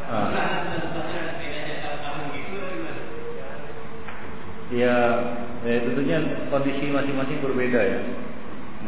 Ah. 0.07 0.31
Mudah 0.31 0.79
tentunya 0.79 1.21
sepedanya 1.27 1.75
sama 2.07 2.23
gitu 2.31 2.55
atau 2.55 2.71
gimana? 2.71 3.03
Ya, 4.75 4.97
ya 5.63 5.77
tentunya 5.87 6.19
kondisi 6.51 6.91
masing-masing 6.91 7.39
berbeda 7.45 7.79
ya. 7.79 8.01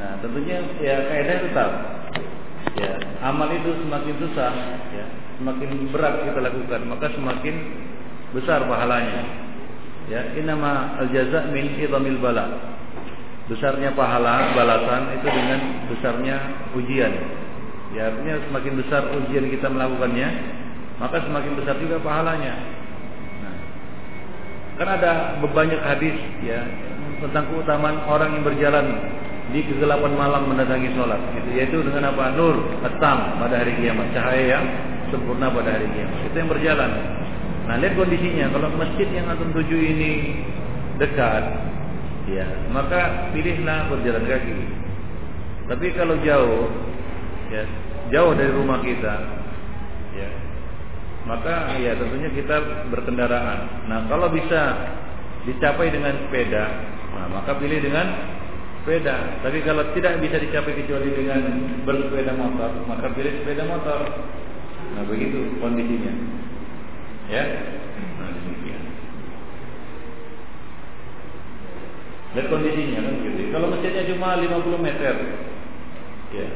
Nah, 0.03 0.19
tentunya 0.19 0.59
ya 0.83 1.07
kaidah 1.07 1.47
tetap. 1.47 1.71
Ya, 2.75 2.99
amal 3.23 3.47
itu 3.55 3.71
semakin 3.87 4.19
susah, 4.19 4.53
ya, 4.91 5.07
semakin 5.39 5.89
berat 5.95 6.27
kita 6.27 6.41
lakukan, 6.43 6.81
maka 6.91 7.09
semakin 7.15 7.55
besar 8.35 8.67
pahalanya. 8.67 9.23
Ya, 10.11 10.27
inama 10.35 10.91
al-jaza 11.07 11.49
min 11.55 11.79
idhamil 11.79 12.19
bala. 12.19 12.77
Besarnya 13.47 13.95
pahala 13.95 14.53
balasan 14.59 15.15
itu 15.23 15.27
dengan 15.31 15.61
besarnya 15.87 16.37
ujian. 16.75 17.13
Ya, 17.95 18.11
artinya 18.11 18.43
semakin 18.51 18.73
besar 18.83 19.03
ujian 19.15 19.47
kita 19.47 19.71
melakukannya, 19.71 20.29
maka 20.99 21.23
semakin 21.23 21.53
besar 21.55 21.79
juga 21.79 22.03
pahalanya. 22.03 22.55
Nah, 23.41 23.57
kan 24.83 24.89
ada 24.99 25.13
banyak 25.41 25.79
hadis 25.79 26.19
ya 26.43 26.67
tentang 27.23 27.49
keutamaan 27.49 28.03
orang 28.05 28.37
yang 28.37 28.45
berjalan 28.45 28.87
di 29.55 29.63
kegelapan 29.63 30.13
malam 30.19 30.43
mendatangi 30.51 30.91
sholat 30.99 31.23
gitu. 31.39 31.49
yaitu 31.55 31.79
dengan 31.87 32.11
apa 32.11 32.35
nur 32.35 32.59
atam 32.83 33.39
pada 33.39 33.63
hari 33.63 33.79
kiamat 33.79 34.11
cahaya 34.11 34.59
yang 34.59 34.65
sempurna 35.15 35.47
pada 35.55 35.79
hari 35.79 35.87
kiamat 35.95 36.19
itu 36.27 36.37
yang 36.37 36.51
berjalan 36.51 36.91
nah 37.71 37.77
lihat 37.79 37.95
kondisinya 37.95 38.47
kalau 38.51 38.69
masjid 38.75 39.07
yang 39.15 39.27
antum 39.31 39.55
tuju 39.55 39.79
ini 39.79 40.13
dekat 40.97 41.45
ya 42.27 42.47
maka 42.73 43.31
pilihlah 43.31 43.89
berjalan 43.93 44.25
kaki 44.27 44.59
tapi 45.67 45.87
kalau 45.95 46.15
jauh 46.23 46.71
ya 47.53 47.63
jauh 48.11 48.33
dari 48.35 48.53
rumah 48.55 48.83
kita 48.83 49.15
ya 50.17 50.31
maka 51.27 51.75
ya 51.83 51.99
tentunya 51.99 52.31
kita 52.31 52.87
berkendaraan. 52.95 53.91
Nah 53.91 54.07
kalau 54.07 54.31
bisa 54.31 54.79
dicapai 55.43 55.91
dengan 55.91 56.15
sepeda, 56.23 56.65
nah 57.19 57.27
maka 57.27 57.59
pilih 57.59 57.83
dengan 57.83 58.07
sepeda. 58.83 59.43
Tapi 59.43 59.59
kalau 59.67 59.91
tidak 59.99 60.23
bisa 60.23 60.39
dicapai 60.39 60.79
kecuali 60.79 61.11
dengan 61.11 61.43
bersepeda 61.83 62.31
motor, 62.31 62.71
maka 62.87 63.11
pilih 63.11 63.43
sepeda 63.43 63.67
motor. 63.67 64.07
Nah 64.95 65.03
begitu 65.11 65.51
kondisinya, 65.59 66.15
ya. 67.27 67.45
Nah 68.23 68.31
demikian. 68.31 68.83
Lihat 72.37 72.53
kondisinya 72.53 73.01
kan 73.01 73.15
gitu. 73.25 73.49
Kalau 73.49 73.73
masjidnya 73.73 74.13
cuma 74.13 74.37
50 74.37 74.77
meter, 74.85 75.15
ya, 76.37 76.47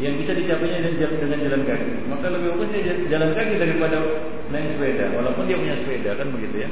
yang 0.00 0.16
bisa 0.16 0.32
dicapainya 0.32 0.80
dengan 0.80 1.12
dengan 1.20 1.38
jalan 1.44 1.62
kaki. 1.68 1.92
Maka 2.08 2.26
lebih 2.32 2.56
bagus 2.56 2.68
dia 2.72 2.94
jalan 3.12 3.36
kaki 3.36 3.54
daripada 3.60 4.00
naik 4.48 4.80
sepeda, 4.80 5.12
walaupun 5.12 5.44
dia 5.44 5.60
punya 5.60 5.76
sepeda 5.76 6.16
kan 6.16 6.32
begitu 6.32 6.56
ya. 6.64 6.70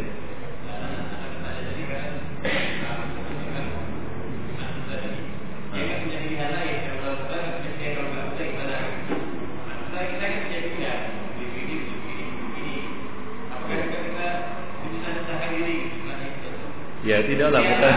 Ya 17.06 17.22
tidaklah 17.22 17.62
bukan. 17.62 17.94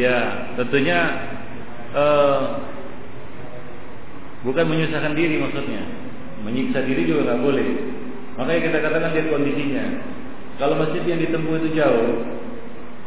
Ya 0.00 0.16
tentunya 0.56 0.98
eh, 1.92 2.40
bukan 4.48 4.64
menyusahkan 4.64 5.12
diri 5.12 5.36
maksudnya, 5.36 5.82
menyiksa 6.40 6.88
diri 6.88 7.04
juga 7.04 7.28
nggak 7.28 7.42
boleh. 7.44 7.68
Makanya 8.40 8.60
kita 8.64 8.78
katakan 8.80 9.12
lihat 9.12 9.28
kondisinya. 9.28 9.84
Kalau 10.56 10.80
masjid 10.80 11.04
yang 11.04 11.20
ditempuh 11.20 11.56
itu 11.60 11.68
jauh, 11.76 12.24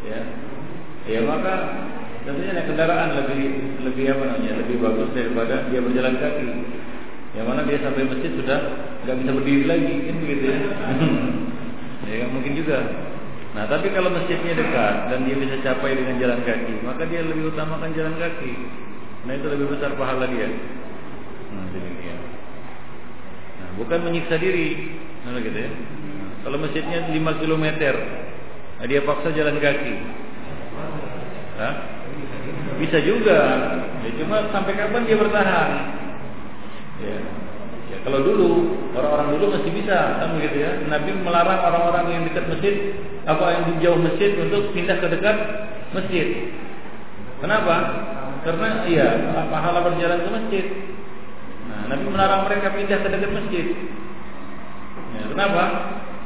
ya, 0.05 0.21
ya 1.09 1.19
maka 1.25 1.53
tentunya 2.25 2.53
naik 2.57 2.69
kendaraan 2.69 3.13
lebih 3.13 3.41
lebih 3.89 4.05
apa 4.13 4.23
namanya 4.25 4.53
lebih 4.61 4.77
bagus 4.81 5.09
daripada 5.17 5.65
dia 5.73 5.81
berjalan 5.81 6.17
kaki. 6.21 6.47
Yang 7.33 7.45
mana 7.49 7.61
dia 7.65 7.81
sampai 7.81 8.05
masjid 8.05 8.31
sudah 8.37 8.59
nggak 9.03 9.17
bisa 9.25 9.31
berdiri 9.33 9.65
lagi, 9.65 9.95
kan 10.05 10.15
begitu 10.21 10.45
ya? 10.53 10.59
ya 12.21 12.25
mungkin 12.29 12.53
juga. 12.53 12.77
Nah, 13.53 13.69
tapi 13.69 13.93
kalau 13.93 14.09
masjidnya 14.09 14.57
dekat 14.57 14.95
dan 15.13 15.29
dia 15.29 15.37
bisa 15.37 15.61
capai 15.61 15.93
dengan 15.93 16.17
jalan 16.17 16.41
kaki, 16.41 16.81
maka 16.81 17.05
dia 17.05 17.21
lebih 17.21 17.53
utamakan 17.53 17.93
jalan 17.93 18.17
kaki. 18.17 18.53
Nah, 19.29 19.33
itu 19.37 19.45
lebih 19.49 19.77
besar 19.77 19.93
pahala 19.93 20.25
dia. 20.25 20.49
Nah, 21.53 21.65
demikian. 21.69 22.19
Nah, 23.61 23.69
bukan 23.77 23.99
menyiksa 24.09 24.41
diri, 24.41 24.97
nah, 25.25 25.37
gitu 25.37 25.57
ya. 25.57 25.71
Kalau 26.43 26.57
masjidnya 26.59 27.13
5 27.13 27.39
km, 27.45 27.65
nah, 28.81 28.85
dia 28.89 29.05
paksa 29.05 29.29
jalan 29.37 29.57
kaki. 29.61 29.95
Hah? 31.61 31.73
Bisa 32.81 32.97
juga. 33.05 33.39
Ya, 34.01 34.09
cuma 34.17 34.49
sampai 34.49 34.73
kapan 34.73 35.05
dia 35.05 35.17
bertahan? 35.17 35.69
Ya. 37.03 37.19
ya 37.91 37.97
kalau 38.07 38.23
dulu 38.23 38.47
orang-orang 38.95 39.35
dulu 39.37 39.45
masih 39.59 39.71
bisa 39.75 40.23
kan 40.23 40.39
begitu 40.39 40.63
ya. 40.63 40.71
Nabi 40.87 41.11
melarang 41.19 41.59
orang-orang 41.59 42.05
yang 42.15 42.21
dekat 42.31 42.45
masjid 42.47 42.75
apa 43.23 43.45
yang 43.51 43.63
jauh 43.83 43.99
masjid 43.99 44.31
untuk 44.39 44.71
pindah 44.71 44.97
ke 44.99 45.07
dekat 45.11 45.37
masjid. 45.91 46.27
Kenapa? 47.43 47.75
Karena 48.43 48.87
iya 48.87 49.07
pahala 49.51 49.83
berjalan 49.87 50.19
ke 50.23 50.29
masjid. 50.31 50.65
Nah, 51.67 51.81
Nabi 51.91 52.05
melarang 52.07 52.41
mereka 52.47 52.75
pindah 52.75 52.99
ke 52.99 53.07
dekat 53.07 53.31
masjid. 53.31 53.65
Ya, 55.13 55.21
kenapa? 55.31 55.63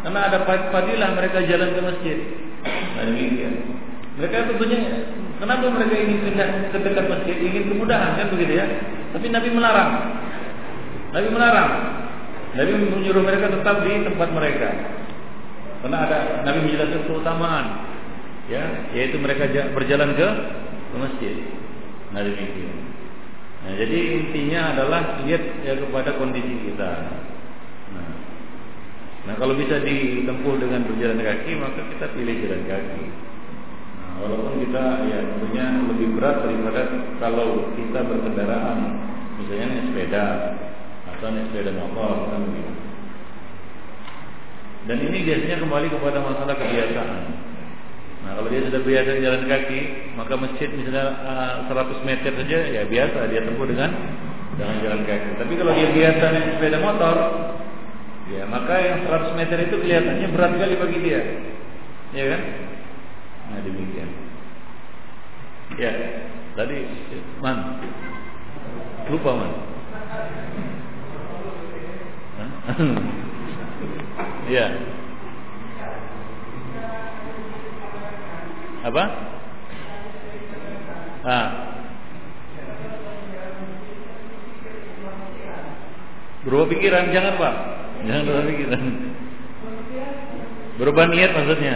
Karena 0.02 0.20
ada 0.30 0.38
fadilah 0.46 1.10
mereka 1.18 1.44
jalan 1.46 1.70
ke 1.74 1.82
masjid. 1.82 2.18
Nah, 2.66 3.04
demikian. 3.06 3.54
Mereka 4.18 4.50
tentunya 4.50 4.80
kenapa 5.38 5.70
mereka 5.70 5.94
ingin 5.94 6.20
pindah 6.26 6.50
ke 6.74 6.78
dekat 6.82 7.06
masjid? 7.06 7.38
Ingin 7.38 7.64
kemudahan 7.70 8.18
kan 8.18 8.28
begitu 8.34 8.54
ya. 8.58 8.66
Tapi 9.14 9.26
Nabi 9.30 9.50
melarang. 9.54 9.92
Nabi 11.18 11.34
melarang. 11.34 11.72
Nabi 12.54 12.72
menyuruh 12.78 13.26
mereka 13.26 13.50
tetap 13.50 13.82
di 13.82 14.06
tempat 14.06 14.30
mereka. 14.30 14.70
Karena 15.82 15.98
ada 16.06 16.18
Nabi 16.46 16.70
menjelaskan 16.70 17.10
keutamaan, 17.10 17.66
ya, 18.46 18.86
yaitu 18.94 19.18
mereka 19.18 19.50
berjalan 19.74 20.14
ke 20.14 20.28
ke 20.94 20.96
masjid. 21.02 21.36
Nah 22.14 22.22
demikian. 22.22 22.78
Nah, 23.66 23.74
jadi 23.74 23.98
intinya 24.22 24.62
adalah 24.78 25.02
lihat 25.26 25.44
ya 25.66 25.74
kepada 25.82 26.16
kondisi 26.22 26.70
kita. 26.70 26.92
Nah, 27.92 28.10
nah 29.26 29.34
kalau 29.42 29.58
bisa 29.58 29.82
ditempuh 29.82 30.56
dengan 30.62 30.86
berjalan 30.86 31.20
kaki, 31.20 31.52
maka 31.58 31.82
kita 31.98 32.06
pilih 32.14 32.36
jalan 32.46 32.62
kaki. 32.70 33.06
Nah, 33.98 34.14
walaupun 34.22 34.54
kita 34.70 34.86
ya 35.10 35.20
tentunya 35.20 35.66
lebih 35.84 36.08
berat 36.16 36.46
daripada 36.46 36.82
kalau 37.18 37.74
kita 37.74 38.00
berkendaraan, 38.06 38.80
misalnya 39.42 39.68
sepeda 39.84 40.26
naik 41.26 41.50
sepeda 41.50 41.72
motor 41.74 42.30
kan. 42.30 42.42
Dan 44.88 44.98
ini 45.04 45.28
biasanya 45.28 45.58
kembali 45.60 45.88
kepada 45.92 46.24
masalah 46.24 46.56
kebiasaan. 46.56 47.22
Nah, 48.24 48.32
kalau 48.40 48.50
dia 48.52 48.64
sudah 48.72 48.82
biasa 48.84 49.10
jalan 49.20 49.44
kaki, 49.48 49.80
maka 50.16 50.34
masjid 50.40 50.70
misalnya 50.72 51.16
uh, 51.68 51.72
100 51.72 52.08
meter 52.08 52.32
saja 52.36 52.58
ya 52.72 52.82
biasa 52.88 53.28
dia 53.32 53.44
tempuh 53.44 53.68
dengan 53.68 53.92
dengan 54.56 54.76
jalan 54.84 55.02
kaki. 55.04 55.30
Tapi 55.44 55.54
kalau 55.60 55.72
dia 55.76 55.88
biasa 55.92 56.24
naik 56.32 56.48
sepeda 56.56 56.78
motor, 56.80 57.16
ya 58.32 58.44
maka 58.48 58.74
yang 58.80 58.98
100 59.08 59.40
meter 59.40 59.58
itu 59.68 59.76
kelihatannya 59.76 60.28
berat 60.32 60.52
sekali 60.56 60.74
bagi 60.80 60.98
dia. 61.04 61.22
Ya 62.16 62.26
kan? 62.32 62.42
Nah, 63.48 63.60
demikian. 63.64 64.10
Ya, 65.76 65.92
tadi 66.56 66.78
man 67.44 67.58
lupa 69.12 69.32
man. 69.36 69.52
Ya. 74.52 74.68
Apa? 78.88 79.04
Ah. 81.28 81.50
Berubah 86.48 86.68
pikiran 86.72 87.12
jangan 87.12 87.36
Pak. 87.36 87.56
Jangan 88.08 88.24
berubah 88.24 88.46
pikiran. 88.48 88.84
Berubah 90.78 91.06
niat 91.12 91.32
maksudnya. 91.36 91.76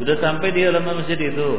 Sudah 0.00 0.16
sampai 0.20 0.48
di 0.52 0.60
halaman 0.64 1.00
masjid 1.00 1.16
itu. 1.16 1.50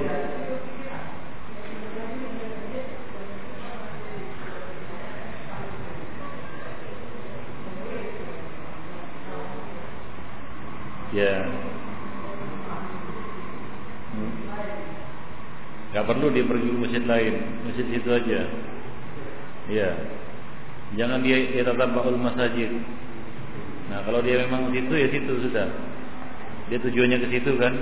Ya. 11.15 11.47
Hmm. 14.11 14.31
Gak 15.95 16.05
perlu 16.25 16.41
dia 16.41 16.49
pergi 16.49 16.67
ke 16.73 16.77
masjid 16.81 17.03
lain, 17.05 17.33
masjid 17.69 17.85
itu 17.93 18.09
aja. 18.09 18.39
Ya. 19.69 19.89
Jangan 20.97 21.21
dia 21.21 21.37
dia 21.53 21.61
tetap 21.61 21.93
baul 21.93 22.17
masjid. 22.17 22.73
Nah, 23.93 24.01
kalau 24.09 24.25
dia 24.25 24.41
memang 24.41 24.73
situ 24.73 24.89
ya 24.89 25.05
situ 25.13 25.33
sudah. 25.45 25.69
Dia 26.73 26.81
tujuannya 26.81 27.21
ke 27.21 27.27
situ 27.29 27.51
kan. 27.61 27.77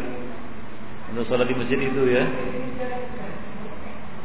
Untuk 1.15 1.23
sholat 1.31 1.47
di 1.47 1.55
masjid 1.55 1.79
itu 1.87 2.03
ya. 2.11 2.27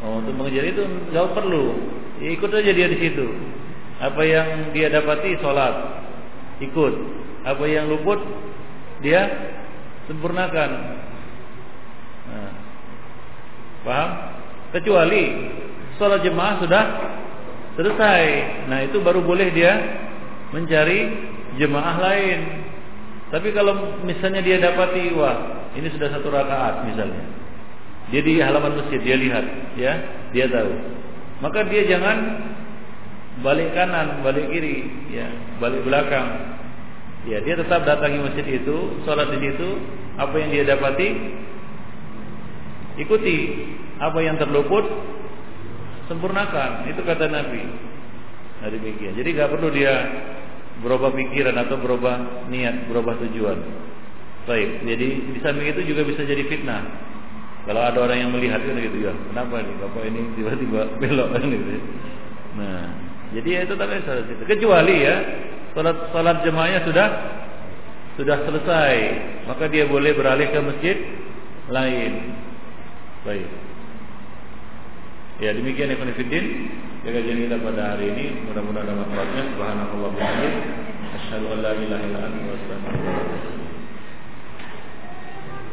Oh, 0.02 0.18
untuk 0.18 0.34
mengejar 0.34 0.66
itu 0.66 0.82
nggak 1.14 1.28
perlu. 1.38 1.78
Ya, 2.18 2.34
ikut 2.34 2.50
aja 2.50 2.70
dia 2.74 2.90
di 2.90 2.98
situ. 2.98 3.26
Apa 4.02 4.26
yang 4.26 4.74
dia 4.74 4.90
dapati 4.90 5.38
sholat, 5.38 5.74
ikut. 6.58 6.94
Apa 7.46 7.64
yang 7.70 7.86
luput 7.86 8.18
dia 8.98 9.30
sempurnakan. 10.10 11.06
Paham? 13.86 14.08
Kecuali 14.74 15.22
sholat 15.96 16.20
jemaah 16.22 16.60
sudah 16.62 16.84
selesai. 17.78 18.22
Nah 18.70 18.78
itu 18.84 18.98
baru 19.00 19.22
boleh 19.22 19.50
dia 19.54 19.74
mencari 20.54 21.08
jemaah 21.56 21.96
lain. 21.98 22.38
Tapi 23.28 23.52
kalau 23.52 24.00
misalnya 24.08 24.40
dia 24.40 24.56
dapati 24.56 25.12
wah 25.12 25.68
ini 25.76 25.92
sudah 25.92 26.08
satu 26.08 26.32
rakaat 26.32 26.88
misalnya, 26.88 27.22
dia 28.08 28.24
di 28.24 28.40
halaman 28.40 28.80
masjid 28.80 29.04
dia 29.04 29.16
lihat, 29.20 29.44
ya 29.76 29.92
dia 30.32 30.48
tahu. 30.48 30.72
Maka 31.44 31.68
dia 31.68 31.84
jangan 31.86 32.16
balik 33.44 33.70
kanan, 33.76 34.24
balik 34.24 34.48
kiri, 34.48 34.88
ya 35.12 35.28
balik 35.60 35.84
belakang. 35.84 36.56
Ya, 37.28 37.44
dia 37.44 37.60
tetap 37.60 37.84
datangi 37.84 38.24
masjid 38.24 38.46
itu, 38.46 39.04
sholat 39.04 39.28
di 39.28 39.38
situ, 39.42 39.68
apa 40.16 40.32
yang 40.38 40.48
dia 40.48 40.64
dapati, 40.64 41.08
ikuti. 42.98 43.36
Apa 43.98 44.18
yang 44.22 44.38
terluput, 44.38 44.84
sempurnakan. 46.06 46.86
Itu 46.90 47.02
kata 47.02 47.26
Nabi. 47.30 47.62
Nah 48.58 48.68
demikian. 48.70 49.14
Jadi 49.14 49.28
nggak 49.34 49.50
perlu 49.54 49.68
dia 49.70 49.94
berubah 50.82 51.10
pikiran 51.10 51.54
atau 51.58 51.76
berubah 51.78 52.46
niat, 52.50 52.86
berubah 52.90 53.18
tujuan. 53.26 53.58
Baik. 54.46 54.86
Jadi 54.86 55.08
di 55.34 55.38
samping 55.42 55.68
itu 55.70 55.92
juga 55.94 56.06
bisa 56.06 56.22
jadi 56.22 56.42
fitnah. 56.46 56.82
Kalau 57.68 57.84
ada 57.84 57.98
orang 58.00 58.18
yang 58.24 58.30
melihat 58.32 58.64
kan 58.64 58.80
gitu 58.80 59.04
ya, 59.04 59.12
kenapa 59.28 59.60
nih 59.60 59.76
bapak 59.76 60.02
ini 60.08 60.20
tiba-tiba 60.40 60.80
belok 61.04 61.28
kan 61.36 61.42
gitu. 61.44 61.68
Nah, 62.56 62.82
jadi 63.36 63.48
ya 63.48 63.60
itu 63.68 63.74
tapi 63.76 64.00
salah 64.08 64.24
itu. 64.24 64.44
Kecuali 64.48 64.96
ya 65.04 65.16
salat 65.76 65.96
salat 66.16 66.36
jemaahnya 66.48 66.80
sudah 66.88 67.08
sudah 68.16 68.36
selesai, 68.48 68.94
maka 69.46 69.68
dia 69.68 69.84
boleh 69.84 70.16
beralih 70.16 70.48
ke 70.48 70.58
masjid 70.64 70.96
lain. 71.68 72.12
Baik. 73.28 73.44
Ya 75.44 75.52
demikian 75.52 75.92
Ibn 75.92 76.16
Fiddin 76.16 76.72
kajian 77.04 77.44
kita 77.44 77.60
pada 77.60 77.92
hari 77.92 78.08
ini. 78.08 78.48
Mudah-mudahan 78.48 78.88
ada 78.88 78.96
manfaatnya 79.04 79.42
subhanallah 79.52 80.00
wa 80.00 80.10
bihamdihi 80.16 80.48
asyhadu 81.12 81.52